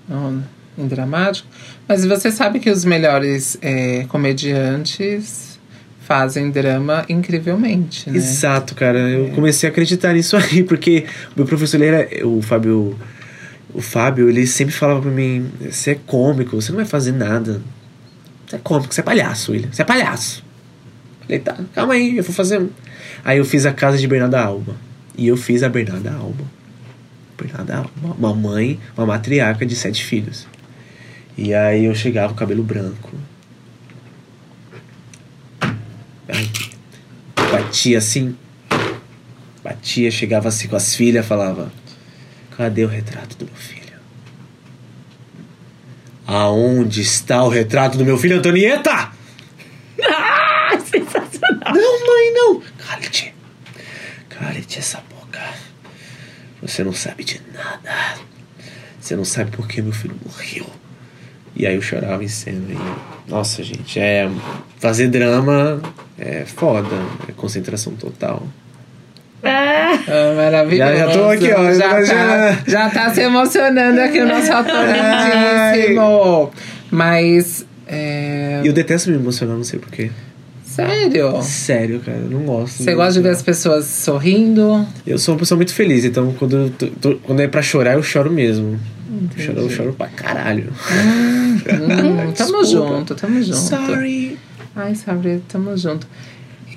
Não, 0.09 0.43
em 0.79 0.87
dramático. 0.87 1.49
Mas 1.89 2.05
você 2.05 2.31
sabe 2.31 2.61
que 2.61 2.71
os 2.71 2.85
melhores 2.85 3.59
é, 3.61 4.05
comediantes 4.09 5.59
fazem 6.07 6.51
drama 6.53 7.05
incrivelmente, 7.09 8.09
né? 8.09 8.17
Exato, 8.17 8.77
cara. 8.77 8.99
Eu 8.99 9.31
comecei 9.31 9.69
a 9.69 9.73
acreditar 9.73 10.13
nisso 10.13 10.37
aí, 10.39 10.63
porque 10.63 11.05
o 11.35 11.41
meu 11.41 11.47
professor, 11.47 11.81
ele 11.81 11.87
era. 11.87 12.27
O 12.27 12.41
Fábio. 12.41 12.97
O 13.75 13.83
Fábio, 13.83 14.31
ele 14.31 14.47
sempre 14.47 14.73
falava 14.73 15.03
pra 15.03 15.11
mim: 15.11 15.51
Você 15.61 15.91
é 15.93 15.95
cômico, 16.07 16.55
você 16.55 16.71
não 16.71 16.77
vai 16.77 16.87
fazer 16.87 17.13
nada. 17.13 17.61
Você 18.47 18.57
é 18.57 18.59
cômico, 18.61 18.95
você 18.95 19.01
é 19.01 19.05
palhaço, 19.05 19.51
William. 19.51 19.69
Você 19.73 19.83
é 19.83 19.85
palhaço. 19.85 20.46
Falei, 21.27 21.41
tá, 21.41 21.57
calma 21.75 21.95
aí, 21.95 22.17
eu 22.17 22.23
vou 22.23 22.33
fazer. 22.33 22.61
um." 22.61 22.71
Aí 23.25 23.39
eu 23.39 23.45
fiz 23.45 23.67
a 23.67 23.73
casa 23.73 23.99
de 23.99 24.07
Bernarda 24.07 24.41
Alba. 24.41 24.77
E 25.17 25.27
eu 25.27 25.37
fiz 25.37 25.63
a 25.63 25.69
Bernarda 25.69 26.13
Alba. 26.13 26.45
Bernarda 27.37 27.77
Alba. 27.79 28.15
Uma 28.17 28.35
mãe, 28.35 28.79
uma 28.97 29.07
matriarca 29.07 29.67
de 29.67 29.75
sete 29.75 30.05
filhos. 30.05 30.47
E 31.37 31.53
aí 31.53 31.85
eu 31.85 31.95
chegava 31.95 32.29
com 32.29 32.35
o 32.35 32.39
cabelo 32.39 32.63
branco. 32.63 33.13
Ai, 36.29 36.49
batia 37.51 37.99
assim. 37.99 38.37
Batia, 39.63 40.11
chegava 40.11 40.49
assim 40.49 40.69
com 40.69 40.77
as 40.77 40.95
filhas, 40.95 41.27
falava: 41.27 41.73
Cadê 42.57 42.85
o 42.85 42.89
retrato 42.89 43.37
do 43.37 43.45
meu 43.45 43.55
filho? 43.55 43.77
Aonde 46.27 47.03
está 47.03 47.43
o 47.45 47.49
retrato 47.49 47.99
do 47.99 48.05
meu 48.05 48.19
filho, 48.19 48.39
Antonieta? 48.39 49.16
Não, 51.73 52.07
mãe, 52.07 52.33
não! 52.35 52.63
Cale-te. 52.87 53.35
Cale-te 54.29 54.79
essa 54.79 55.03
boca. 55.11 55.41
Você 56.63 56.83
não 56.85 56.93
sabe 56.93 57.25
de 57.25 57.41
nada. 57.55 58.15
Você 59.01 59.15
não 59.17 59.25
sabe 59.25 59.51
por 59.51 59.67
que 59.69 59.81
meu 59.83 59.93
filho 59.93 60.17
morreu. 60.25 60.67
E 61.55 61.67
aí 61.67 61.75
eu 61.75 61.83
chorava 61.83 62.23
em 62.25 62.29
cena. 62.29 62.67
E, 62.73 63.31
nossa, 63.31 63.63
gente, 63.63 63.99
é. 63.99 64.29
Fazer 64.79 65.09
drama 65.09 65.81
é 66.19 66.45
foda. 66.45 66.95
É 67.29 67.33
concentração 67.33 67.95
total. 67.95 68.47
Ah, 69.43 69.93
Ah, 70.09 70.35
maravilhoso. 70.37 70.93
Já- 70.93 70.97
já 71.07 71.11
tô 71.13 71.25
aqui, 71.29 71.53
ó, 71.53 71.73
Já, 71.73 72.03
já- 72.03 72.15
tá, 72.15 72.63
já 72.67 72.91
tá 72.91 73.15
se 73.15 73.21
emocionando 73.23 74.01
aqui 74.01 74.21
o 74.21 74.27
nosso 74.27 74.53
ator 74.53 74.85
lindíssimo. 74.87 76.51
Mas. 76.91 77.65
É... 77.87 78.61
E 78.65 78.67
eu 78.67 78.73
detesto 78.73 79.11
me 79.11 79.17
emocionar, 79.17 79.57
não 79.57 79.65
sei 79.65 79.79
porquê. 79.79 80.11
Sério? 80.77 81.43
Sério, 81.43 82.01
cara, 82.01 82.19
eu 82.19 82.31
não 82.31 82.43
gosto. 82.45 82.83
Você 82.83 82.95
gosta 82.95 83.13
de 83.15 83.21
ver 83.21 83.31
as 83.31 83.43
pessoas 83.43 83.87
sorrindo? 83.87 84.87
Eu 85.07 85.19
sou 85.19 85.35
uma 85.35 85.39
pessoa 85.41 85.57
muito 85.57 85.73
feliz, 85.75 86.05
então 86.05 86.33
quando, 86.39 86.57
eu 86.57 86.71
tô- 86.71 86.87
tô- 86.89 87.17
quando 87.17 87.41
é 87.41 87.49
pra 87.49 87.63
chorar, 87.63 87.95
eu 87.95 88.03
choro 88.03 88.31
mesmo. 88.31 88.79
Eu 89.37 89.43
choro, 89.45 89.59
eu 89.61 89.71
choro 89.71 89.93
pra 89.95 90.09
caralho. 90.09 90.73
Hum, 90.91 92.33
tamo 92.37 92.65
junto, 92.65 93.15
tamo 93.15 93.43
junto. 93.43 93.57
Sorry. 93.57 94.39
Ai, 94.75 94.95
Sabrina, 94.95 95.41
tamo 95.49 95.77
junto. 95.77 96.07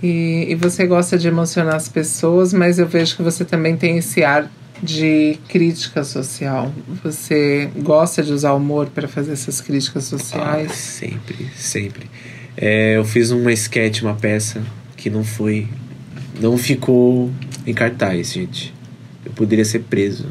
E, 0.02 0.48
e 0.50 0.56
você 0.56 0.88
gosta 0.88 1.18
de 1.18 1.28
emocionar 1.28 1.76
as 1.76 1.90
pessoas, 1.90 2.54
mas 2.54 2.80
eu 2.80 2.88
vejo 2.88 3.16
que 3.18 3.22
você 3.24 3.44
também 3.44 3.76
tem 3.76 3.98
esse 3.98 4.24
ar 4.24 4.50
de 4.82 5.38
crítica 5.50 6.06
social. 6.06 6.72
Você 7.04 7.70
gosta 7.78 8.24
de 8.24 8.32
usar 8.32 8.54
o 8.54 8.58
humor 8.58 8.88
para 8.88 9.08
fazer 9.10 9.34
essas 9.34 9.60
críticas 9.60 10.06
Ah, 10.14 10.18
sociais? 10.18 10.72
sempre, 10.72 11.50
sempre. 11.58 12.10
É, 12.62 12.98
eu 12.98 13.06
fiz 13.06 13.32
uma 13.32 13.54
sketch, 13.54 14.02
uma 14.02 14.16
peça 14.16 14.62
que 14.98 15.10
não 15.10 15.24
foi. 15.24 15.66
Não 16.42 16.58
ficou 16.58 17.32
em 17.66 17.74
cartaz, 17.74 18.34
gente. 18.34 18.74
Eu 19.26 19.32
poderia 19.32 19.64
ser 19.64 19.80
preso. 19.80 20.28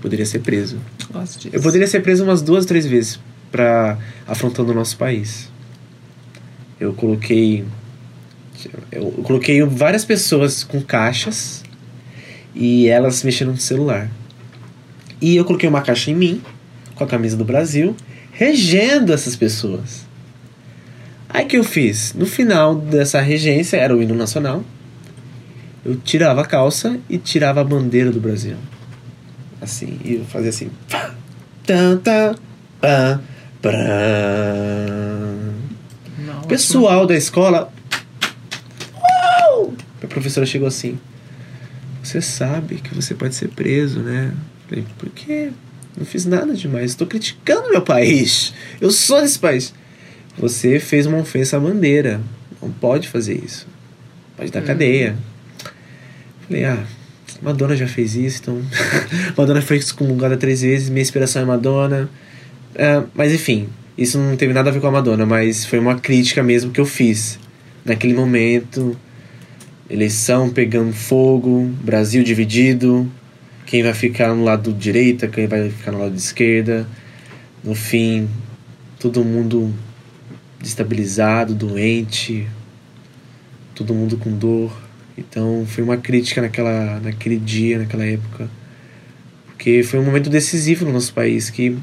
Poderia 0.00 0.24
ser 0.24 0.38
preso. 0.38 0.78
Gosto 1.12 1.40
disso. 1.40 1.54
Eu 1.54 1.60
poderia 1.60 1.86
ser 1.86 2.00
preso 2.00 2.24
umas 2.24 2.40
duas, 2.40 2.64
três 2.64 2.86
vezes 2.86 3.20
pra 3.50 3.98
afrontando 4.26 4.72
o 4.72 4.74
nosso 4.74 4.96
país. 4.96 5.50
Eu 6.80 6.94
coloquei. 6.94 7.64
Eu 8.90 9.10
coloquei 9.22 9.62
várias 9.62 10.06
pessoas 10.06 10.64
com 10.64 10.80
caixas 10.80 11.62
e 12.54 12.88
elas 12.88 13.22
mexendo 13.22 13.50
no 13.50 13.58
celular. 13.58 14.10
E 15.20 15.36
eu 15.36 15.44
coloquei 15.44 15.68
uma 15.68 15.82
caixa 15.82 16.10
em 16.10 16.14
mim, 16.14 16.42
com 16.94 17.04
a 17.04 17.06
camisa 17.06 17.36
do 17.36 17.44
Brasil, 17.44 17.94
regendo 18.32 19.12
essas 19.12 19.36
pessoas. 19.36 20.06
Aí 21.32 21.46
que 21.46 21.56
eu 21.56 21.64
fiz? 21.64 22.12
No 22.14 22.26
final 22.26 22.74
dessa 22.74 23.20
regência, 23.20 23.76
era 23.76 23.96
o 23.96 24.02
hino 24.02 24.14
nacional, 24.14 24.62
eu 25.84 25.96
tirava 25.96 26.42
a 26.42 26.44
calça 26.44 26.98
e 27.08 27.18
tirava 27.18 27.60
a 27.60 27.64
bandeira 27.64 28.10
do 28.10 28.20
Brasil. 28.20 28.56
Assim, 29.60 29.98
e 30.04 30.14
eu 30.14 30.24
fazia 30.24 30.50
assim. 30.50 30.70
Não, 36.18 36.42
O 36.42 36.46
pessoal 36.46 37.06
da 37.06 37.16
escola. 37.16 37.72
Uau! 38.94 39.72
A 40.02 40.06
professora 40.06 40.44
chegou 40.44 40.68
assim. 40.68 40.98
Você 42.02 42.20
sabe 42.20 42.76
que 42.76 42.94
você 42.94 43.14
pode 43.14 43.34
ser 43.34 43.48
preso, 43.48 44.00
né? 44.00 44.32
Falei, 44.68 44.84
por 44.98 45.08
quê? 45.10 45.50
Não 45.96 46.04
fiz 46.04 46.26
nada 46.26 46.52
demais. 46.54 46.90
Estou 46.90 47.06
criticando 47.06 47.70
meu 47.70 47.82
país. 47.82 48.52
Eu 48.80 48.90
sou 48.90 49.20
desse 49.20 49.38
país. 49.38 49.72
Você 50.38 50.78
fez 50.78 51.06
uma 51.06 51.18
ofensa 51.18 51.56
à 51.56 51.60
bandeira. 51.60 52.20
Não 52.60 52.70
pode 52.70 53.08
fazer 53.08 53.34
isso. 53.44 53.66
Pode 54.36 54.50
dar 54.50 54.62
cadeia. 54.62 55.16
Falei, 56.46 56.64
ah, 56.64 56.84
Madonna 57.42 57.76
já 57.76 57.86
fez 57.86 58.14
isso, 58.14 58.40
então. 58.42 58.62
Madonna 59.36 59.60
foi 59.60 59.76
excomungada 59.76 60.36
três 60.36 60.62
vezes, 60.62 60.88
minha 60.88 61.02
inspiração 61.02 61.42
é 61.42 61.44
Madonna. 61.44 62.08
Ah, 62.78 63.04
mas 63.14 63.32
enfim, 63.32 63.68
isso 63.96 64.18
não 64.18 64.36
teve 64.36 64.52
nada 64.52 64.70
a 64.70 64.72
ver 64.72 64.80
com 64.80 64.86
a 64.86 64.90
Madonna, 64.90 65.26
mas 65.26 65.64
foi 65.64 65.78
uma 65.78 65.98
crítica 65.98 66.42
mesmo 66.42 66.70
que 66.70 66.80
eu 66.80 66.86
fiz. 66.86 67.38
Naquele 67.84 68.14
momento, 68.14 68.96
eleição 69.90 70.48
pegando 70.48 70.92
fogo, 70.92 71.70
Brasil 71.82 72.22
dividido, 72.22 73.10
quem 73.66 73.82
vai 73.82 73.92
ficar 73.92 74.34
no 74.34 74.44
lado 74.44 74.72
direita, 74.72 75.28
quem 75.28 75.46
vai 75.46 75.68
ficar 75.70 75.92
no 75.92 75.98
lado 75.98 76.14
esquerda. 76.14 76.86
No 77.62 77.74
fim, 77.74 78.28
todo 78.98 79.24
mundo 79.24 79.72
destabilizado, 80.62 81.54
doente, 81.54 82.48
todo 83.74 83.92
mundo 83.92 84.16
com 84.16 84.30
dor. 84.30 84.72
Então 85.18 85.66
foi 85.66 85.82
uma 85.84 85.96
crítica 85.96 86.40
naquela, 86.40 87.00
naquele 87.00 87.36
dia, 87.36 87.78
naquela 87.78 88.06
época. 88.06 88.48
Porque 89.46 89.82
foi 89.82 89.98
um 89.98 90.04
momento 90.04 90.30
decisivo 90.30 90.84
no 90.84 90.92
nosso 90.92 91.12
país 91.12 91.50
que 91.50 91.76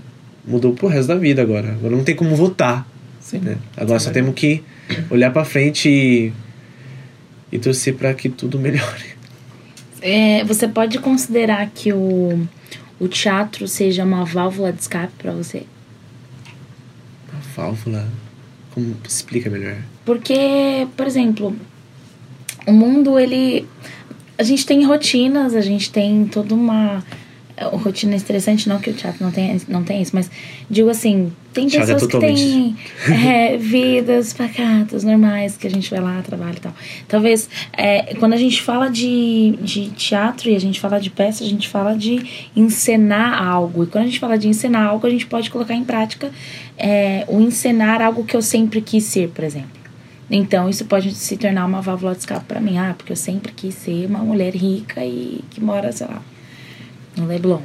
mudou 0.47 0.73
pro 0.73 0.87
resto 0.87 1.09
da 1.09 1.15
vida 1.15 1.41
agora. 1.41 1.73
Agora 1.73 1.95
não 1.95 2.03
tem 2.03 2.15
como 2.15 2.35
votar. 2.35 2.87
Sim. 3.19 3.39
Né? 3.39 3.57
Agora 3.77 3.99
só 3.99 4.09
temos 4.09 4.33
que 4.33 4.63
olhar 5.09 5.31
para 5.31 5.45
frente 5.45 5.89
e, 5.89 6.33
e 7.51 7.59
torcer 7.59 7.93
para 7.95 8.13
que 8.13 8.29
tudo 8.29 8.57
melhore. 8.57 9.19
É, 10.01 10.43
você 10.45 10.67
pode 10.67 10.97
considerar 10.99 11.69
que 11.75 11.91
o, 11.91 12.47
o 12.99 13.07
teatro 13.07 13.67
seja 13.67 14.03
uma 14.05 14.23
válvula 14.23 14.71
de 14.71 14.81
escape 14.81 15.11
para 15.17 15.33
você? 15.33 15.63
Uma 17.31 17.41
válvula. 17.55 18.07
Como 18.73 18.95
explica 19.07 19.49
melhor? 19.49 19.77
Porque, 20.05 20.87
por 20.95 21.05
exemplo, 21.07 21.55
o 22.67 22.71
mundo 22.71 23.19
ele 23.19 23.67
a 24.37 24.43
gente 24.43 24.65
tem 24.65 24.85
rotinas, 24.85 25.53
a 25.53 25.61
gente 25.61 25.91
tem 25.91 26.25
toda 26.25 26.55
uma 26.55 27.03
rotina 27.65 28.15
estressante, 28.15 28.67
não 28.69 28.79
que 28.79 28.89
o 28.89 28.93
teatro 28.93 29.23
não 29.23 29.31
tem, 29.31 29.61
não 29.67 29.83
tem 29.83 30.01
isso, 30.01 30.11
mas 30.13 30.29
digo 30.69 30.89
assim, 30.89 31.31
tem 31.53 31.67
é 31.67 31.69
pessoas 31.69 32.05
que 32.05 32.19
têm 32.19 32.75
totalmente- 32.75 33.27
é, 33.27 33.57
vidas 33.57 34.33
pacatas, 34.33 35.03
normais, 35.03 35.57
que 35.57 35.67
a 35.67 35.69
gente 35.69 35.89
vai 35.89 35.99
lá, 35.99 36.21
trabalha 36.21 36.55
e 36.55 36.59
tal. 36.59 36.73
Talvez, 37.07 37.49
é, 37.73 38.15
quando 38.15 38.33
a 38.33 38.37
gente 38.37 38.61
fala 38.61 38.89
de, 38.89 39.57
de 39.61 39.89
teatro 39.89 40.49
e 40.49 40.55
a 40.55 40.59
gente 40.59 40.79
fala 40.79 40.99
de 40.99 41.09
peça, 41.09 41.43
a 41.43 41.47
gente 41.47 41.67
fala 41.67 41.97
de 41.97 42.49
encenar 42.55 43.41
algo. 43.41 43.83
E 43.83 43.87
quando 43.87 44.03
a 44.03 44.07
gente 44.07 44.19
fala 44.19 44.37
de 44.37 44.47
encenar 44.47 44.87
algo, 44.87 45.05
a 45.05 45.09
gente 45.09 45.25
pode 45.25 45.49
colocar 45.49 45.73
em 45.73 45.83
prática 45.83 46.31
é, 46.77 47.25
o 47.27 47.41
encenar 47.41 48.01
algo 48.01 48.23
que 48.23 48.35
eu 48.35 48.41
sempre 48.41 48.81
quis 48.81 49.03
ser, 49.03 49.29
por 49.29 49.43
exemplo. 49.43 49.79
Então, 50.31 50.69
isso 50.69 50.85
pode 50.85 51.13
se 51.15 51.35
tornar 51.37 51.65
uma 51.65 51.81
válvula 51.81 52.13
de 52.13 52.19
escape 52.19 52.45
pra 52.45 52.59
mim. 52.61 52.77
Ah, 52.77 52.93
porque 52.95 53.11
eu 53.11 53.17
sempre 53.17 53.51
quis 53.51 53.73
ser 53.73 54.05
uma 54.05 54.19
mulher 54.19 54.55
rica 54.55 55.03
e 55.03 55.43
que 55.49 55.59
mora, 55.59 55.91
sei 55.91 56.05
lá, 56.05 56.21
no 57.19 57.27
Leblon. 57.27 57.61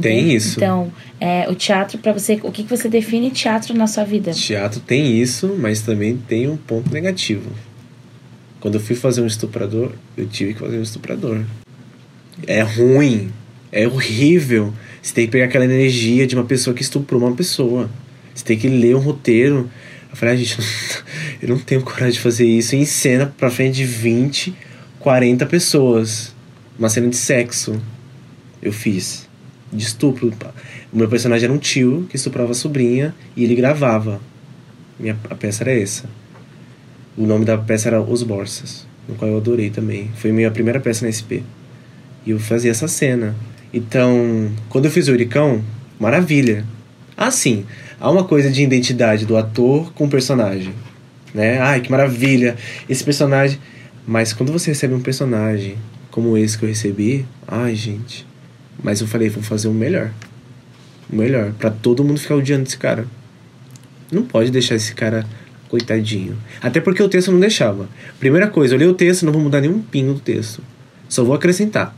Tem 0.00 0.20
Entende? 0.20 0.36
isso. 0.36 0.58
Então, 0.58 0.92
é, 1.20 1.46
o 1.50 1.54
teatro 1.54 1.98
pra 1.98 2.12
você... 2.12 2.40
O 2.42 2.50
que, 2.50 2.62
que 2.62 2.70
você 2.70 2.88
define 2.88 3.30
teatro 3.30 3.74
na 3.74 3.86
sua 3.86 4.04
vida? 4.04 4.30
Teatro 4.32 4.80
tem 4.80 5.20
isso, 5.20 5.54
mas 5.58 5.82
também 5.82 6.16
tem 6.16 6.48
um 6.48 6.56
ponto 6.56 6.92
negativo. 6.92 7.50
Quando 8.58 8.76
eu 8.76 8.80
fui 8.80 8.96
fazer 8.96 9.20
um 9.20 9.26
estuprador, 9.26 9.92
eu 10.16 10.26
tive 10.26 10.54
que 10.54 10.60
fazer 10.60 10.78
um 10.78 10.82
estuprador. 10.82 11.42
É 12.46 12.62
ruim, 12.62 13.30
é 13.70 13.86
horrível. 13.86 14.72
Você 15.02 15.12
tem 15.12 15.26
que 15.26 15.32
pegar 15.32 15.46
aquela 15.46 15.64
energia 15.64 16.26
de 16.26 16.34
uma 16.36 16.44
pessoa 16.44 16.72
que 16.72 16.82
estuprou 16.82 17.20
uma 17.20 17.34
pessoa. 17.34 17.90
Você 18.32 18.44
tem 18.44 18.56
que 18.56 18.68
ler 18.68 18.94
um 18.94 19.00
roteiro. 19.00 19.68
Eu 20.08 20.16
falei, 20.16 20.34
ah, 20.34 20.38
gente, 20.38 20.56
eu 21.42 21.48
não 21.48 21.58
tenho 21.58 21.82
coragem 21.82 22.12
de 22.12 22.20
fazer 22.20 22.46
isso 22.46 22.76
em 22.76 22.84
cena 22.84 23.34
pra 23.36 23.50
frente 23.50 23.76
de 23.76 23.84
20, 23.84 24.54
40 25.00 25.44
pessoas. 25.46 26.32
Uma 26.78 26.88
cena 26.88 27.08
de 27.08 27.16
sexo. 27.16 27.80
Eu 28.62 28.72
fiz. 28.72 29.28
De 29.72 29.82
estupro. 29.82 30.32
O 30.92 30.96
meu 30.96 31.08
personagem 31.08 31.46
era 31.46 31.52
um 31.52 31.58
tio 31.58 32.06
que 32.08 32.16
estuprava 32.16 32.52
a 32.52 32.54
sobrinha 32.54 33.14
e 33.34 33.42
ele 33.42 33.54
gravava. 33.54 34.20
Minha, 35.00 35.18
a 35.28 35.34
peça 35.34 35.64
era 35.64 35.72
essa. 35.72 36.04
O 37.16 37.26
nome 37.26 37.44
da 37.44 37.58
peça 37.58 37.88
era 37.88 38.00
Os 38.00 38.22
Borsas, 38.22 38.86
no 39.08 39.14
qual 39.14 39.30
eu 39.30 39.38
adorei 39.38 39.70
também. 39.70 40.10
Foi 40.14 40.30
minha 40.30 40.50
primeira 40.50 40.78
peça 40.78 41.04
na 41.04 41.10
SP. 41.12 41.42
E 42.24 42.30
eu 42.30 42.38
fazia 42.38 42.70
essa 42.70 42.86
cena. 42.86 43.34
Então, 43.72 44.52
quando 44.68 44.84
eu 44.84 44.90
fiz 44.90 45.08
o 45.08 45.12
Uricão, 45.12 45.64
maravilha. 45.98 46.64
Ah, 47.16 47.30
sim, 47.30 47.64
há 47.98 48.10
uma 48.10 48.24
coisa 48.24 48.50
de 48.50 48.62
identidade 48.62 49.26
do 49.26 49.36
ator 49.36 49.92
com 49.94 50.04
o 50.04 50.10
personagem. 50.10 50.74
Né? 51.34 51.58
Ai, 51.58 51.80
que 51.80 51.90
maravilha! 51.90 52.56
Esse 52.88 53.02
personagem. 53.02 53.58
Mas 54.06 54.32
quando 54.32 54.52
você 54.52 54.70
recebe 54.70 54.94
um 54.94 55.00
personagem 55.00 55.76
como 56.10 56.36
esse 56.36 56.58
que 56.58 56.64
eu 56.64 56.68
recebi, 56.68 57.24
ai, 57.46 57.74
gente. 57.74 58.26
Mas 58.82 59.00
eu 59.00 59.06
falei, 59.06 59.28
vou 59.28 59.42
fazer 59.42 59.68
o 59.68 59.74
melhor. 59.74 60.12
O 61.10 61.16
melhor. 61.16 61.52
Pra 61.52 61.70
todo 61.70 62.04
mundo 62.04 62.20
ficar 62.20 62.36
odiando 62.36 62.64
esse 62.64 62.76
cara. 62.76 63.06
Não 64.10 64.22
pode 64.22 64.50
deixar 64.50 64.74
esse 64.74 64.94
cara 64.94 65.26
coitadinho. 65.68 66.36
Até 66.60 66.80
porque 66.80 67.02
o 67.02 67.08
texto 67.08 67.32
não 67.32 67.40
deixava. 67.40 67.88
Primeira 68.20 68.46
coisa, 68.46 68.74
eu 68.74 68.78
li 68.78 68.86
o 68.86 68.92
texto, 68.92 69.24
não 69.24 69.32
vou 69.32 69.40
mudar 69.40 69.62
nenhum 69.62 69.80
pingo 69.80 70.12
do 70.12 70.20
texto. 70.20 70.62
Só 71.08 71.24
vou 71.24 71.34
acrescentar. 71.34 71.96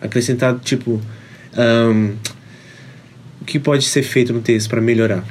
Acrescentar, 0.00 0.58
tipo. 0.58 1.00
ahn, 1.56 2.14
o 3.40 3.44
que 3.44 3.58
pode 3.58 3.84
ser 3.84 4.02
feito 4.02 4.32
no 4.32 4.40
texto 4.40 4.68
para 4.68 4.80
melhorar? 4.80 5.24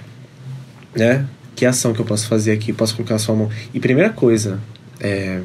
Né? 0.95 1.25
Que 1.55 1.65
ação 1.65 1.93
que 1.93 1.99
eu 1.99 2.05
posso 2.05 2.27
fazer 2.27 2.53
aqui? 2.53 2.71
Posso 2.71 2.95
colocar 2.95 3.15
a 3.15 3.19
sua 3.19 3.35
mão. 3.35 3.49
E 3.73 3.79
primeira 3.79 4.09
coisa, 4.09 4.59
é, 4.99 5.41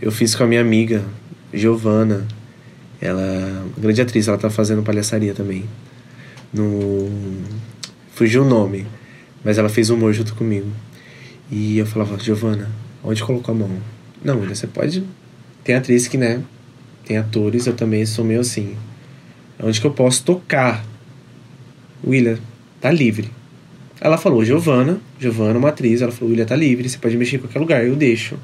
eu 0.00 0.10
fiz 0.10 0.34
com 0.34 0.44
a 0.44 0.46
minha 0.46 0.60
amiga, 0.60 1.04
Giovana. 1.52 2.26
Ela 3.00 3.22
é 3.22 3.80
grande 3.80 4.00
atriz, 4.00 4.28
ela 4.28 4.38
tá 4.38 4.50
fazendo 4.50 4.82
palhaçaria 4.82 5.34
também. 5.34 5.64
No. 6.52 7.08
Fugiu 8.12 8.42
o 8.42 8.48
nome. 8.48 8.86
Mas 9.44 9.58
ela 9.58 9.68
fez 9.68 9.90
humor 9.90 10.12
junto 10.12 10.34
comigo. 10.34 10.70
E 11.50 11.78
eu 11.78 11.86
falava, 11.86 12.18
Giovana, 12.18 12.70
onde 13.02 13.22
colocou 13.22 13.54
a 13.54 13.58
mão? 13.58 13.70
Não, 14.22 14.40
você 14.40 14.66
pode. 14.66 15.04
Tem 15.62 15.74
atriz 15.74 16.08
que, 16.08 16.18
né? 16.18 16.42
Tem 17.04 17.16
atores, 17.16 17.66
eu 17.66 17.74
também 17.74 18.04
sou 18.04 18.24
meio 18.24 18.40
assim. 18.40 18.76
Onde 19.62 19.80
que 19.80 19.86
eu 19.86 19.92
posso 19.92 20.24
tocar? 20.24 20.84
William, 22.06 22.38
tá 22.80 22.90
livre. 22.90 23.30
Ela 24.00 24.18
falou, 24.18 24.44
Giovana, 24.44 25.00
Giovana 25.18 25.54
é 25.54 25.58
uma 25.58 25.70
atriz, 25.70 26.02
ela 26.02 26.12
falou, 26.12 26.30
William, 26.30 26.46
tá 26.46 26.54
livre, 26.54 26.88
você 26.88 26.98
pode 26.98 27.16
mexer 27.16 27.36
em 27.36 27.40
qualquer 27.40 27.58
lugar, 27.58 27.84
eu 27.84 27.96
deixo. 27.96 28.38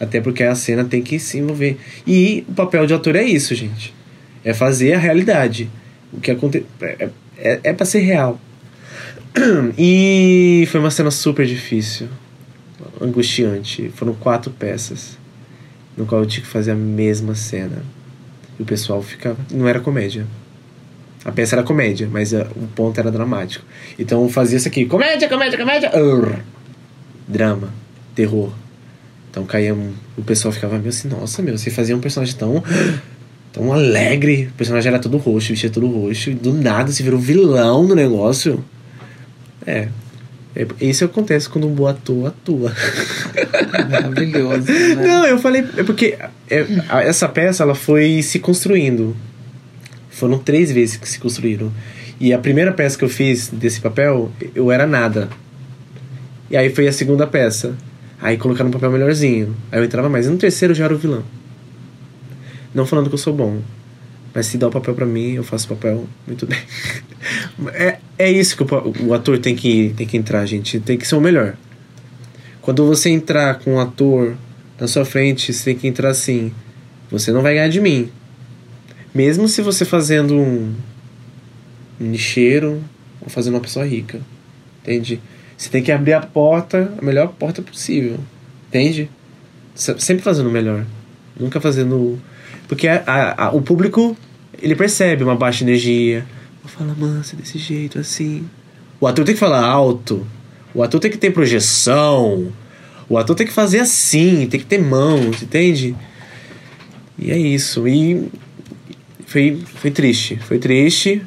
Até 0.00 0.18
porque 0.18 0.42
a 0.42 0.54
cena 0.54 0.82
tem 0.82 1.02
que 1.02 1.18
se 1.18 1.38
envolver. 1.38 1.78
E 2.06 2.42
o 2.48 2.54
papel 2.54 2.86
de 2.86 2.94
ator 2.94 3.14
é 3.14 3.22
isso, 3.22 3.54
gente. 3.54 3.94
É 4.42 4.54
fazer 4.54 4.94
a 4.94 4.98
realidade. 4.98 5.70
O 6.10 6.18
que 6.18 6.30
acontece. 6.30 6.64
É, 6.80 7.10
é, 7.36 7.60
é 7.62 7.72
pra 7.74 7.84
ser 7.84 8.00
real. 8.00 8.40
E 9.78 10.66
foi 10.70 10.80
uma 10.80 10.90
cena 10.90 11.10
super 11.10 11.46
difícil, 11.46 12.08
angustiante. 13.00 13.92
Foram 13.94 14.14
quatro 14.14 14.50
peças, 14.50 15.18
no 15.96 16.06
qual 16.06 16.22
eu 16.22 16.26
tinha 16.26 16.42
que 16.42 16.50
fazer 16.50 16.72
a 16.72 16.74
mesma 16.74 17.34
cena. 17.34 17.82
E 18.58 18.62
o 18.62 18.66
pessoal 18.66 19.02
ficava. 19.02 19.36
Não 19.52 19.68
era 19.68 19.80
comédia. 19.80 20.26
A 21.24 21.30
peça 21.30 21.54
era 21.54 21.62
comédia, 21.62 22.08
mas 22.10 22.32
uh, 22.32 22.46
o 22.56 22.66
ponto 22.68 22.98
era 22.98 23.10
dramático. 23.10 23.64
Então 23.98 24.22
eu 24.22 24.28
fazia 24.28 24.56
isso 24.56 24.66
aqui: 24.66 24.86
comédia, 24.86 25.28
comédia, 25.28 25.58
comédia. 25.58 25.90
Drama, 27.28 27.72
terror. 28.14 28.52
Então 29.30 29.44
caía 29.44 29.74
um. 29.74 29.92
O 30.16 30.22
pessoal 30.22 30.52
ficava 30.52 30.76
meio 30.78 30.88
assim: 30.88 31.08
nossa, 31.08 31.40
meu, 31.42 31.56
você 31.56 31.70
fazia 31.70 31.96
um 31.96 32.00
personagem 32.00 32.34
tão. 32.36 32.62
tão 33.52 33.72
alegre. 33.72 34.48
O 34.52 34.56
personagem 34.56 34.88
era 34.92 34.98
todo 34.98 35.16
roxo, 35.16 35.50
vestia 35.50 35.70
todo 35.70 35.86
roxo. 35.88 36.30
E 36.30 36.34
do 36.34 36.52
nada 36.52 36.90
se 36.90 37.02
virou 37.02 37.18
vilão 37.18 37.86
no 37.86 37.94
negócio. 37.94 38.64
É. 39.66 39.88
é 40.56 40.66
isso 40.80 41.04
acontece 41.04 41.48
quando 41.48 41.66
um 41.68 41.72
bom 41.74 41.86
ator 41.86 42.28
atua. 42.28 42.72
Maravilhoso. 43.90 44.72
Né? 44.72 44.94
Não, 45.06 45.26
eu 45.26 45.38
falei. 45.38 45.64
É 45.76 45.82
porque 45.82 46.16
é, 46.48 46.66
a- 46.88 47.02
essa 47.02 47.28
peça 47.28 47.62
ela 47.62 47.74
foi 47.74 48.22
se 48.22 48.38
construindo. 48.38 49.16
Foram 50.10 50.38
três 50.38 50.70
vezes 50.72 50.96
que 50.96 51.08
se 51.08 51.18
construíram. 51.18 51.72
E 52.18 52.32
a 52.32 52.38
primeira 52.38 52.72
peça 52.72 52.98
que 52.98 53.04
eu 53.04 53.08
fiz 53.08 53.48
desse 53.48 53.80
papel, 53.80 54.30
eu 54.54 54.70
era 54.70 54.86
nada. 54.86 55.28
E 56.50 56.56
aí 56.56 56.68
foi 56.68 56.86
a 56.88 56.92
segunda 56.92 57.26
peça. 57.26 57.74
Aí 58.20 58.36
colocaram 58.36 58.68
um 58.68 58.72
papel 58.72 58.90
melhorzinho. 58.90 59.56
Aí 59.72 59.80
eu 59.80 59.84
entrava 59.84 60.08
mais. 60.08 60.26
E 60.26 60.30
no 60.30 60.36
terceiro 60.36 60.72
eu 60.72 60.76
já 60.76 60.84
era 60.84 60.94
o 60.94 60.98
vilão. 60.98 61.24
Não 62.74 62.86
falando 62.86 63.08
que 63.08 63.14
eu 63.14 63.18
sou 63.18 63.32
bom. 63.32 63.60
Mas 64.34 64.46
se 64.46 64.58
dá 64.58 64.68
o 64.68 64.70
papel 64.70 64.94
pra 64.94 65.06
mim, 65.06 65.32
eu 65.32 65.42
faço 65.42 65.66
o 65.66 65.76
papel 65.76 66.06
muito 66.26 66.46
bem. 66.46 66.58
é, 67.72 67.98
é 68.18 68.30
isso 68.30 68.56
que 68.56 68.62
o, 68.62 69.08
o 69.08 69.14
ator 69.14 69.38
tem 69.38 69.56
que, 69.56 69.92
tem 69.96 70.06
que 70.06 70.16
entrar, 70.16 70.44
gente. 70.46 70.78
Tem 70.78 70.96
que 70.96 71.06
ser 71.06 71.16
o 71.16 71.20
melhor. 71.20 71.56
Quando 72.60 72.86
você 72.86 73.10
entrar 73.10 73.58
com 73.58 73.74
um 73.74 73.80
ator 73.80 74.36
na 74.78 74.86
sua 74.86 75.04
frente, 75.04 75.52
você 75.52 75.64
tem 75.64 75.76
que 75.76 75.88
entrar 75.88 76.10
assim. 76.10 76.52
Você 77.10 77.32
não 77.32 77.42
vai 77.42 77.54
ganhar 77.54 77.68
de 77.68 77.80
mim. 77.80 78.10
Mesmo 79.14 79.48
se 79.48 79.62
você 79.62 79.84
fazendo 79.84 80.34
um, 80.34 80.74
um 82.00 82.10
lixeiro 82.12 82.80
ou 83.20 83.28
fazendo 83.28 83.54
uma 83.54 83.60
pessoa 83.60 83.84
rica. 83.84 84.20
Entende? 84.82 85.20
Você 85.60 85.68
tem 85.68 85.82
que 85.82 85.92
abrir 85.92 86.14
a 86.14 86.20
porta, 86.22 86.90
a 86.98 87.04
melhor 87.04 87.28
porta 87.38 87.60
possível. 87.60 88.18
Entende? 88.68 89.10
Se- 89.74 89.94
Sempre 89.98 90.22
fazendo 90.22 90.48
o 90.48 90.50
melhor. 90.50 90.86
Nunca 91.38 91.60
fazendo. 91.60 92.18
Porque 92.66 92.88
a- 92.88 93.02
a- 93.06 93.44
a- 93.46 93.50
o 93.50 93.60
público, 93.60 94.16
ele 94.62 94.74
percebe 94.74 95.22
uma 95.22 95.36
baixa 95.36 95.62
energia. 95.62 96.24
Fala, 96.64 96.94
mansa, 96.98 97.36
desse 97.36 97.58
jeito, 97.58 97.98
assim. 97.98 98.48
O 98.98 99.06
ator 99.06 99.22
tem 99.22 99.34
que 99.34 99.38
falar 99.40 99.62
alto. 99.62 100.26
O 100.74 100.82
ator 100.82 100.98
tem 100.98 101.10
que 101.10 101.18
ter 101.18 101.30
projeção. 101.30 102.50
O 103.06 103.18
ator 103.18 103.36
tem 103.36 103.46
que 103.46 103.52
fazer 103.52 103.80
assim, 103.80 104.46
tem 104.46 104.58
que 104.60 104.64
ter 104.66 104.78
mãos, 104.80 105.42
entende? 105.42 105.94
E 107.18 107.30
é 107.30 107.36
isso. 107.36 107.86
E 107.86 108.30
foi, 109.26 109.58
foi 109.74 109.90
triste. 109.90 110.36
Foi 110.36 110.58
triste. 110.58 111.20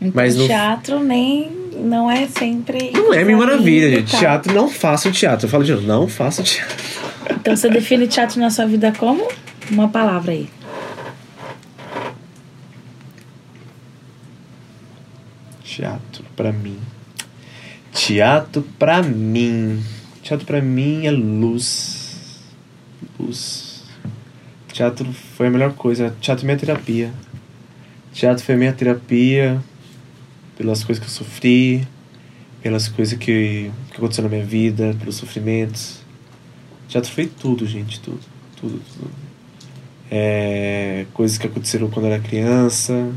Então, 0.00 0.12
Mas 0.14 0.34
o 0.34 0.40
no- 0.40 0.46
teatro 0.46 1.04
nem, 1.04 1.52
não 1.78 2.10
é 2.10 2.26
sempre. 2.26 2.90
Não 2.92 3.12
é 3.12 3.24
mil 3.24 3.38
maravilha, 3.38 3.90
gente. 3.90 4.12
tá? 4.12 4.18
Teatro, 4.18 4.54
não 4.54 4.68
faça 4.68 5.08
o 5.08 5.12
teatro. 5.12 5.46
Eu 5.46 5.50
falo 5.50 5.64
de 5.64 5.72
novo, 5.72 5.86
não 5.86 6.08
faça 6.08 6.42
o 6.42 6.44
teatro. 6.44 6.76
Então 7.30 7.56
você 7.56 7.68
define 7.68 8.06
teatro 8.06 8.40
na 8.40 8.50
sua 8.50 8.66
vida 8.66 8.92
como? 8.98 9.26
Uma 9.70 9.88
palavra 9.88 10.32
aí. 10.32 10.48
Teatro 15.62 16.24
pra 16.36 16.52
mim. 16.52 16.78
Teatro 17.92 18.62
pra 18.78 19.02
mim. 19.02 19.82
Teatro 20.22 20.46
pra 20.46 20.60
mim 20.60 21.06
é 21.06 21.10
luz. 21.10 22.42
Luz. 23.18 23.84
Teatro 24.72 25.12
foi 25.36 25.48
a 25.48 25.50
melhor 25.50 25.72
coisa. 25.74 26.14
Teatro 26.20 26.44
é 26.44 26.46
minha 26.46 26.58
terapia. 26.58 27.12
Teatro 28.12 28.44
foi 28.44 28.54
a 28.54 28.58
minha 28.58 28.72
terapia 28.72 29.62
pelas 30.56 30.82
coisas 30.82 31.02
que 31.02 31.08
eu 31.08 31.14
sofri, 31.14 31.86
pelas 32.62 32.88
coisas 32.88 33.16
que, 33.18 33.70
que 33.90 33.96
aconteceu 33.96 34.24
na 34.24 34.30
minha 34.30 34.44
vida, 34.44 34.96
pelos 34.98 35.16
sofrimentos. 35.16 36.00
Teatro 36.88 37.10
foi 37.12 37.26
tudo, 37.26 37.66
gente, 37.66 38.00
tudo. 38.00 38.20
Tudo, 38.56 38.80
tudo. 38.92 39.10
É, 40.10 41.04
coisas 41.12 41.36
que 41.36 41.46
aconteceram 41.46 41.90
quando 41.90 42.06
eu 42.06 42.12
era 42.12 42.22
criança, 42.22 43.12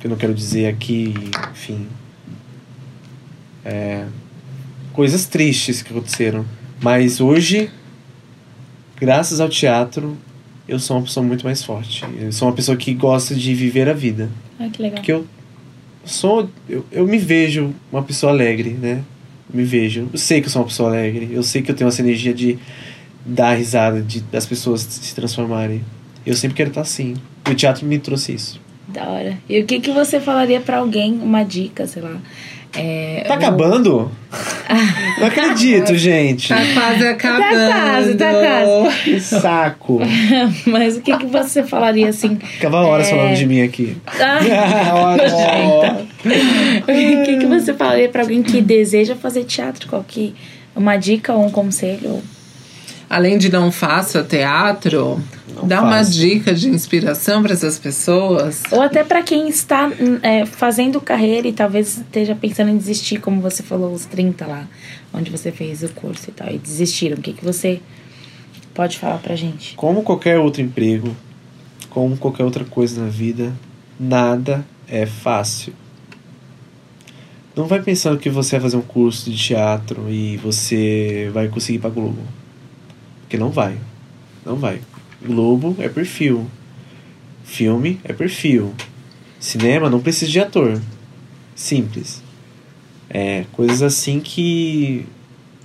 que 0.00 0.06
eu 0.06 0.10
não 0.10 0.16
quero 0.16 0.34
dizer 0.34 0.66
aqui, 0.66 1.14
enfim. 1.52 1.86
É, 3.64 4.06
coisas 4.92 5.26
tristes 5.26 5.82
que 5.82 5.92
aconteceram. 5.92 6.44
Mas 6.80 7.20
hoje, 7.20 7.70
graças 8.96 9.40
ao 9.40 9.48
teatro, 9.48 10.16
eu 10.66 10.78
sou 10.78 10.96
uma 10.96 11.04
pessoa 11.04 11.24
muito 11.24 11.44
mais 11.44 11.62
forte. 11.62 12.04
Eu 12.18 12.32
sou 12.32 12.48
uma 12.48 12.54
pessoa 12.54 12.76
que 12.76 12.92
gosta 12.92 13.34
de 13.34 13.54
viver 13.54 13.88
a 13.88 13.92
vida. 13.92 14.28
Ah, 14.58 14.68
que 14.68 14.82
legal. 14.82 14.96
Porque 14.96 15.12
eu 15.12 15.26
sou. 16.04 16.48
Eu, 16.68 16.84
eu 16.90 17.06
me 17.06 17.18
vejo 17.18 17.72
uma 17.90 18.02
pessoa 18.02 18.32
alegre, 18.32 18.70
né? 18.70 19.02
Me 19.52 19.64
vejo. 19.64 20.08
Eu 20.12 20.18
sei 20.18 20.40
que 20.40 20.46
eu 20.46 20.50
sou 20.50 20.62
uma 20.62 20.68
pessoa 20.68 20.88
alegre. 20.90 21.30
Eu 21.32 21.42
sei 21.42 21.62
que 21.62 21.70
eu 21.70 21.74
tenho 21.74 21.88
essa 21.88 22.00
energia 22.00 22.32
de 22.32 22.58
dar 23.24 23.54
risada, 23.54 24.00
de, 24.00 24.20
das 24.20 24.46
pessoas 24.46 24.82
se 24.82 25.14
transformarem. 25.14 25.82
Eu 26.24 26.34
sempre 26.34 26.56
quero 26.56 26.70
estar 26.70 26.80
assim. 26.80 27.14
O 27.48 27.54
teatro 27.54 27.86
me 27.86 27.98
trouxe 27.98 28.32
isso. 28.32 28.60
Da 28.88 29.08
hora. 29.08 29.38
E 29.48 29.60
o 29.60 29.66
que, 29.66 29.80
que 29.80 29.90
você 29.90 30.20
falaria 30.20 30.60
pra 30.60 30.78
alguém, 30.78 31.12
uma 31.14 31.42
dica, 31.42 31.86
sei 31.86 32.02
lá? 32.02 32.20
É, 32.74 33.24
Tá 33.26 33.34
ou- 33.34 33.38
acabando? 33.38 34.12
Não 35.20 35.26
acredito, 35.26 35.94
gente. 35.96 36.48
Tá 36.48 36.56
quase 36.74 37.06
acabando. 37.06 37.72
quase, 37.72 38.14
tá 38.14 38.30
quase. 38.32 39.02
Que 39.04 39.20
saco. 39.20 40.00
Mas 40.66 40.96
o 40.96 41.02
que, 41.02 41.16
que 41.18 41.26
você 41.26 41.62
falaria 41.62 42.08
assim? 42.08 42.36
Ficava 42.36 42.78
horas 42.80 43.08
É. 43.08 43.10
falando 43.10 43.36
de 43.36 43.46
mim 43.46 43.60
aqui. 43.62 43.96
Ah, 44.06 44.94
Ótimo. 45.14 46.08
o 46.82 47.24
que, 47.24 47.36
que 47.38 47.46
você 47.46 47.74
falaria 47.74 48.08
pra 48.08 48.22
alguém 48.22 48.42
que 48.42 48.60
deseja 48.62 49.14
fazer 49.14 49.44
teatro? 49.44 49.88
Qual 49.88 50.02
que 50.06 50.34
uma 50.74 50.96
dica 50.96 51.34
ou 51.34 51.44
um 51.46 51.50
conselho? 51.50 52.22
Além 53.10 53.36
de 53.36 53.52
não 53.52 53.70
faça 53.70 54.22
teatro, 54.22 55.20
Não 55.54 55.66
dá 55.66 55.82
uma 55.82 55.98
faça. 55.98 56.12
dica 56.12 56.54
de 56.54 56.68
inspiração 56.68 57.42
para 57.42 57.52
essas 57.52 57.78
pessoas. 57.78 58.62
Ou 58.70 58.80
até 58.80 59.04
pra 59.04 59.22
quem 59.22 59.48
está 59.48 59.88
hum, 59.88 60.18
é, 60.22 60.46
fazendo 60.46 61.00
carreira 61.00 61.48
e 61.48 61.52
talvez 61.52 61.98
esteja 61.98 62.34
pensando 62.34 62.70
em 62.70 62.76
desistir, 62.76 63.20
como 63.20 63.40
você 63.40 63.62
falou, 63.62 63.92
os 63.92 64.04
30 64.06 64.46
lá, 64.46 64.66
onde 65.12 65.30
você 65.30 65.52
fez 65.52 65.82
o 65.82 65.88
curso 65.90 66.30
e 66.30 66.32
tal, 66.32 66.50
e 66.50 66.58
desistiram. 66.58 67.16
O 67.16 67.20
que, 67.20 67.32
que 67.32 67.44
você 67.44 67.80
pode 68.74 68.98
falar 68.98 69.18
pra 69.18 69.36
gente? 69.36 69.74
Como 69.74 70.02
qualquer 70.02 70.38
outro 70.38 70.62
emprego, 70.62 71.14
como 71.90 72.16
qualquer 72.16 72.44
outra 72.44 72.64
coisa 72.64 73.02
na 73.02 73.08
vida, 73.08 73.52
nada 73.98 74.64
é 74.88 75.06
fácil. 75.06 75.72
Não 77.54 77.66
vai 77.66 77.82
pensando 77.82 78.18
que 78.18 78.30
você 78.30 78.56
vai 78.56 78.62
fazer 78.62 78.76
um 78.76 78.82
curso 78.82 79.30
de 79.30 79.36
teatro 79.36 80.08
e 80.08 80.38
você 80.38 81.30
vai 81.34 81.48
conseguir 81.48 81.76
ir 81.76 81.80
pra 81.80 81.90
Globo. 81.90 82.22
Porque 83.22 83.36
não 83.36 83.50
vai. 83.50 83.76
Não 84.44 84.56
vai. 84.56 84.80
Globo 85.26 85.76
é 85.78 85.88
perfil. 85.88 86.46
Filme 87.44 88.00
é 88.04 88.12
perfil. 88.12 88.72
Cinema 89.38 89.90
não 89.90 90.00
precisa 90.00 90.30
de 90.30 90.40
ator. 90.40 90.80
Simples. 91.54 92.22
É, 93.10 93.44
coisas 93.52 93.82
assim 93.82 94.20
que 94.20 95.04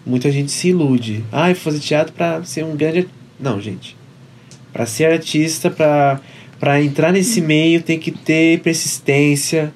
muita 0.06 0.32
gente 0.32 0.52
se 0.52 0.70
ilude. 0.70 1.24
Ah, 1.32 1.50
eu 1.50 1.56
vou 1.56 1.64
fazer 1.64 1.80
teatro 1.80 2.14
pra 2.14 2.44
ser 2.44 2.64
um 2.66 2.76
grande. 2.76 3.00
ar-" 3.00 3.06
Não, 3.40 3.62
gente. 3.62 3.96
Pra 4.74 4.86
ser 4.86 5.12
artista, 5.12 5.70
pra, 5.70 6.20
pra 6.60 6.82
entrar 6.82 7.12
nesse 7.12 7.42
meio, 7.42 7.82
tem 7.82 8.00
que 8.00 8.12
ter 8.12 8.60
persistência, 8.62 9.74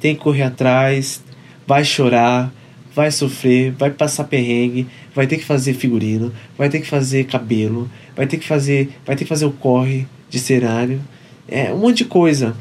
tem 0.00 0.14
que 0.14 0.20
correr 0.20 0.42
atrás, 0.42 1.22
vai 1.66 1.84
chorar, 1.84 2.52
vai 2.94 3.10
sofrer, 3.10 3.72
vai 3.72 3.90
passar 3.90 4.24
perrengue, 4.24 4.86
vai 5.14 5.26
ter 5.26 5.38
que 5.38 5.44
fazer 5.44 5.74
figurino, 5.74 6.32
vai 6.58 6.68
ter 6.68 6.80
que 6.80 6.86
fazer 6.86 7.24
cabelo, 7.24 7.88
vai 8.16 8.26
ter 8.26 8.36
que 8.36 8.46
fazer, 8.46 8.90
vai 9.06 9.16
ter 9.16 9.24
que 9.24 9.28
fazer 9.28 9.44
o 9.44 9.52
corre 9.52 10.06
de 10.28 10.38
cenário, 10.38 11.00
é 11.48 11.72
um 11.72 11.78
monte 11.78 11.98
de 11.98 12.04
coisa. 12.06 12.56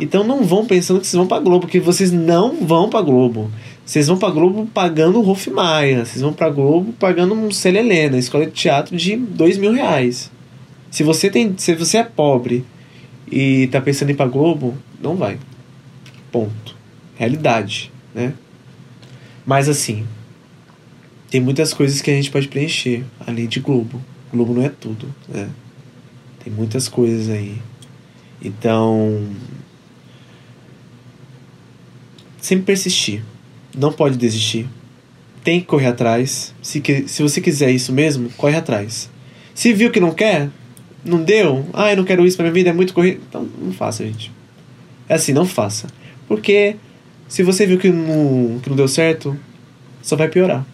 Então 0.00 0.24
não 0.24 0.44
vão 0.44 0.66
pensando 0.66 1.00
que 1.00 1.06
vocês 1.06 1.18
vão 1.18 1.26
pra 1.26 1.40
Globo, 1.40 1.60
porque 1.60 1.80
vocês 1.80 2.12
não 2.12 2.64
vão 2.64 2.88
pra 2.88 3.00
Globo. 3.00 3.50
Vocês 3.84 4.06
vão 4.06 4.18
pra 4.18 4.28
Globo 4.28 4.66
pagando 4.66 5.18
o 5.18 5.22
Rolf 5.22 5.46
Maia. 5.48 6.04
Vocês 6.04 6.20
vão 6.20 6.32
pra 6.32 6.50
Globo 6.50 6.92
pagando 6.92 7.34
um 7.34 7.50
Célia 7.50 7.80
Helena, 7.80 8.18
escola 8.18 8.44
de 8.44 8.52
teatro 8.52 8.96
de 8.96 9.16
dois 9.16 9.56
mil 9.56 9.72
reais. 9.72 10.30
Se 10.90 11.02
você 11.02 11.30
tem. 11.30 11.54
Se 11.56 11.74
você 11.74 11.98
é 11.98 12.04
pobre 12.04 12.64
e 13.30 13.66
tá 13.68 13.80
pensando 13.80 14.10
em 14.10 14.12
ir 14.12 14.16
pra 14.16 14.26
Globo, 14.26 14.74
não 15.02 15.16
vai. 15.16 15.38
Ponto. 16.30 16.76
Realidade, 17.16 17.90
né? 18.14 18.34
Mas 19.46 19.68
assim, 19.68 20.06
tem 21.30 21.40
muitas 21.40 21.72
coisas 21.72 22.00
que 22.02 22.10
a 22.10 22.14
gente 22.14 22.30
pode 22.30 22.48
preencher 22.48 23.04
além 23.26 23.46
de 23.46 23.60
Globo. 23.60 24.00
Globo 24.32 24.54
não 24.54 24.62
é 24.62 24.68
tudo, 24.68 25.12
né? 25.28 25.48
Tem 26.42 26.52
muitas 26.52 26.88
coisas 26.88 27.28
aí. 27.28 27.56
Então, 28.42 29.26
sempre 32.40 32.64
persistir. 32.66 33.22
Não 33.76 33.92
pode 33.92 34.16
desistir. 34.16 34.68
Tem 35.42 35.60
que 35.60 35.66
correr 35.66 35.86
atrás. 35.86 36.54
Se, 36.62 36.80
que- 36.80 37.08
se 37.08 37.22
você 37.22 37.40
quiser 37.40 37.70
isso 37.70 37.92
mesmo, 37.92 38.30
corre 38.36 38.56
atrás. 38.56 39.10
Se 39.54 39.72
viu 39.72 39.90
que 39.90 40.00
não 40.00 40.12
quer, 40.12 40.48
não 41.04 41.22
deu, 41.22 41.66
ah, 41.72 41.90
eu 41.90 41.96
não 41.96 42.04
quero 42.04 42.24
isso 42.26 42.36
pra 42.36 42.44
minha 42.44 42.52
vida, 42.54 42.70
é 42.70 42.72
muito 42.72 42.94
correr. 42.94 43.20
Então 43.28 43.48
não 43.60 43.72
faça, 43.72 44.04
gente. 44.04 44.30
É 45.08 45.14
assim, 45.14 45.32
não 45.32 45.46
faça. 45.46 45.86
Porque 46.26 46.76
se 47.28 47.42
você 47.42 47.66
viu 47.66 47.78
que 47.78 47.88
não, 47.90 48.58
que 48.60 48.68
não 48.68 48.76
deu 48.76 48.88
certo, 48.88 49.36
só 50.02 50.16
vai 50.16 50.28
piorar. 50.28 50.64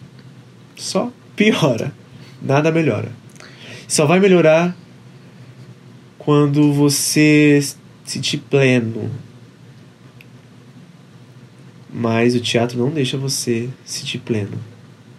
Só 0.75 1.11
piora. 1.35 1.93
Nada 2.41 2.71
melhora. 2.71 3.11
Só 3.87 4.05
vai 4.05 4.19
melhorar 4.19 4.75
quando 6.17 6.73
você 6.73 7.59
se 7.61 7.77
sentir 8.03 8.37
pleno. 8.37 9.11
Mas 11.93 12.35
o 12.35 12.39
teatro 12.39 12.77
não 12.77 12.89
deixa 12.89 13.17
você 13.17 13.69
se 13.85 13.99
sentir 13.99 14.17
pleno. 14.19 14.57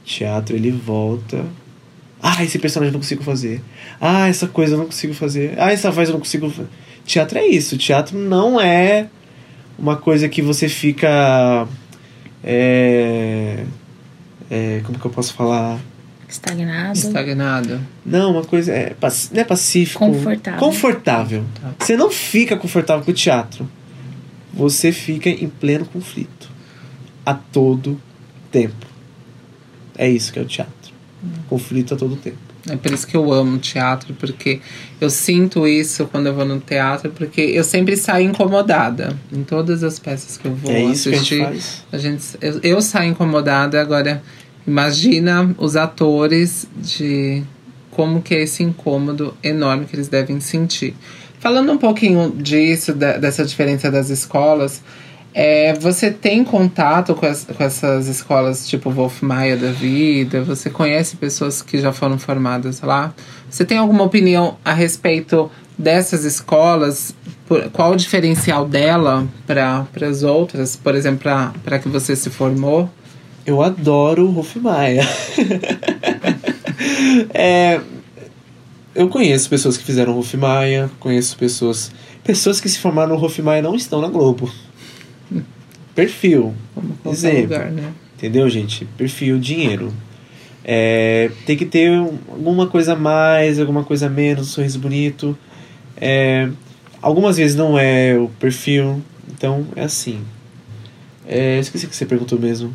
O 0.03 0.05
teatro 0.05 0.57
ele 0.57 0.71
volta. 0.71 1.45
Ah, 2.21 2.43
esse 2.43 2.59
personagem 2.59 2.91
eu 2.91 2.93
não 2.95 3.01
consigo 3.01 3.23
fazer. 3.23 3.62
Ah, 4.01 4.29
essa 4.29 4.47
coisa 4.47 4.75
eu 4.75 4.79
não 4.79 4.87
consigo 4.87 5.14
fazer. 5.14 5.55
Ah, 5.59 5.73
essa 5.73 5.91
voz 5.91 6.09
eu 6.09 6.14
não 6.14 6.21
consigo 6.21 6.51
fazer. 6.51 6.69
Teatro 7.05 7.39
é 7.39 7.47
isso. 7.47 7.79
Teatro 7.79 8.19
não 8.19 8.61
é 8.61 9.09
uma 9.79 9.97
coisa 9.97 10.29
que 10.29 10.43
você 10.43 10.69
fica. 10.69 11.69
É, 12.43 13.64
é, 14.51 14.81
como 14.85 14.99
que 14.99 15.05
eu 15.05 15.11
posso 15.11 15.35
falar? 15.35 15.79
Estagnado? 16.29 16.99
Estagnado. 16.99 17.81
Não, 18.05 18.33
uma 18.33 18.45
coisa. 18.45 18.72
É, 18.72 18.97
não 19.33 19.41
é 19.41 19.45
pacífico. 19.45 19.99
Confortável. 20.05 20.61
Confortável. 20.61 21.45
Tá. 21.61 21.74
Você 21.79 21.97
não 21.97 22.11
fica 22.11 22.57
confortável 22.57 23.05
com 23.05 23.11
o 23.11 23.14
teatro. 23.14 23.68
Você 24.53 24.91
fica 24.91 25.29
em 25.29 25.49
pleno 25.49 25.85
conflito. 25.85 26.51
A 27.24 27.35
todo 27.35 28.01
tempo. 28.51 28.87
É 29.97 30.09
isso 30.09 30.33
que 30.33 30.39
é 30.39 30.43
o 30.43 30.47
teatro. 30.47 30.74
Conflito 31.49 31.95
a 31.95 31.97
todo 31.97 32.16
tempo. 32.16 32.47
É 32.68 32.77
por 32.77 32.93
isso 32.93 33.07
que 33.07 33.16
eu 33.16 33.33
amo 33.33 33.59
teatro, 33.59 34.12
porque 34.14 34.61
eu 35.01 35.09
sinto 35.09 35.68
isso 35.68 36.07
quando 36.07 36.27
eu 36.27 36.35
vou 36.35 36.45
no 36.45 36.59
teatro, 36.59 37.12
porque 37.12 37.41
eu 37.41 37.62
sempre 37.62 37.97
saio 37.97 38.29
incomodada 38.29 39.16
em 39.33 39.45
todas 39.45 39.85
as 39.85 40.01
peças 40.01 40.37
que 40.37 40.47
eu 40.47 40.55
vou 40.55 40.72
é 40.72 40.83
isso 40.83 41.09
assistir. 41.09 41.37
que 41.37 41.43
a 41.43 41.53
gente 41.53 41.62
faz. 41.62 41.85
A 41.93 41.99
gente, 41.99 42.24
eu, 42.41 42.61
eu 42.62 42.83
saio 42.83 43.11
incomodada, 43.11 43.81
agora 43.81 44.20
imagina 44.67 45.55
os 45.59 45.77
atores 45.77 46.67
de 46.77 47.43
como 47.91 48.21
que 48.21 48.35
é 48.35 48.43
esse 48.43 48.62
incômodo 48.62 49.35
enorme 49.43 49.87
que 49.87 49.97
eles 49.97 50.09
devem 50.09 50.41
sentir. 50.41 50.95
Falando 51.39 51.73
um 51.73 51.79
pouquinho 51.79 52.31
disso, 52.31 52.93
da- 52.93 53.17
dessa 53.17 53.45
diferença 53.45 53.91
das 53.91 54.11
escolas, 54.11 54.83
é, 55.33 55.75
você 55.75 56.11
tem 56.11 56.43
contato 56.43 57.14
com, 57.14 57.27
as- 57.27 57.45
com 57.45 57.62
essas 57.62 58.07
escolas 58.07 58.67
tipo 58.69 58.91
Wolf 58.91 59.23
Maia 59.23 59.57
da 59.57 59.71
vida? 59.71 60.43
Você 60.43 60.69
conhece 60.71 61.17
pessoas 61.17 61.62
que 61.62 61.79
já 61.79 61.93
foram 61.93 62.19
formadas 62.19 62.81
lá? 62.81 63.14
Você 63.49 63.64
tem 63.64 63.79
alguma 63.79 64.03
opinião 64.05 64.57
a 64.64 64.73
respeito 64.73 65.51
dessas 65.79 66.25
escolas? 66.25 67.14
por- 67.47 67.71
qual 67.71 67.93
o 67.93 67.97
diferencial 67.97 68.67
dela 68.67 69.25
para 69.47 69.87
as 70.03 70.25
outras, 70.25 70.75
por 70.75 70.97
exemplo, 70.97 71.31
para 71.64 71.79
que 71.79 71.89
você 71.89 72.17
se 72.17 72.29
formou? 72.29 72.91
Eu 73.47 73.63
adoro 73.63 74.27
o 74.29 74.39
Hofmaier. 74.39 75.07
é, 77.33 77.81
eu 78.95 79.09
conheço 79.09 79.49
pessoas 79.49 79.77
que 79.77 79.85
fizeram 79.85 80.19
Hofmaier, 80.19 80.89
conheço 80.99 81.37
pessoas. 81.37 81.93
Pessoas 82.25 82.61
que 82.61 82.69
se 82.69 82.79
formaram 82.79 83.17
no 83.17 83.25
Hofmaier 83.25 83.63
não 83.63 83.77
estão 83.77 84.01
na 84.01 84.09
Globo. 84.09 84.51
Perfil. 85.95 86.55
Vamos 87.05 87.19
Exemplo. 87.25 87.43
lugar, 87.43 87.71
né? 87.71 87.93
Entendeu, 88.17 88.49
gente? 88.51 88.85
Perfil, 88.99 89.39
dinheiro. 89.39 89.93
É, 90.65 91.31
tem 91.47 91.57
que 91.57 91.65
ter 91.65 91.91
um- 91.93 92.19
alguma 92.29 92.67
coisa 92.67 92.95
a 92.95 92.97
mais, 92.97 93.61
alguma 93.61 93.85
coisa 93.85 94.07
a 94.07 94.11
menos, 94.11 94.49
um 94.49 94.51
sorriso 94.51 94.81
bonito. 94.81 95.39
É, 95.97 96.49
algumas 97.01 97.37
vezes 97.37 97.55
não 97.57 97.79
é 97.79 98.19
o 98.19 98.29
perfil, 98.41 99.01
então 99.33 99.65
é 99.77 99.85
assim. 99.85 100.21
É, 101.27 101.59
esqueci 101.61 101.87
o 101.87 101.89
que 101.89 101.95
você 101.97 102.05
perguntou 102.05 102.39
mesmo. 102.39 102.75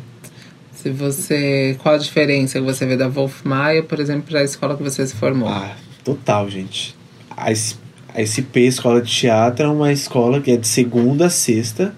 Se 0.82 0.90
você. 0.90 1.76
Qual 1.80 1.94
a 1.94 1.98
diferença 1.98 2.58
que 2.58 2.64
você 2.64 2.84
vê 2.84 2.96
da 2.96 3.06
Wolf 3.06 3.44
Maia, 3.44 3.84
por 3.84 4.00
exemplo, 4.00 4.24
para 4.28 4.40
a 4.40 4.42
escola 4.42 4.76
que 4.76 4.82
você 4.82 5.06
se 5.06 5.14
formou? 5.14 5.48
Ah, 5.48 5.76
total, 6.02 6.50
gente. 6.50 6.96
A, 7.30 7.50
a 7.50 8.26
SP 8.26 8.66
Escola 8.66 9.00
de 9.00 9.08
Teatro 9.08 9.64
é 9.64 9.68
uma 9.68 9.92
escola 9.92 10.40
que 10.40 10.50
é 10.50 10.56
de 10.56 10.66
segunda 10.66 11.26
a 11.26 11.30
sexta, 11.30 11.94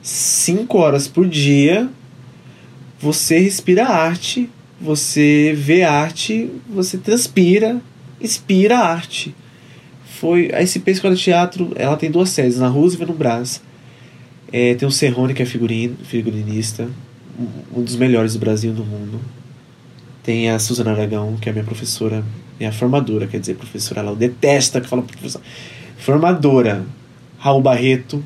cinco 0.00 0.78
horas 0.78 1.06
por 1.06 1.28
dia. 1.28 1.90
Você 2.98 3.38
respira 3.38 3.86
arte, 3.86 4.48
você 4.80 5.52
vê 5.54 5.82
arte, 5.82 6.50
você 6.70 6.96
transpira, 6.96 7.82
inspira 8.18 8.78
arte. 8.78 9.36
Foi 10.18 10.50
a 10.54 10.64
SP 10.64 10.92
Escola 10.92 11.14
de 11.14 11.22
Teatro, 11.22 11.72
ela 11.76 11.98
tem 11.98 12.10
duas 12.10 12.30
sedes, 12.30 12.56
na 12.56 12.68
Roosevelt 12.68 13.10
e 13.10 13.12
no 13.12 13.18
Brás. 13.18 13.60
É, 14.50 14.74
tem 14.74 14.88
o 14.88 14.90
Serrone, 14.90 15.34
que 15.34 15.42
é 15.42 15.46
figurino, 15.46 15.98
figurinista, 16.02 16.88
um- 17.74 17.82
dos 17.82 17.96
melhores 17.96 18.32
do 18.34 18.38
Brasil 18.38 18.72
e 18.72 18.74
do 18.74 18.84
mundo. 18.84 19.20
Tem 20.22 20.50
a 20.50 20.58
Suzana 20.58 20.92
Aragão, 20.92 21.36
que 21.40 21.48
é 21.48 21.52
minha 21.52 21.64
professora, 21.64 22.24
minha 22.58 22.72
formadora, 22.72 23.26
quer 23.26 23.38
dizer, 23.38 23.54
professora, 23.54 24.00
ela 24.00 24.14
detesta 24.14 24.80
que 24.80 24.88
fala 24.88 25.02
professora. 25.02 25.44
Formadora. 25.98 26.84
Raul 27.38 27.60
Barreto, 27.62 28.24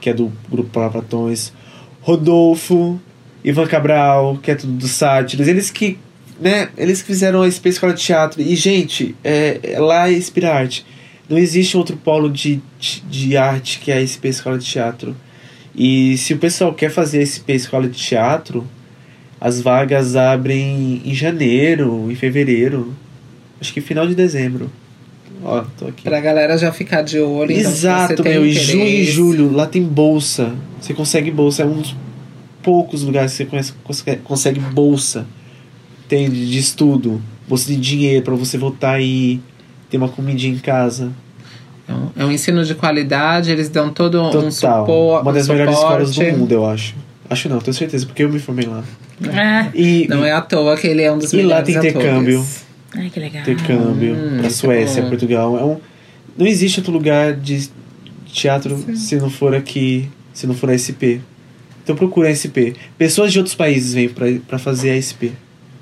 que 0.00 0.08
é 0.08 0.14
do 0.14 0.32
grupo 0.50 0.70
Palatões. 0.70 1.52
Rodolfo, 2.00 3.00
Ivan 3.44 3.66
Cabral, 3.66 4.38
que 4.42 4.50
é 4.50 4.54
tudo 4.54 4.72
do 4.72 4.88
Sátiros. 4.88 5.46
Eles 5.46 5.70
que, 5.70 5.98
né, 6.40 6.68
eles 6.76 7.00
que 7.00 7.06
fizeram 7.08 7.42
a 7.42 7.48
SP 7.50 7.68
Escola 7.68 7.92
de 7.92 8.02
Teatro. 8.02 8.40
E, 8.40 8.54
gente, 8.56 9.14
é, 9.22 9.60
é 9.62 9.80
lá 9.80 10.08
é 10.08 10.12
Inspira 10.14 10.52
Arte. 10.54 10.86
Não 11.28 11.38
existe 11.38 11.76
outro 11.76 11.96
polo 11.96 12.30
de, 12.30 12.60
de, 12.78 13.00
de 13.02 13.36
arte 13.36 13.78
que 13.78 13.90
é 13.90 13.98
a 13.98 14.06
SP 14.06 14.28
Escola 14.28 14.58
de 14.58 14.66
Teatro. 14.66 15.16
E 15.74 16.16
se 16.18 16.34
o 16.34 16.38
pessoal 16.38 16.74
quer 16.74 16.90
fazer 16.90 17.24
SP 17.24 17.54
Escola 17.54 17.88
de 17.88 17.98
Teatro, 17.98 18.66
as 19.40 19.60
vagas 19.60 20.14
abrem 20.14 21.02
em 21.04 21.14
janeiro, 21.14 22.10
em 22.10 22.14
fevereiro. 22.14 22.94
Acho 23.60 23.72
que 23.72 23.80
final 23.80 24.06
de 24.06 24.14
dezembro. 24.14 24.70
Ó, 25.44 25.64
tô 25.76 25.88
aqui. 25.88 26.02
Pra 26.02 26.20
galera 26.20 26.56
já 26.56 26.70
ficar 26.70 27.02
de 27.02 27.18
olho. 27.18 27.50
então, 27.50 27.70
Exato, 27.70 28.22
tem 28.22 28.34
meu. 28.34 28.46
Em 28.46 28.52
junho 28.52 28.86
e 28.86 29.04
julho, 29.04 29.52
lá 29.52 29.66
tem 29.66 29.82
bolsa. 29.82 30.54
Você 30.80 30.94
consegue 30.94 31.30
bolsa. 31.30 31.62
É 31.62 31.66
um 31.66 31.80
dos 31.80 31.96
poucos 32.62 33.02
lugares 33.02 33.36
que 33.36 33.44
você 33.84 34.16
consegue, 34.22 34.60
bolsa. 34.60 35.26
Tem 36.08 36.30
de, 36.30 36.58
estudo. 36.58 37.20
Bolsa 37.48 37.66
de 37.66 37.76
dinheiro 37.76 38.24
pra 38.24 38.34
você 38.34 38.56
voltar 38.56 39.00
e 39.00 39.40
ter 39.90 39.96
uma 39.96 40.08
comidinha 40.08 40.54
em 40.54 40.58
casa. 40.58 41.10
É 41.88 41.92
um- 41.92 42.08
É 42.16 42.24
um 42.24 42.30
ensino 42.32 42.64
de 42.64 42.74
qualidade, 42.74 43.50
eles 43.50 43.68
dão 43.68 43.90
todo 43.92 44.20
um 44.22 44.30
Total. 44.30 44.50
suporte. 44.50 45.22
uma 45.24 45.32
das 45.32 45.48
melhores 45.48 45.74
escolas 45.74 46.14
do 46.14 46.22
mundo, 46.38 46.52
eu 46.52 46.66
acho. 46.66 46.94
Acho 47.28 47.48
não, 47.48 47.58
tenho 47.60 47.74
certeza, 47.74 48.04
porque 48.06 48.22
eu 48.24 48.28
me 48.28 48.38
formei 48.38 48.66
lá. 48.66 48.82
Ah, 49.32 49.68
E, 49.74 50.06
Não 50.08 50.24
é 50.24 50.32
à 50.32 50.40
toa 50.40 50.76
que 50.76 50.86
ele 50.86 51.02
é 51.02 51.10
um 51.12 51.18
dos 51.18 51.32
E 51.32 51.36
lá 51.36 51.42
melhores 51.62 51.66
tem 51.66 51.76
atores. 51.76 51.96
intercâmbio. 51.96 52.46
ai, 52.94 53.10
que 53.10 53.20
legal. 53.20 53.42
intercâmbio 53.42 54.14
Hum, 54.14 54.38
pra 54.40 54.50
Suécia, 54.50 55.00
é 55.00 55.02
bom. 55.04 55.08
Portugal. 55.10 55.58
É 55.58 55.64
um, 55.64 55.76
não 56.36 56.46
existe 56.46 56.80
outro 56.80 56.92
lugar 56.92 57.32
de 57.34 57.68
teatro 58.26 58.76
se 58.96 59.16
não 59.16 59.30
for 59.30 59.54
aqui, 59.54 60.08
se 60.34 60.46
não 60.46 60.54
for 60.54 60.70
a 60.70 60.74
SP. 60.76 61.20
Então 61.82 61.96
procura 61.96 62.28
a 62.28 62.30
SP. 62.36 62.74
Pessoas 62.98 63.32
de 63.32 63.38
outros 63.38 63.54
países 63.56 63.94
vêm 63.94 64.08
pra, 64.08 64.26
pra 64.46 64.58
fazer 64.58 64.90
a 64.90 64.96
SP. 65.00 65.32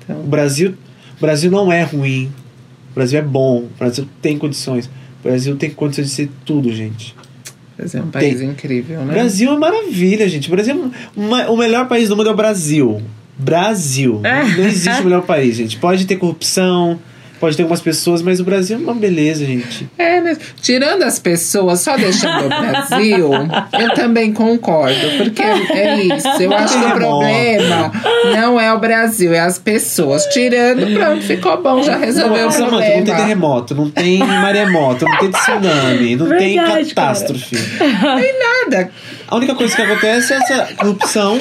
Então, 0.03 0.19
O 0.21 0.27
Brasil, 0.27 0.73
o 1.17 1.21
Brasil 1.21 1.51
não 1.51 1.71
é 1.71 1.83
ruim. 1.83 2.31
O 2.91 2.95
Brasil 2.95 3.19
é 3.19 3.21
bom. 3.21 3.59
O 3.63 3.69
Brasil 3.77 4.07
tem 4.21 4.37
condições. 4.37 4.89
O 5.21 5.27
Brasil 5.27 5.55
tem 5.55 5.69
condições 5.69 6.07
de 6.07 6.13
ser 6.13 6.29
tudo, 6.45 6.71
gente. 6.73 7.15
Brasil 7.77 8.01
é 8.01 8.03
um 8.03 8.07
país 8.07 8.41
incrível, 8.41 8.99
O 9.01 9.05
né? 9.05 9.13
Brasil 9.13 9.51
é 9.53 9.57
maravilha, 9.57 10.27
gente. 10.29 10.47
O 10.47 10.51
Brasil 10.51 10.75
é 10.75 11.19
uma- 11.19 11.49
o 11.49 11.57
melhor 11.57 11.87
país 11.87 12.09
do 12.09 12.17
mundo 12.17 12.29
é 12.29 12.31
o 12.33 12.35
Brasil. 12.35 13.01
Brasil. 13.37 14.19
Não 14.57 14.65
existe 14.65 15.01
o 15.01 15.05
melhor 15.05 15.23
país, 15.23 15.55
gente. 15.55 15.77
Pode 15.77 16.05
ter 16.05 16.15
corrupção, 16.17 16.99
pode 17.41 17.57
ter 17.57 17.63
algumas 17.63 17.81
pessoas, 17.81 18.21
mas 18.21 18.39
o 18.39 18.43
Brasil 18.45 18.77
é 18.77 18.79
uma 18.79 18.93
beleza, 18.93 19.43
gente. 19.45 19.89
É, 19.97 20.21
mas 20.21 20.39
tirando 20.61 21.03
as 21.03 21.19
pessoas, 21.19 21.81
só 21.81 21.97
deixando 21.97 22.45
o 22.45 22.47
Brasil, 22.61 23.31
eu 23.79 23.93
também 23.95 24.31
concordo. 24.31 24.95
Porque 25.17 25.41
é 25.41 26.01
isso. 26.03 26.27
Eu 26.39 26.53
acho 26.53 26.73
que 26.73 26.79
o 26.79 26.81
Terremoto. 26.93 26.99
problema 26.99 27.91
não 28.33 28.59
é 28.59 28.71
o 28.71 28.79
Brasil, 28.79 29.33
é 29.33 29.39
as 29.39 29.59
pessoas. 29.59 30.23
Tirando, 30.27 30.85
pronto, 30.97 31.21
ficou 31.23 31.61
bom, 31.61 31.83
já 31.83 31.97
resolveu 31.97 32.47
o 32.47 32.51
Samantha, 32.51 32.71
não 32.71 32.79
tem 32.81 32.91
problema. 33.03 33.17
terremoto, 33.19 33.75
não 33.75 33.89
tem 33.89 34.19
maremoto, 34.19 35.05
não 35.05 35.17
tem 35.17 35.31
tsunami, 35.31 36.15
não 36.15 36.29
tem 36.29 36.55
Verdade, 36.55 36.93
catástrofe. 36.93 37.57
Nada. 38.69 38.89
A 39.27 39.35
única 39.35 39.55
coisa 39.55 39.75
que 39.75 39.81
acontece 39.81 40.33
é 40.33 40.37
essa 40.37 40.69
corrupção. 40.77 41.39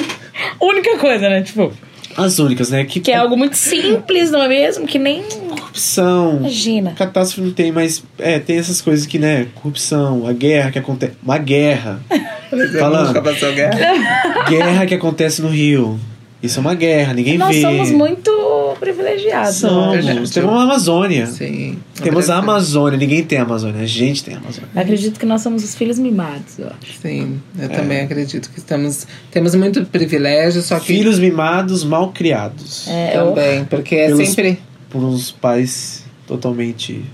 Única 0.60 0.96
coisa, 0.96 1.28
né? 1.28 1.42
Tipo, 1.42 1.72
As 2.16 2.38
únicas, 2.38 2.70
né? 2.70 2.84
Que, 2.84 3.00
que 3.00 3.10
é 3.12 3.16
algo 3.16 3.36
muito 3.36 3.56
simples, 3.56 4.30
não 4.30 4.42
é 4.42 4.48
mesmo? 4.48 4.86
Que 4.86 4.98
nem. 4.98 5.22
Corrupção. 5.70 6.36
Imagina. 6.40 6.92
Catástrofe 6.92 7.40
não 7.46 7.52
tem, 7.54 7.72
mas 7.72 8.02
é, 8.18 8.38
tem 8.38 8.58
essas 8.58 8.80
coisas 8.80 9.06
que, 9.06 9.18
né? 9.18 9.46
Corrupção, 9.54 10.26
a 10.26 10.32
guerra 10.32 10.70
que 10.70 10.78
acontece. 10.78 11.12
Uma 11.22 11.38
guerra. 11.38 12.00
Falando. 12.78 13.08
Nunca 13.08 13.22
passou 13.22 13.52
guerra. 13.52 13.78
guerra 14.48 14.86
que 14.86 14.94
acontece 14.94 15.40
no 15.40 15.48
Rio. 15.48 15.98
Isso 16.42 16.58
é 16.58 16.62
uma 16.62 16.74
guerra, 16.74 17.12
ninguém 17.12 17.36
Nós 17.36 17.54
vê. 17.54 17.60
somos 17.60 17.90
muito 17.90 18.74
privilegiados. 18.80 19.56
Somos. 19.56 20.02
Verdade. 20.06 20.32
Temos 20.32 20.50
uma 20.50 20.62
Amazônia. 20.62 21.26
Sim. 21.26 21.78
Temos 22.02 22.30
a. 22.30 22.38
Amazônia, 22.38 22.98
ninguém 22.98 23.22
tem 23.22 23.38
a 23.38 23.42
Amazônia, 23.42 23.82
a 23.82 23.86
gente 23.86 24.24
tem 24.24 24.34
a 24.34 24.38
Amazônia. 24.38 24.70
Eu 24.74 24.80
acredito 24.80 25.20
que 25.20 25.26
nós 25.26 25.42
somos 25.42 25.62
os 25.62 25.74
filhos 25.74 25.98
mimados, 25.98 26.58
eu 26.58 26.68
acho. 26.68 26.98
Sim, 27.02 27.38
eu 27.58 27.66
É. 27.66 27.68
também 27.68 28.00
acredito 28.00 28.48
que 28.50 28.58
estamos, 28.58 29.06
temos 29.30 29.54
muito 29.54 29.84
privilégio, 29.84 30.62
só 30.62 30.80
que 30.80 30.86
Filhos 30.86 31.18
mimados, 31.18 31.84
mal 31.84 32.10
criados. 32.10 32.88
É, 32.88 33.18
eu- 33.18 33.26
também, 33.26 33.64
porque 33.66 33.94
é 33.96 34.06
Pelos- 34.06 34.26
sempre 34.30 34.58
Por 34.90 35.02
uns 35.02 35.30
pais 35.30 36.04
totalmente. 36.26 37.04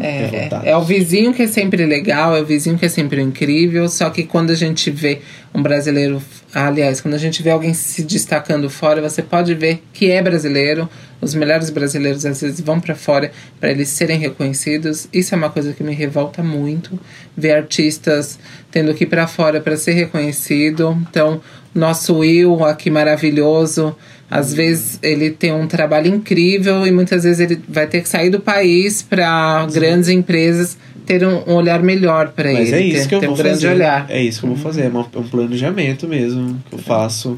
É, 0.00 0.48
é, 0.64 0.70
é 0.70 0.76
o 0.76 0.82
vizinho 0.82 1.32
que 1.32 1.42
é 1.42 1.46
sempre 1.46 1.86
legal, 1.86 2.36
é 2.36 2.42
o 2.42 2.44
vizinho 2.44 2.76
que 2.76 2.84
é 2.84 2.88
sempre 2.88 3.22
incrível, 3.22 3.88
só 3.88 4.10
que 4.10 4.24
quando 4.24 4.50
a 4.50 4.54
gente 4.54 4.90
vê 4.90 5.20
um 5.54 5.62
brasileiro, 5.62 6.20
aliás, 6.52 7.00
quando 7.00 7.14
a 7.14 7.18
gente 7.18 7.40
vê 7.44 7.50
alguém 7.50 7.72
se 7.72 8.02
destacando 8.02 8.68
fora, 8.68 9.00
você 9.00 9.22
pode 9.22 9.54
ver 9.54 9.82
que 9.92 10.10
é 10.10 10.20
brasileiro. 10.20 10.88
Os 11.20 11.32
melhores 11.34 11.70
brasileiros 11.70 12.26
às 12.26 12.40
vezes 12.40 12.60
vão 12.60 12.80
para 12.80 12.94
fora 12.94 13.30
para 13.60 13.70
eles 13.70 13.88
serem 13.88 14.18
reconhecidos. 14.18 15.08
Isso 15.12 15.34
é 15.34 15.38
uma 15.38 15.48
coisa 15.48 15.72
que 15.72 15.82
me 15.82 15.94
revolta 15.94 16.42
muito, 16.42 16.98
ver 17.36 17.52
artistas 17.52 18.38
tendo 18.70 18.92
que 18.94 19.04
ir 19.04 19.06
para 19.06 19.26
fora 19.26 19.60
para 19.60 19.76
ser 19.76 19.92
reconhecido. 19.92 20.98
Então, 21.08 21.40
nosso 21.72 22.16
Will 22.16 22.64
aqui 22.64 22.90
maravilhoso, 22.90 23.96
às 24.30 24.52
vezes 24.54 24.98
ele 25.02 25.30
tem 25.30 25.52
um 25.52 25.66
trabalho 25.66 26.14
incrível 26.14 26.86
e 26.86 26.90
muitas 26.90 27.24
vezes 27.24 27.40
ele 27.40 27.60
vai 27.68 27.86
ter 27.86 28.00
que 28.02 28.08
sair 28.08 28.30
do 28.30 28.40
país 28.40 29.02
para 29.02 29.66
grandes 29.72 30.08
empresas 30.08 30.76
ter 31.06 31.24
um, 31.26 31.42
um 31.46 31.54
olhar 31.54 31.82
melhor 31.82 32.30
para 32.30 32.50
ele. 32.50 32.60
Mas 32.60 32.72
é 32.72 32.80
isso 32.80 33.02
ter, 33.02 33.08
que 33.08 33.14
eu 33.14 33.20
ter 33.20 33.26
vou 33.26 33.34
um 33.34 33.38
grande 33.38 33.54
fazer. 33.56 33.68
olhar. 33.74 34.06
É 34.10 34.22
isso 34.22 34.40
que 34.40 34.46
eu 34.46 34.50
vou 34.54 34.58
fazer. 34.58 34.82
É 34.82 34.86
é 34.86 35.18
um 35.18 35.28
planejamento 35.28 36.08
mesmo 36.08 36.62
que 36.68 36.74
eu 36.74 36.78
faço. 36.78 37.36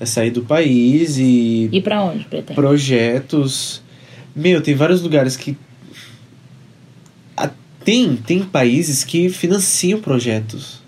É 0.00 0.06
sair 0.06 0.30
do 0.30 0.42
país 0.42 1.18
e 1.18 1.68
E 1.72 1.80
pra 1.82 2.02
onde, 2.02 2.24
pretende? 2.24 2.54
projetos. 2.54 3.82
Meu, 4.34 4.60
tem 4.60 4.74
vários 4.74 5.02
lugares 5.02 5.36
que. 5.36 5.56
Tem, 7.84 8.16
tem 8.16 8.42
países 8.42 9.02
que 9.02 9.30
financiam 9.30 9.98
projetos 9.98 10.82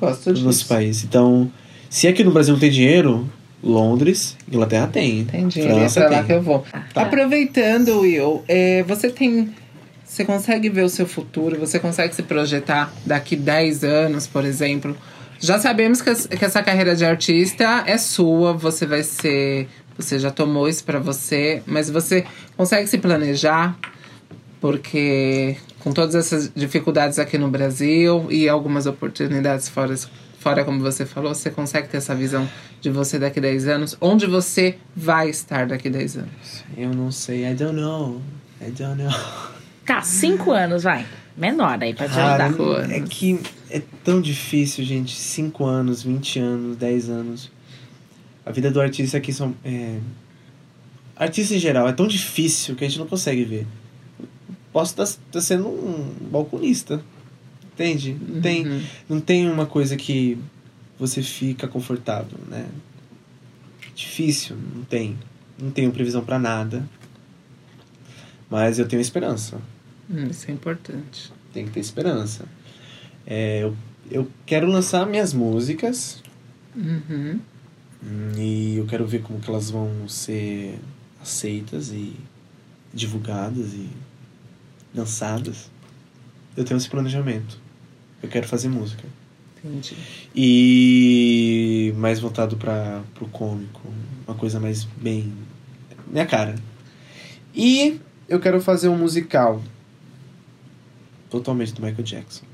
Gosto 0.00 0.32
no 0.32 0.40
nosso 0.40 0.58
disso. 0.60 0.68
país. 0.68 1.04
Então, 1.04 1.50
se 1.90 2.08
aqui 2.08 2.24
no 2.24 2.30
Brasil 2.30 2.54
não 2.54 2.60
tem 2.60 2.70
dinheiro, 2.70 3.30
Londres, 3.62 4.36
Inglaterra 4.48 4.88
tem. 4.88 5.20
Entendi, 5.20 5.60
é 5.60 5.64
França 5.64 6.00
pra 6.00 6.10
lá 6.10 6.16
tem. 6.18 6.26
que 6.26 6.32
eu 6.32 6.42
vou. 6.42 6.64
Tá. 6.92 7.02
Aproveitando, 7.02 8.00
Will, 8.00 8.42
é, 8.48 8.82
você 8.82 9.08
tem. 9.08 9.54
Você 10.04 10.24
consegue 10.24 10.68
ver 10.68 10.82
o 10.82 10.88
seu 10.88 11.06
futuro? 11.06 11.58
Você 11.58 11.78
consegue 11.78 12.14
se 12.14 12.22
projetar 12.22 12.92
daqui 13.06 13.34
10 13.34 13.84
anos, 13.84 14.26
por 14.26 14.44
exemplo? 14.44 14.96
Já 15.38 15.58
sabemos 15.58 16.02
que, 16.02 16.14
que 16.36 16.44
essa 16.44 16.62
carreira 16.62 16.94
de 16.94 17.04
artista 17.04 17.84
é 17.86 17.96
sua, 17.96 18.52
você 18.52 18.84
vai 18.84 19.02
ser. 19.02 19.68
Você 19.96 20.18
já 20.18 20.30
tomou 20.30 20.68
isso 20.68 20.84
pra 20.84 20.98
você, 20.98 21.62
mas 21.66 21.88
você 21.88 22.24
consegue 22.56 22.86
se 22.86 22.98
planejar? 22.98 23.76
Porque 24.60 25.56
com 25.80 25.92
todas 25.92 26.14
essas 26.14 26.50
dificuldades 26.54 27.18
aqui 27.18 27.36
no 27.36 27.48
Brasil 27.48 28.26
e 28.30 28.48
algumas 28.48 28.86
oportunidades 28.86 29.68
fora, 29.68 29.94
fora, 30.42 30.64
como 30.64 30.80
você 30.80 31.06
falou, 31.06 31.34
você 31.34 31.50
consegue 31.50 31.88
ter 31.88 31.98
essa 31.98 32.14
visão 32.14 32.48
de 32.80 32.90
você 32.90 33.18
daqui 33.18 33.38
a 33.38 33.42
10 33.42 33.68
anos? 33.68 33.96
Onde 34.00 34.26
você 34.26 34.76
vai 34.94 35.30
estar 35.30 35.66
daqui 35.66 35.88
a 35.88 35.90
10 35.92 36.16
anos? 36.18 36.64
Eu 36.76 36.90
não 36.92 37.10
sei, 37.12 37.46
I 37.48 37.54
don't 37.54 37.80
know. 37.80 38.20
I 38.60 38.70
don't 38.70 39.00
know. 39.00 39.12
Tá, 39.86 40.02
cinco 40.02 40.50
anos, 40.52 40.82
vai. 40.82 41.06
Menor 41.36 41.82
aí 41.82 41.94
pra 41.94 42.08
te 42.08 42.14
Cara, 42.14 42.46
ajudar. 42.46 42.90
é 42.90 43.00
que 43.00 43.40
é 43.70 43.80
tão 44.04 44.20
difícil, 44.20 44.84
gente. 44.84 45.16
5 45.16 45.64
anos, 45.64 46.02
20 46.02 46.38
anos, 46.38 46.76
10 46.76 47.08
anos. 47.08 47.50
A 48.44 48.50
vida 48.50 48.70
do 48.70 48.80
artista 48.80 49.16
aqui 49.16 49.32
são. 49.32 49.54
É... 49.64 49.98
Artista 51.16 51.54
em 51.54 51.58
geral 51.58 51.88
é 51.88 51.92
tão 51.92 52.06
difícil 52.06 52.74
que 52.74 52.84
a 52.84 52.88
gente 52.88 52.98
não 52.98 53.06
consegue 53.06 53.44
ver. 53.44 53.66
Posso 54.72 55.00
estar 55.02 55.40
sendo 55.40 55.68
um 55.68 56.14
balconista. 56.30 57.02
Entende? 57.74 58.16
Não 58.28 58.40
tem, 58.40 58.66
Uhum. 58.66 58.82
não 59.08 59.20
tem 59.20 59.50
uma 59.50 59.66
coisa 59.66 59.96
que 59.96 60.38
você 60.98 61.22
fica 61.22 61.66
confortável, 61.66 62.38
né? 62.48 62.66
Difícil, 63.94 64.56
não 64.74 64.84
tem. 64.84 65.18
Não 65.58 65.70
tenho 65.70 65.90
previsão 65.92 66.24
pra 66.24 66.38
nada. 66.38 66.86
Mas 68.50 68.78
eu 68.78 68.86
tenho 68.86 69.00
esperança. 69.00 69.58
Hum, 70.10 70.26
isso 70.30 70.50
é 70.50 70.54
importante. 70.54 71.32
Tem 71.52 71.64
que 71.64 71.70
ter 71.72 71.80
esperança. 71.80 72.44
É, 73.26 73.62
eu, 73.62 73.76
eu 74.10 74.28
quero 74.44 74.66
lançar 74.66 75.06
minhas 75.06 75.32
músicas 75.32 76.22
Uhum. 76.74 77.38
hum, 78.02 78.32
e 78.36 78.76
eu 78.76 78.86
quero 78.86 79.06
ver 79.06 79.22
como 79.22 79.38
que 79.40 79.48
elas 79.48 79.70
vão 79.70 80.08
ser 80.08 80.78
aceitas 81.20 81.90
e 81.90 82.14
divulgadas 82.92 83.72
e 83.74 83.88
lançadas. 84.94 85.70
Eu 86.56 86.64
tenho 86.64 86.76
esse 86.78 86.88
planejamento. 86.88 87.58
Eu 88.22 88.28
quero 88.28 88.46
fazer 88.46 88.68
música. 88.68 89.04
Entendi. 89.64 89.96
E 90.34 91.92
mais 91.96 92.20
voltado 92.20 92.56
para 92.56 93.02
pro 93.14 93.26
cômico, 93.28 93.80
uma 94.26 94.36
coisa 94.36 94.58
mais 94.58 94.84
bem 94.84 95.32
minha 96.06 96.26
cara. 96.26 96.54
E 97.54 98.00
eu 98.28 98.40
quero 98.40 98.60
fazer 98.60 98.88
um 98.88 98.96
musical 98.96 99.62
totalmente 101.30 101.72
do 101.72 101.82
Michael 101.82 102.02
Jackson. 102.02 102.44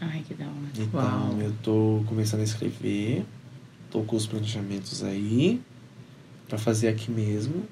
Ai, 0.00 0.22
que 0.26 0.34
da 0.34 0.44
hora. 0.44 0.54
Então 0.78 1.00
Uau. 1.00 1.40
eu 1.40 1.52
tô 1.62 2.04
começando 2.06 2.40
a 2.40 2.44
escrever, 2.44 3.24
tô 3.90 4.02
com 4.02 4.16
os 4.16 4.26
planejamentos 4.26 5.02
aí 5.02 5.60
pra 6.48 6.58
fazer 6.58 6.88
aqui 6.88 7.10
mesmo. 7.10 7.64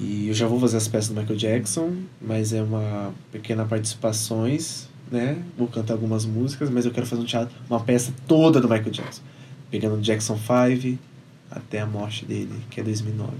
E 0.00 0.28
eu 0.28 0.34
já 0.34 0.46
vou 0.46 0.58
fazer 0.60 0.76
as 0.76 0.88
peças 0.88 1.10
do 1.10 1.20
Michael 1.20 1.38
Jackson, 1.38 1.96
mas 2.20 2.52
é 2.52 2.62
uma 2.62 3.14
pequena 3.30 3.64
participações, 3.64 4.88
né? 5.10 5.36
Vou 5.56 5.68
cantar 5.68 5.94
algumas 5.94 6.24
músicas, 6.24 6.70
mas 6.70 6.84
eu 6.84 6.90
quero 6.90 7.06
fazer 7.06 7.22
um 7.22 7.26
teatro, 7.26 7.54
uma 7.68 7.80
peça 7.80 8.12
toda 8.26 8.60
do 8.60 8.68
Michael 8.68 8.90
Jackson, 8.90 9.22
pegando 9.70 9.96
o 9.96 10.00
Jackson 10.00 10.36
5 10.38 10.98
até 11.50 11.80
a 11.80 11.86
morte 11.86 12.24
dele, 12.24 12.52
que 12.70 12.80
é 12.80 12.84
2009. 12.84 13.32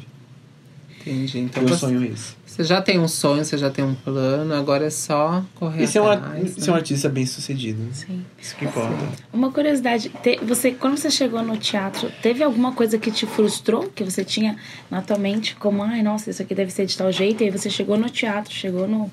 Entendi. 1.01 1.39
Então 1.41 1.63
Meu 1.63 1.75
você, 1.75 1.81
sonho 1.81 2.03
é 2.03 2.07
esse. 2.07 2.35
você 2.47 2.65
já 2.65 2.81
tem 2.81 2.99
um 2.99 3.07
sonho, 3.09 3.45
você 3.45 3.59
já 3.59 3.69
tem 3.69 3.85
um 3.85 3.95
plano, 3.95 4.55
agora 4.55 4.87
é 4.87 4.91
só 4.91 5.45
correr 5.55 5.83
E 5.83 5.87
ser 5.87 6.01
um, 6.01 6.07
ar- 6.09 6.17
atrás. 6.17 6.53
ser 6.53 6.71
um 6.71 6.73
né? 6.75 6.79
artista 6.81 7.09
bem 7.11 7.27
sucedido. 7.27 7.83
Sim. 7.93 8.25
Isso 8.41 8.57
que 8.57 8.65
importa. 8.65 8.97
Uma 9.31 9.53
curiosidade, 9.53 10.09
te- 10.23 10.39
você 10.43 10.71
quando 10.71 10.97
você 10.97 11.11
chegou 11.11 11.43
no 11.43 11.59
teatro, 11.59 12.11
teve 12.23 12.43
alguma 12.43 12.73
coisa 12.73 12.97
que 12.99 13.11
te 13.11 13.27
frustrou? 13.27 13.91
Que 13.95 14.03
você 14.03 14.25
tinha 14.25 14.57
na 14.91 15.03
tua 15.03 15.19
mente 15.19 15.55
como, 15.57 15.83
ai, 15.83 16.03
nossa, 16.03 16.31
isso 16.31 16.41
aqui 16.41 16.55
deve 16.55 16.71
ser 16.71 16.87
de 16.87 16.97
tal 16.97 17.13
jeito, 17.13 17.43
e 17.43 17.47
aí 17.47 17.51
você 17.51 17.69
chegou 17.69 17.99
no 17.99 18.09
teatro, 18.09 18.55
chegou 18.55 18.89
no, 18.89 19.13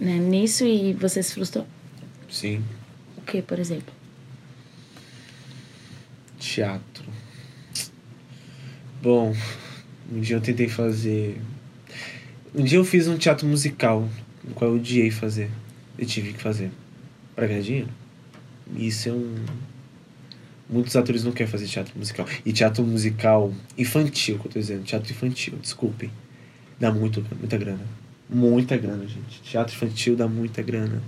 né, 0.00 0.18
nisso 0.18 0.64
e 0.64 0.92
você 0.92 1.22
se 1.22 1.34
frustrou? 1.34 1.66
Sim. 2.28 2.62
O 3.16 3.20
que, 3.22 3.42
por 3.42 3.58
exemplo? 3.58 3.92
Teatro. 6.38 7.04
Bom, 9.02 9.34
um 10.10 10.20
dia 10.20 10.36
eu 10.36 10.40
tentei 10.40 10.68
fazer. 10.68 11.40
Um 12.54 12.64
dia 12.64 12.78
eu 12.78 12.84
fiz 12.84 13.08
um 13.08 13.16
teatro 13.16 13.46
musical, 13.46 14.08
no 14.42 14.54
qual 14.54 14.70
eu 14.70 14.76
odiei 14.76 15.10
fazer. 15.10 15.50
Eu 15.98 16.06
tive 16.06 16.32
que 16.32 16.42
fazer. 16.42 16.70
Pra 17.34 17.46
ganhar 17.46 17.62
dinheiro. 17.62 17.88
E 18.76 18.86
Isso 18.86 19.08
é 19.08 19.12
um. 19.12 19.34
Muitos 20.68 20.96
atores 20.96 21.22
não 21.22 21.32
querem 21.32 21.50
fazer 21.50 21.66
teatro 21.66 21.92
musical. 21.96 22.26
E 22.44 22.52
teatro 22.52 22.82
musical 22.84 23.52
infantil, 23.76 24.38
que 24.38 24.46
eu 24.46 24.52
tô 24.52 24.58
dizendo. 24.58 24.82
Teatro 24.84 25.12
infantil, 25.12 25.58
desculpem. 25.60 26.10
Dá 26.80 26.90
muito, 26.90 27.24
muita 27.38 27.56
grana. 27.56 28.01
Muita 28.32 28.76
grana, 28.76 29.06
gente. 29.06 29.42
Teatro 29.42 29.74
infantil 29.74 30.16
dá 30.16 30.26
muita 30.26 30.62
grana. 30.62 31.02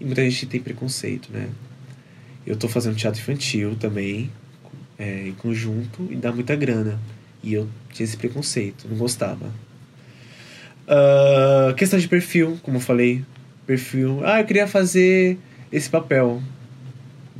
E 0.00 0.04
muita 0.04 0.22
gente 0.22 0.46
tem 0.46 0.60
preconceito, 0.60 1.30
né? 1.30 1.50
Eu 2.46 2.56
tô 2.56 2.68
fazendo 2.68 2.96
teatro 2.96 3.20
infantil 3.20 3.76
também, 3.76 4.30
é, 4.98 5.28
em 5.28 5.32
conjunto, 5.32 6.08
e 6.10 6.16
dá 6.16 6.32
muita 6.32 6.56
grana. 6.56 6.98
E 7.42 7.52
eu 7.52 7.68
tinha 7.92 8.04
esse 8.04 8.16
preconceito, 8.16 8.86
não 8.88 8.96
gostava. 8.96 9.52
Ah, 10.88 11.72
questão 11.76 11.98
de 11.98 12.08
perfil, 12.08 12.58
como 12.62 12.78
eu 12.78 12.80
falei. 12.80 13.22
Perfil. 13.66 14.22
Ah, 14.24 14.40
eu 14.40 14.46
queria 14.46 14.66
fazer 14.66 15.38
esse 15.70 15.88
papel 15.88 16.42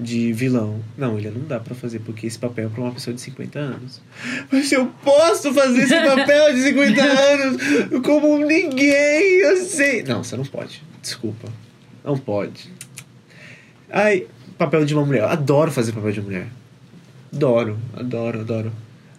de 0.01 0.33
vilão. 0.33 0.81
Não, 0.97 1.19
ele 1.19 1.31
não 1.31 1.47
dá 1.47 1.61
pra 1.61 1.75
fazer, 1.75 2.01
porque 2.01 2.27
esse 2.27 2.39
papel 2.39 2.67
é 2.67 2.69
pra 2.69 2.83
uma 2.83 2.93
pessoa 2.93 3.15
de 3.15 3.21
50 3.21 3.59
anos. 3.59 4.01
Mas 4.51 4.73
eu 4.73 4.87
posso 5.05 5.53
fazer 5.53 5.83
esse 5.83 5.95
papel 5.95 6.55
de 6.55 6.63
50 6.63 7.03
anos 7.05 7.63
como 8.03 8.39
ninguém, 8.39 9.41
eu 9.41 9.57
sei. 9.59 10.03
Não, 10.03 10.25
você 10.25 10.37
não 10.37 10.45
pode. 10.45 10.83
Desculpa. 11.03 11.49
Não 12.03 12.17
pode. 12.17 12.71
Ai, 13.91 14.27
papel 14.57 14.85
de 14.85 14.95
uma 14.95 15.05
mulher. 15.05 15.25
Adoro 15.25 15.71
fazer 15.71 15.93
papel 15.93 16.13
de 16.13 16.23
mulher. 16.23 16.47
Adoro, 17.33 17.79
adoro, 17.95 18.41
adoro. 18.41 18.73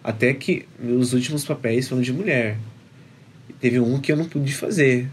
Até 0.04 0.34
que 0.34 0.66
meus 0.80 1.14
últimos 1.14 1.46
papéis 1.46 1.88
foram 1.88 2.02
de 2.02 2.12
mulher. 2.12 2.58
Teve 3.60 3.80
um 3.80 4.00
que 4.00 4.12
eu 4.12 4.18
não 4.18 4.26
pude 4.26 4.54
fazer. 4.54 5.08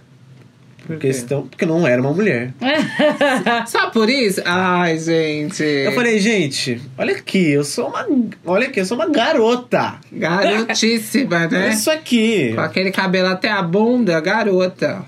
Por 0.89 0.97
questão, 0.97 1.47
porque 1.47 1.67
não 1.67 1.87
era 1.87 2.01
uma 2.01 2.15
mulher. 2.15 2.55
Só 3.69 3.91
por 3.91 4.09
isso? 4.09 4.41
Ai, 4.43 4.99
gente. 4.99 5.63
Eu 5.63 5.93
falei, 5.93 6.19
gente, 6.19 6.81
olha 6.97 7.15
aqui, 7.15 7.51
eu 7.51 7.63
sou 7.63 7.89
uma. 7.89 8.07
Olha 8.47 8.69
aqui, 8.69 8.81
eu 8.81 8.87
sou 8.87 8.97
uma 8.97 9.07
garota. 9.07 10.01
Garotíssima, 10.11 11.47
né? 11.47 11.69
Isso 11.69 11.91
aqui. 11.91 12.55
Com 12.55 12.63
aquele 12.63 12.91
cabelo 12.91 13.29
até 13.29 13.51
a 13.51 13.63
bunda, 13.63 14.19
garota. 14.19 15.05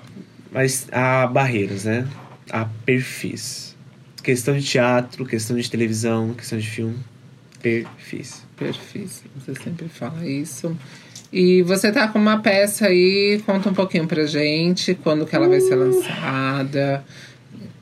Mas 0.53 0.87
há 0.93 1.27
barreiras, 1.27 1.85
né? 1.85 2.07
Há 2.51 2.67
perfis. 2.85 3.75
Questão 4.23 4.55
de 4.55 4.63
teatro, 4.63 5.25
questão 5.25 5.57
de 5.57 5.71
televisão, 5.71 6.35
questão 6.35 6.59
de 6.59 6.69
filme. 6.69 6.99
Perfis. 7.63 8.45
Perfis. 8.55 9.23
Você 9.35 9.55
sempre 9.63 9.89
fala 9.89 10.27
isso. 10.29 10.77
E 11.33 11.63
você 11.63 11.93
tá 11.93 12.09
com 12.09 12.19
uma 12.19 12.39
peça 12.41 12.87
aí, 12.87 13.41
conta 13.47 13.69
um 13.69 13.75
pouquinho 13.75 14.07
pra 14.07 14.27
gente, 14.27 14.95
quando 14.95 15.25
que 15.25 15.37
ela 15.37 15.49
vai 15.49 15.61
ser 15.61 15.77
lançada, 15.77 17.05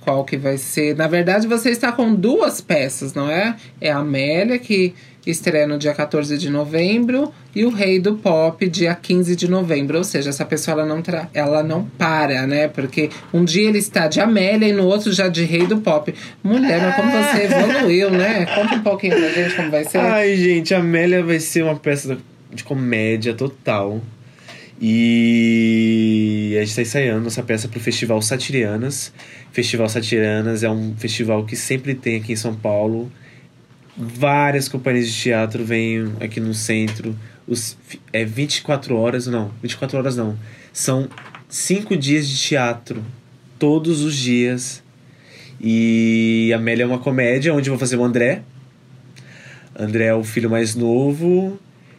qual 0.01 0.24
que 0.24 0.36
vai 0.36 0.59
ser. 0.59 0.94
Na 0.94 1.07
verdade, 1.07 1.46
você 1.46 1.70
está 1.70 1.90
com 1.90 2.14
duas 2.14 2.61
peças, 2.61 3.14
não 3.14 3.30
é? 3.30 3.57
É 3.80 3.90
a 3.90 3.99
Amélia, 3.99 4.59
que 4.59 4.94
estreia 5.26 5.66
no 5.66 5.78
dia 5.78 5.92
14 5.92 6.38
de 6.38 6.49
novembro, 6.49 7.32
e 7.55 7.64
o 7.64 7.70
Rei 7.70 7.99
do 7.99 8.14
Pop, 8.16 8.66
dia 8.68 8.94
15 8.94 9.34
de 9.34 9.49
novembro. 9.49 9.99
Ou 9.99 10.05
seja, 10.05 10.30
essa 10.30 10.44
pessoa 10.44 10.80
ela 10.80 10.86
não, 10.86 11.03
tra 11.03 11.28
ela 11.34 11.62
não 11.62 11.84
para, 11.84 12.46
né? 12.46 12.68
Porque 12.68 13.11
um 13.32 13.44
dia 13.44 13.68
ele 13.68 13.78
está 13.78 14.09
de 14.09 14.20
Amélia 14.20 14.68
e 14.68 14.72
no 14.72 14.86
outro 14.86 15.12
já 15.12 15.28
de 15.28 15.44
Rei 15.44 15.66
do 15.66 15.78
Pop. 15.78 16.14
Mulher, 16.42 16.80
mas 16.80 16.96
como 16.96 17.11
você 17.11 17.44
evoluiu, 17.44 18.11
né? 18.11 18.46
Conta 18.55 18.74
um 18.76 18.82
pouquinho 18.82 19.16
pra 19.16 19.28
gente 19.30 19.55
como 19.55 19.70
vai 19.70 19.84
ser. 19.84 19.99
Ai, 19.99 20.36
gente, 20.36 20.74
a 20.74 20.78
Amélia 20.78 21.22
vai 21.22 21.40
ser 21.40 21.64
uma 21.64 21.76
peça 21.76 22.16
de 22.53 22.64
comédia 22.64 23.34
total. 23.34 24.03
E 24.80 26.55
a 26.57 26.61
gente 26.61 26.68
está 26.68 26.82
ensaiando 26.82 27.26
essa 27.26 27.42
peça 27.42 27.66
pro 27.66 27.80
Festival 27.80 28.22
Satirianas. 28.22 29.12
Festival 29.53 29.88
Satirianas 29.88 30.62
é 30.62 30.70
um 30.70 30.94
festival 30.96 31.44
que 31.44 31.57
sempre 31.57 31.94
tem 31.94 32.16
aqui 32.16 32.32
em 32.32 32.36
São 32.36 32.55
Paulo. 32.55 33.11
Várias 33.96 34.68
companhias 34.68 35.09
de 35.09 35.20
teatro 35.20 35.64
vêm 35.64 36.12
aqui 36.20 36.38
no 36.38 36.55
centro. 36.55 37.16
Os, 37.46 37.76
é 38.12 38.24
24 38.24 38.96
horas, 38.96 39.26
não, 39.26 39.51
24 39.61 39.99
horas 39.99 40.16
não. 40.16 40.38
São 40.72 41.09
cinco 41.49 41.96
dias 41.96 42.28
de 42.28 42.36
teatro. 42.36 43.05
Todos 43.59 44.03
os 44.03 44.14
dias. 44.14 44.80
E 45.61 46.53
a 46.55 46.57
Amélia 46.57 46.84
é 46.84 46.86
uma 46.86 47.01
comédia 47.01 47.53
onde 47.53 47.68
eu 47.68 47.72
vou 47.72 47.80
fazer 47.80 47.96
o 47.96 48.05
André. 48.05 48.42
André 49.76 50.05
é 50.07 50.14
o 50.14 50.22
filho 50.22 50.49
mais 50.49 50.76
novo. 50.76 51.59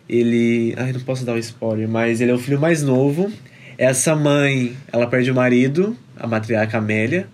Ele. 0.10 0.74
Ai, 0.78 0.92
não 0.92 1.02
posso 1.02 1.24
dar 1.24 1.34
um 1.34 1.38
spoiler, 1.38 1.88
mas 1.88 2.20
ele 2.20 2.32
é 2.32 2.34
o 2.34 2.40
filho 2.40 2.60
mais 2.60 2.82
novo. 2.82 3.32
Essa 3.78 4.16
mãe, 4.16 4.76
ela 4.92 5.08
perde 5.08 5.32
o 5.32 5.36
marido, 5.36 5.96
a 6.18 6.28
matriarca 6.28 6.78
Amélia. 6.80 7.28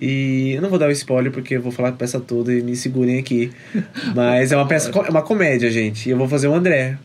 E 0.00 0.52
eu 0.54 0.62
não 0.62 0.70
vou 0.70 0.78
dar 0.78 0.88
o 0.88 0.92
spoiler 0.92 1.30
porque 1.30 1.56
eu 1.56 1.60
vou 1.60 1.70
falar 1.70 1.90
a 1.90 1.92
peça 1.92 2.18
toda 2.18 2.54
e 2.54 2.62
me 2.62 2.74
segurem 2.74 3.18
aqui. 3.18 3.50
Mas 4.14 4.52
é 4.52 4.56
uma 4.56 4.66
peça, 4.66 4.90
é 4.90 5.10
uma 5.10 5.20
comédia, 5.20 5.70
gente. 5.70 6.08
E 6.08 6.12
eu 6.12 6.16
vou 6.16 6.28
fazer 6.28 6.48
o 6.48 6.54
André. 6.54 6.96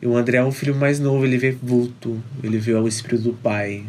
E 0.00 0.06
o 0.06 0.16
André 0.16 0.36
é 0.36 0.44
o 0.44 0.52
filho 0.52 0.74
mais 0.74 1.00
novo, 1.00 1.24
ele 1.24 1.38
vê 1.38 1.50
vulto, 1.50 2.22
ele 2.42 2.58
vê 2.58 2.74
o 2.74 2.86
espírito 2.86 3.22
do 3.24 3.32
pai. 3.32 3.84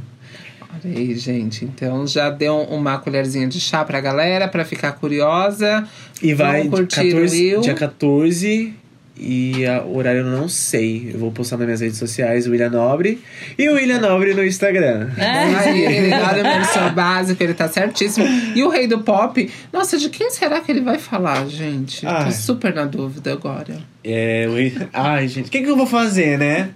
Olha 0.61 0.97
aí, 0.97 1.13
gente. 1.15 1.65
Então 1.65 2.07
já 2.07 2.29
deu 2.29 2.55
uma 2.61 2.97
colherzinha 2.97 3.47
de 3.47 3.59
chá 3.59 3.83
pra 3.83 3.99
galera, 4.01 4.47
pra 4.47 4.65
ficar 4.65 4.93
curiosa. 4.93 5.87
E 6.21 6.33
vai 6.33 6.67
curtir 6.67 7.11
14, 7.11 7.15
o 7.15 7.19
Will. 7.19 7.61
dia 7.61 7.73
14 7.75 8.84
e 9.17 9.65
a- 9.65 9.81
o 9.83 9.95
horário 9.97 10.21
eu 10.21 10.25
não 10.25 10.47
sei. 10.49 11.11
Eu 11.13 11.19
vou 11.19 11.31
postar 11.31 11.57
nas 11.57 11.65
minhas 11.65 11.81
redes 11.81 11.97
sociais 11.97 12.47
o 12.47 12.51
William 12.51 12.69
Nobre 12.69 13.21
e 13.57 13.69
o 13.69 13.73
William 13.75 13.99
Nobre 13.99 14.33
no 14.33 14.43
Instagram. 14.45 15.09
Aí, 15.17 15.85
ele 15.85 16.09
versão 16.43 16.93
básico, 16.93 17.41
ele 17.41 17.53
tá 17.53 17.67
certíssimo. 17.67 18.25
E 18.55 18.63
o 18.63 18.69
rei 18.69 18.87
do 18.87 18.99
pop, 18.99 19.49
nossa, 19.71 19.97
de 19.97 20.09
quem 20.09 20.29
será 20.31 20.59
que 20.61 20.71
ele 20.71 20.81
vai 20.81 20.97
falar, 20.99 21.45
gente? 21.47 22.05
Ai. 22.05 22.25
Tô 22.25 22.31
super 22.31 22.73
na 22.73 22.85
dúvida 22.85 23.31
agora. 23.33 23.77
É, 24.03 24.45
o 24.49 24.53
rei- 24.55 24.77
Ai, 24.93 25.27
gente, 25.27 25.47
o 25.47 25.51
que, 25.51 25.61
que 25.61 25.69
eu 25.69 25.77
vou 25.77 25.87
fazer, 25.87 26.37
né? 26.37 26.69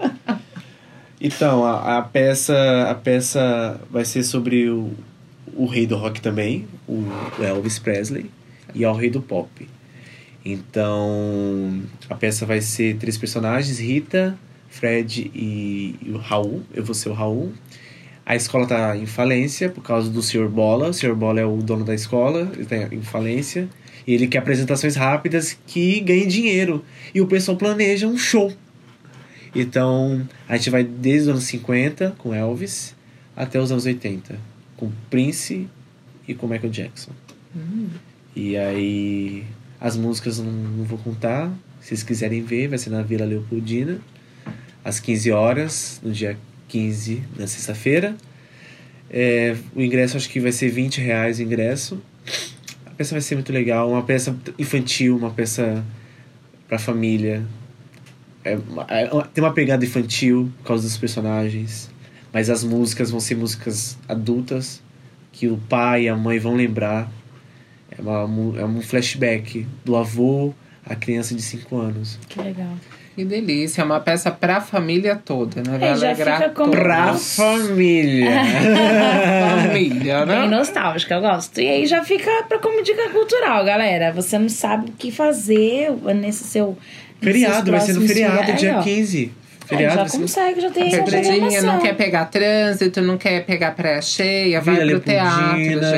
Então, 1.21 1.65
a, 1.65 1.97
a 1.97 2.01
peça 2.01 2.87
a 2.89 2.95
peça 2.95 3.79
vai 3.91 4.05
ser 4.05 4.23
sobre 4.23 4.69
o, 4.69 4.91
o 5.53 5.65
rei 5.65 5.85
do 5.85 5.97
rock 5.97 6.21
também, 6.21 6.65
o 6.87 7.03
Elvis 7.41 7.77
Presley, 7.77 8.31
e 8.73 8.83
é 8.85 8.89
o 8.89 8.93
rei 8.93 9.09
do 9.09 9.21
pop. 9.21 9.67
Então, 10.43 11.81
a 12.09 12.15
peça 12.15 12.45
vai 12.45 12.61
ser 12.61 12.97
três 12.97 13.17
personagens, 13.17 13.79
Rita, 13.79 14.37
Fred 14.69 15.29
e, 15.33 15.95
e 16.01 16.11
o 16.11 16.17
Raul. 16.17 16.63
Eu 16.73 16.83
vou 16.83 16.95
ser 16.95 17.09
o 17.09 17.13
Raul. 17.13 17.51
A 18.25 18.35
escola 18.35 18.67
tá 18.67 18.95
em 18.95 19.05
falência 19.05 19.69
por 19.69 19.83
causa 19.83 20.09
do 20.09 20.21
Sr. 20.21 20.47
Bola. 20.47 20.89
O 20.89 20.93
Sr. 20.93 21.15
Bola 21.15 21.39
é 21.39 21.45
o 21.45 21.57
dono 21.57 21.83
da 21.83 21.95
escola, 21.95 22.51
ele 22.53 22.65
tá 22.65 22.77
em 22.77 23.01
falência. 23.01 23.67
E 24.07 24.13
ele 24.13 24.27
quer 24.27 24.39
apresentações 24.39 24.95
rápidas 24.95 25.57
que 25.67 25.99
ganhem 25.99 26.27
dinheiro. 26.27 26.83
E 27.13 27.21
o 27.21 27.27
pessoal 27.27 27.57
planeja 27.57 28.07
um 28.07 28.17
show. 28.17 28.51
Então, 29.53 30.27
a 30.47 30.57
gente 30.57 30.69
vai 30.69 30.83
desde 30.83 31.23
os 31.23 31.27
anos 31.29 31.43
50 31.45 32.15
com 32.17 32.33
Elvis 32.33 32.95
até 33.35 33.59
os 33.59 33.71
anos 33.71 33.85
80 33.85 34.59
com 34.79 34.89
Prince 35.09 35.67
e 36.25 36.33
com 36.33 36.47
Michael 36.47 36.71
Jackson. 36.71 37.11
E 38.33 38.55
aí, 38.55 39.43
as 39.79 39.95
músicas 39.95 40.39
não, 40.39 40.51
não 40.51 40.83
vou 40.83 40.97
contar. 40.97 41.51
Se 41.79 41.89
vocês 41.89 42.03
quiserem 42.03 42.43
ver, 42.43 42.67
vai 42.67 42.77
ser 42.77 42.89
na 42.89 43.01
Vila 43.01 43.25
Leopoldina, 43.25 43.99
às 44.83 44.99
15 44.99 45.31
horas, 45.31 46.01
no 46.03 46.11
dia 46.11 46.37
15, 46.67 47.23
na 47.37 47.47
sexta-feira. 47.47 48.15
É, 49.09 49.55
o 49.75 49.81
ingresso 49.81 50.17
acho 50.17 50.29
que 50.29 50.39
vai 50.39 50.51
ser 50.51 50.69
20 50.69 51.01
reais 51.01 51.39
o 51.39 51.41
ingresso. 51.41 52.01
A 52.85 52.91
peça 52.91 53.11
vai 53.11 53.21
ser 53.21 53.35
muito 53.35 53.51
legal, 53.51 53.89
uma 53.89 54.03
peça 54.03 54.35
infantil, 54.57 55.17
uma 55.17 55.31
peça 55.31 55.83
pra 56.67 56.77
família. 56.77 57.43
É, 58.43 58.53
é 58.53 59.09
tem 59.33 59.43
uma 59.43 59.53
pegada 59.53 59.83
infantil 59.83 60.51
por 60.59 60.67
causa 60.67 60.83
dos 60.83 60.97
personagens, 60.97 61.89
mas 62.31 62.49
as 62.49 62.63
músicas 62.63 63.09
vão 63.09 63.19
ser 63.19 63.35
músicas 63.35 63.97
adultas 64.07 64.81
que 65.31 65.47
o 65.47 65.57
pai 65.57 66.03
e 66.03 66.09
a 66.09 66.15
mãe 66.15 66.37
vão 66.37 66.55
lembrar. 66.55 67.11
É, 67.99 68.01
uma, 68.01 68.59
é 68.59 68.65
um 68.65 68.81
flashback 68.81 69.67
do 69.83 69.95
avô 69.95 70.53
à 70.85 70.95
criança 70.95 71.35
de 71.35 71.41
5 71.41 71.75
anos. 71.77 72.19
Que 72.27 72.41
legal. 72.41 72.73
Que 73.15 73.25
delícia, 73.25 73.81
é 73.81 73.85
uma 73.85 73.99
peça 73.99 74.31
pra 74.31 74.61
família 74.61 75.13
toda, 75.13 75.61
né? 75.61 75.75
É, 75.75 75.79
Vai 75.79 75.97
já 75.97 76.07
alegrar 76.07 76.53
como-. 76.53 76.71
Pra 76.71 77.13
família! 77.15 78.31
família, 79.67 80.25
né? 80.25 80.39
Bem 80.39 80.49
nostálgica, 80.49 81.15
eu 81.15 81.21
gosto. 81.21 81.59
E 81.59 81.67
aí 81.67 81.85
já 81.85 82.01
fica 82.03 82.31
pra 82.47 82.59
como 82.59 82.81
dica 82.81 83.09
cultural, 83.09 83.65
galera. 83.65 84.13
Você 84.13 84.39
não 84.39 84.47
sabe 84.47 84.89
o 84.89 84.93
que 84.93 85.11
fazer 85.11 85.91
nesse 86.15 86.45
seu. 86.45 86.77
feriado, 87.21 87.71
vai 87.71 87.81
ser 87.81 87.93
no 87.93 88.07
feriado, 88.07 88.53
dia 88.53 88.71
Aí, 88.71 88.77
ó. 88.77 88.83
15. 88.83 89.31
Feriado, 89.69 89.95
já 89.95 90.03
no- 90.05 90.21
consegue, 90.23 90.61
já 90.61 90.71
tem 90.71 90.87
essa 90.87 91.03
Pedrinha, 91.03 91.61
não 91.61 91.79
quer 91.79 91.95
pegar 91.95 92.25
trânsito, 92.25 93.01
não 93.01 93.17
quer 93.17 93.45
pegar 93.45 93.71
praia 93.71 94.01
cheia, 94.01 94.59
vai 94.59 94.75
Vila 94.77 94.99
pro 94.99 94.99
teatro, 95.11 95.57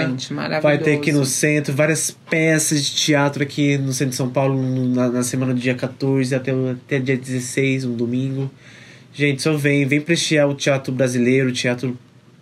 gente. 0.09 0.34
Maravilhoso. 0.34 0.61
Vai 0.63 0.78
ter 0.78 0.97
aqui 0.97 1.11
no 1.13 1.26
centro 1.26 1.74
várias 1.74 2.11
peças 2.30 2.84
de 2.84 2.91
teatro 2.95 3.41
aqui 3.41 3.78
no 3.78 3.93
centro 3.93 4.11
de 4.11 4.15
São 4.17 4.30
Paulo 4.30 4.61
na, 4.61 5.07
na 5.09 5.24
semana 5.24 5.53
do 5.53 5.59
dia 5.59 5.74
14 5.74 6.36
até, 6.36 6.51
até 6.51 6.99
dia 6.99 7.15
16, 7.15 7.86
um 7.86 7.95
domingo. 7.95 8.51
Gente, 9.13 9.41
só 9.41 9.53
vem, 9.55 9.86
vem 9.86 10.01
prestigiar 10.01 10.49
o 10.49 10.53
teatro 10.53 10.91
brasileiro, 10.93 11.49
o 11.49 11.53
teatro 11.53 11.97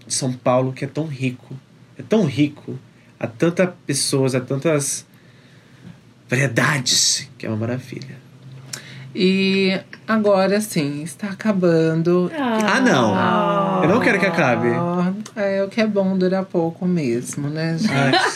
de 0.08 0.14
São 0.14 0.34
Paulo, 0.34 0.74
que 0.74 0.84
é 0.84 0.88
tão 0.88 1.06
rico. 1.06 1.56
É 1.98 2.02
tão 2.02 2.26
rico. 2.26 2.78
Há 3.20 3.28
tantas 3.28 3.70
pessoas, 3.86 4.34
há 4.34 4.40
tantas 4.40 5.06
variedades, 6.30 7.28
que 7.38 7.46
é 7.46 7.50
uma 7.50 7.58
maravilha. 7.58 8.18
E 9.16 9.80
agora 10.08 10.62
sim, 10.62 11.02
está 11.04 11.28
acabando. 11.28 12.32
Ah, 12.38 12.80
não! 12.80 13.84
Eu 13.84 13.90
não 13.90 14.00
quero 14.00 14.20
que 14.20 14.26
acabe. 14.26 14.68
Ah, 14.70 15.12
é, 15.36 15.64
o 15.64 15.68
que 15.68 15.82
é 15.82 15.88
bom 15.88 16.18
dura 16.18 16.44
pouco 16.44 16.86
mesmo, 16.86 17.50
né, 17.50 17.76
gente? 17.80 17.92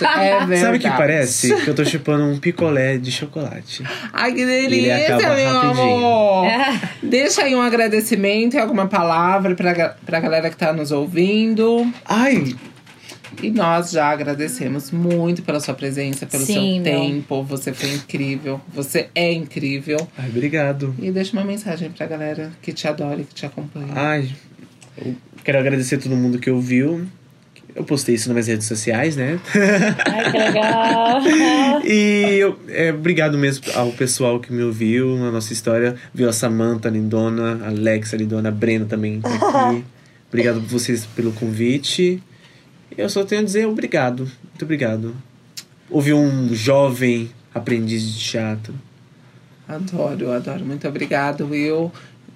Ai. 0.06 0.30
É 0.34 0.38
verdade. 0.46 0.62
Sabe 0.62 0.78
o 0.78 0.80
que 0.80 0.90
parece? 0.90 1.56
Que 1.62 1.68
eu 1.68 1.76
tô 1.76 1.86
chupando 1.86 2.24
um 2.24 2.40
picolé 2.40 2.98
de 2.98 3.12
chocolate. 3.12 3.84
Ai, 4.12 4.34
que 4.34 4.46
delícia, 4.46 5.18
meu 5.18 5.28
rapidinho. 5.28 5.96
amor! 5.96 6.48
Deixa 7.02 7.44
aí 7.44 7.56
um 7.56 7.62
agradecimento 7.62 8.56
e 8.56 8.60
alguma 8.60 8.88
palavra 8.88 9.54
pra, 9.56 9.96
pra 10.06 10.20
galera 10.20 10.50
que 10.50 10.58
tá 10.58 10.74
nos 10.74 10.92
ouvindo. 10.92 11.86
Ai, 12.06 12.56
E 13.42 13.50
nós 13.50 13.92
já 13.92 14.08
agradecemos 14.08 14.92
muito 14.92 15.42
pela 15.42 15.60
sua 15.60 15.74
presença, 15.74 16.26
pelo 16.26 16.46
Sim, 16.46 16.54
seu 16.54 16.62
meu. 16.62 16.84
tempo. 16.84 17.44
Você 17.44 17.74
foi 17.74 17.94
incrível. 17.94 18.62
Você 18.74 19.10
é 19.16 19.32
incrível. 19.32 19.98
ai, 20.18 20.30
obrigado. 20.30 20.94
E 21.00 21.12
deixa 21.12 21.34
uma 21.34 21.44
mensagem 21.44 21.90
pra 21.90 22.06
galera 22.06 22.52
que 22.62 22.72
te 22.72 22.88
adora 22.88 23.22
e 23.22 23.24
que 23.24 23.34
te 23.34 23.46
acompanha. 23.46 23.94
Ai, 23.96 24.30
eu 24.98 25.16
quero 25.44 25.60
agradecer 25.60 25.96
a 25.96 26.00
todo 26.00 26.16
mundo 26.16 26.40
que 26.40 26.50
ouviu. 26.50 27.06
Eu 27.76 27.84
postei 27.84 28.14
isso 28.14 28.28
nas 28.30 28.36
minhas 28.36 28.48
redes 28.48 28.68
sociais, 28.68 29.16
né? 29.16 29.40
Ai, 30.06 30.32
que 30.32 30.38
legal. 30.38 31.22
e 31.84 32.38
eu, 32.40 32.60
é, 32.70 32.94
obrigado 32.94 33.36
mesmo 33.36 33.66
ao 33.74 33.92
pessoal 33.92 34.40
que 34.40 34.54
me 34.54 34.62
ouviu 34.62 35.18
na 35.18 35.32
nossa 35.32 35.52
história. 35.52 35.96
Viu 36.14 36.30
a 36.30 36.34
Samantha, 36.34 36.88
a 36.88 36.92
Lindona, 36.92 37.62
a 37.64 37.70
Alexa, 37.70 38.16
a 38.16 38.20
Lindona, 38.20 38.50
a 38.50 38.52
Brena 38.52 38.86
também 38.86 39.20
tá 39.20 39.30
aqui. 39.30 39.84
obrigado 40.30 40.62
por 40.62 40.70
vocês 40.70 41.06
pelo 41.16 41.32
convite. 41.32 42.22
Eu 42.98 43.10
só 43.10 43.24
tenho 43.24 43.42
a 43.42 43.44
dizer 43.44 43.66
obrigado. 43.68 44.30
Muito 44.44 44.64
obrigado. 44.64 45.16
Houve 45.90 46.14
um 46.14 46.54
jovem 46.54 47.30
aprendiz 47.54 48.02
de 48.04 48.20
teatro. 48.20 48.74
Adoro, 49.68 50.32
adoro. 50.32 50.66
Muito 50.66 50.88
obrigado, 50.88 51.48
Will. 51.48 51.92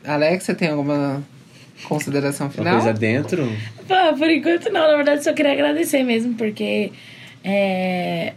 Alex, 0.05 0.43
você 0.45 0.55
tem 0.55 0.69
alguma 0.69 1.23
consideração 1.83 2.47
Uma 2.47 2.53
final? 2.53 2.73
coisa 2.75 2.93
dentro. 2.93 3.47
Pô, 3.87 4.17
por 4.17 4.29
enquanto 4.29 4.71
não, 4.71 4.87
na 4.87 4.95
verdade 4.95 5.23
só 5.23 5.33
queria 5.33 5.53
agradecer 5.53 6.03
mesmo, 6.03 6.35
porque. 6.35 6.91
É... 7.43 8.33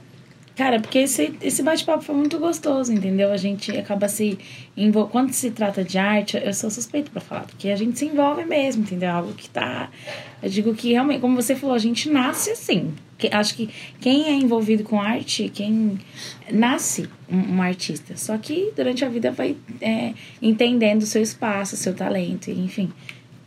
Cara, 0.60 0.78
porque 0.78 0.98
esse, 0.98 1.32
esse 1.40 1.62
bate-papo 1.62 2.04
foi 2.04 2.14
muito 2.14 2.38
gostoso, 2.38 2.92
entendeu? 2.92 3.32
A 3.32 3.38
gente 3.38 3.74
acaba 3.78 4.06
se 4.08 4.38
envol... 4.76 5.06
Quando 5.08 5.32
se 5.32 5.50
trata 5.50 5.82
de 5.82 5.96
arte, 5.96 6.36
eu 6.36 6.52
sou 6.52 6.68
suspeito 6.68 7.10
pra 7.10 7.18
falar, 7.18 7.46
porque 7.46 7.70
a 7.70 7.76
gente 7.76 7.98
se 7.98 8.04
envolve 8.04 8.44
mesmo, 8.44 8.82
entendeu? 8.82 9.10
Algo 9.10 9.32
que 9.32 9.48
tá. 9.48 9.88
Eu 10.42 10.50
digo 10.50 10.74
que 10.74 10.92
realmente, 10.92 11.22
como 11.22 11.34
você 11.34 11.56
falou, 11.56 11.74
a 11.74 11.78
gente 11.78 12.10
nasce 12.10 12.50
assim. 12.50 12.92
Que, 13.16 13.28
acho 13.32 13.54
que 13.54 13.70
quem 14.02 14.24
é 14.24 14.34
envolvido 14.34 14.84
com 14.84 15.00
arte, 15.00 15.48
quem 15.48 15.98
nasce 16.52 17.08
um, 17.26 17.54
um 17.56 17.62
artista. 17.62 18.14
Só 18.18 18.36
que 18.36 18.70
durante 18.76 19.02
a 19.02 19.08
vida 19.08 19.30
vai 19.30 19.56
é, 19.80 20.12
entendendo 20.42 21.00
o 21.00 21.06
seu 21.06 21.22
espaço, 21.22 21.74
o 21.74 21.78
seu 21.78 21.94
talento, 21.94 22.50
enfim. 22.50 22.92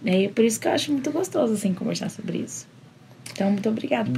É 0.04 0.30
por 0.30 0.44
isso 0.44 0.60
que 0.60 0.68
eu 0.68 0.72
acho 0.72 0.92
muito 0.92 1.12
gostoso, 1.12 1.54
assim, 1.54 1.76
conversar 1.76 2.10
sobre 2.10 2.40
isso. 2.40 2.73
Então, 3.34 3.52
muito 3.52 3.68
Obrigado, 3.70 4.10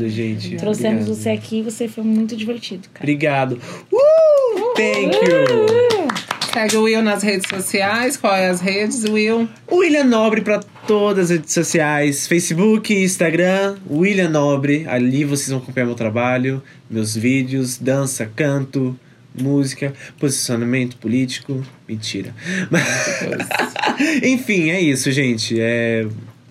você- 0.00 0.08
gente. 0.08 0.56
Trouxemos 0.56 1.02
Obrigado. 1.08 1.16
você 1.22 1.28
aqui 1.30 1.62
você 1.62 1.86
foi 1.86 2.02
muito 2.02 2.34
divertido, 2.36 2.88
cara. 2.92 3.04
Obrigado. 3.04 3.58
Uh! 3.92 4.74
Thank 4.74 5.14
you! 5.16 6.08
Segue 6.52 6.76
o 6.76 6.82
Will 6.84 7.02
nas 7.02 7.22
redes 7.22 7.48
sociais. 7.48 8.16
Qual 8.16 8.34
é 8.34 8.48
as 8.48 8.60
redes, 8.60 9.04
Will? 9.04 9.48
William 9.70 10.04
Nobre 10.04 10.40
para 10.40 10.60
todas 10.86 11.24
as 11.24 11.30
redes 11.38 11.52
sociais: 11.52 12.26
Facebook, 12.28 12.94
Instagram, 12.94 13.76
William 13.90 14.28
Nobre. 14.30 14.86
Ali 14.88 15.24
vocês 15.24 15.48
vão 15.48 15.58
acompanhar 15.58 15.86
meu 15.86 15.96
trabalho, 15.96 16.62
meus 16.88 17.16
vídeos, 17.16 17.76
dança, 17.76 18.30
canto, 18.36 18.96
música, 19.36 19.92
posicionamento 20.18 20.96
político. 20.96 21.60
Mentira. 21.88 22.32
Enfim, 24.22 24.70
é 24.70 24.80
isso, 24.80 25.10
gente. 25.10 25.60
É... 25.60 26.06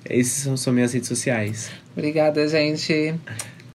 Essas 0.06 0.43
são, 0.43 0.58
são 0.58 0.74
minhas 0.74 0.93
redes 0.93 1.08
sociais. 1.08 1.72
Obrigada, 1.95 2.47
gente. 2.47 3.16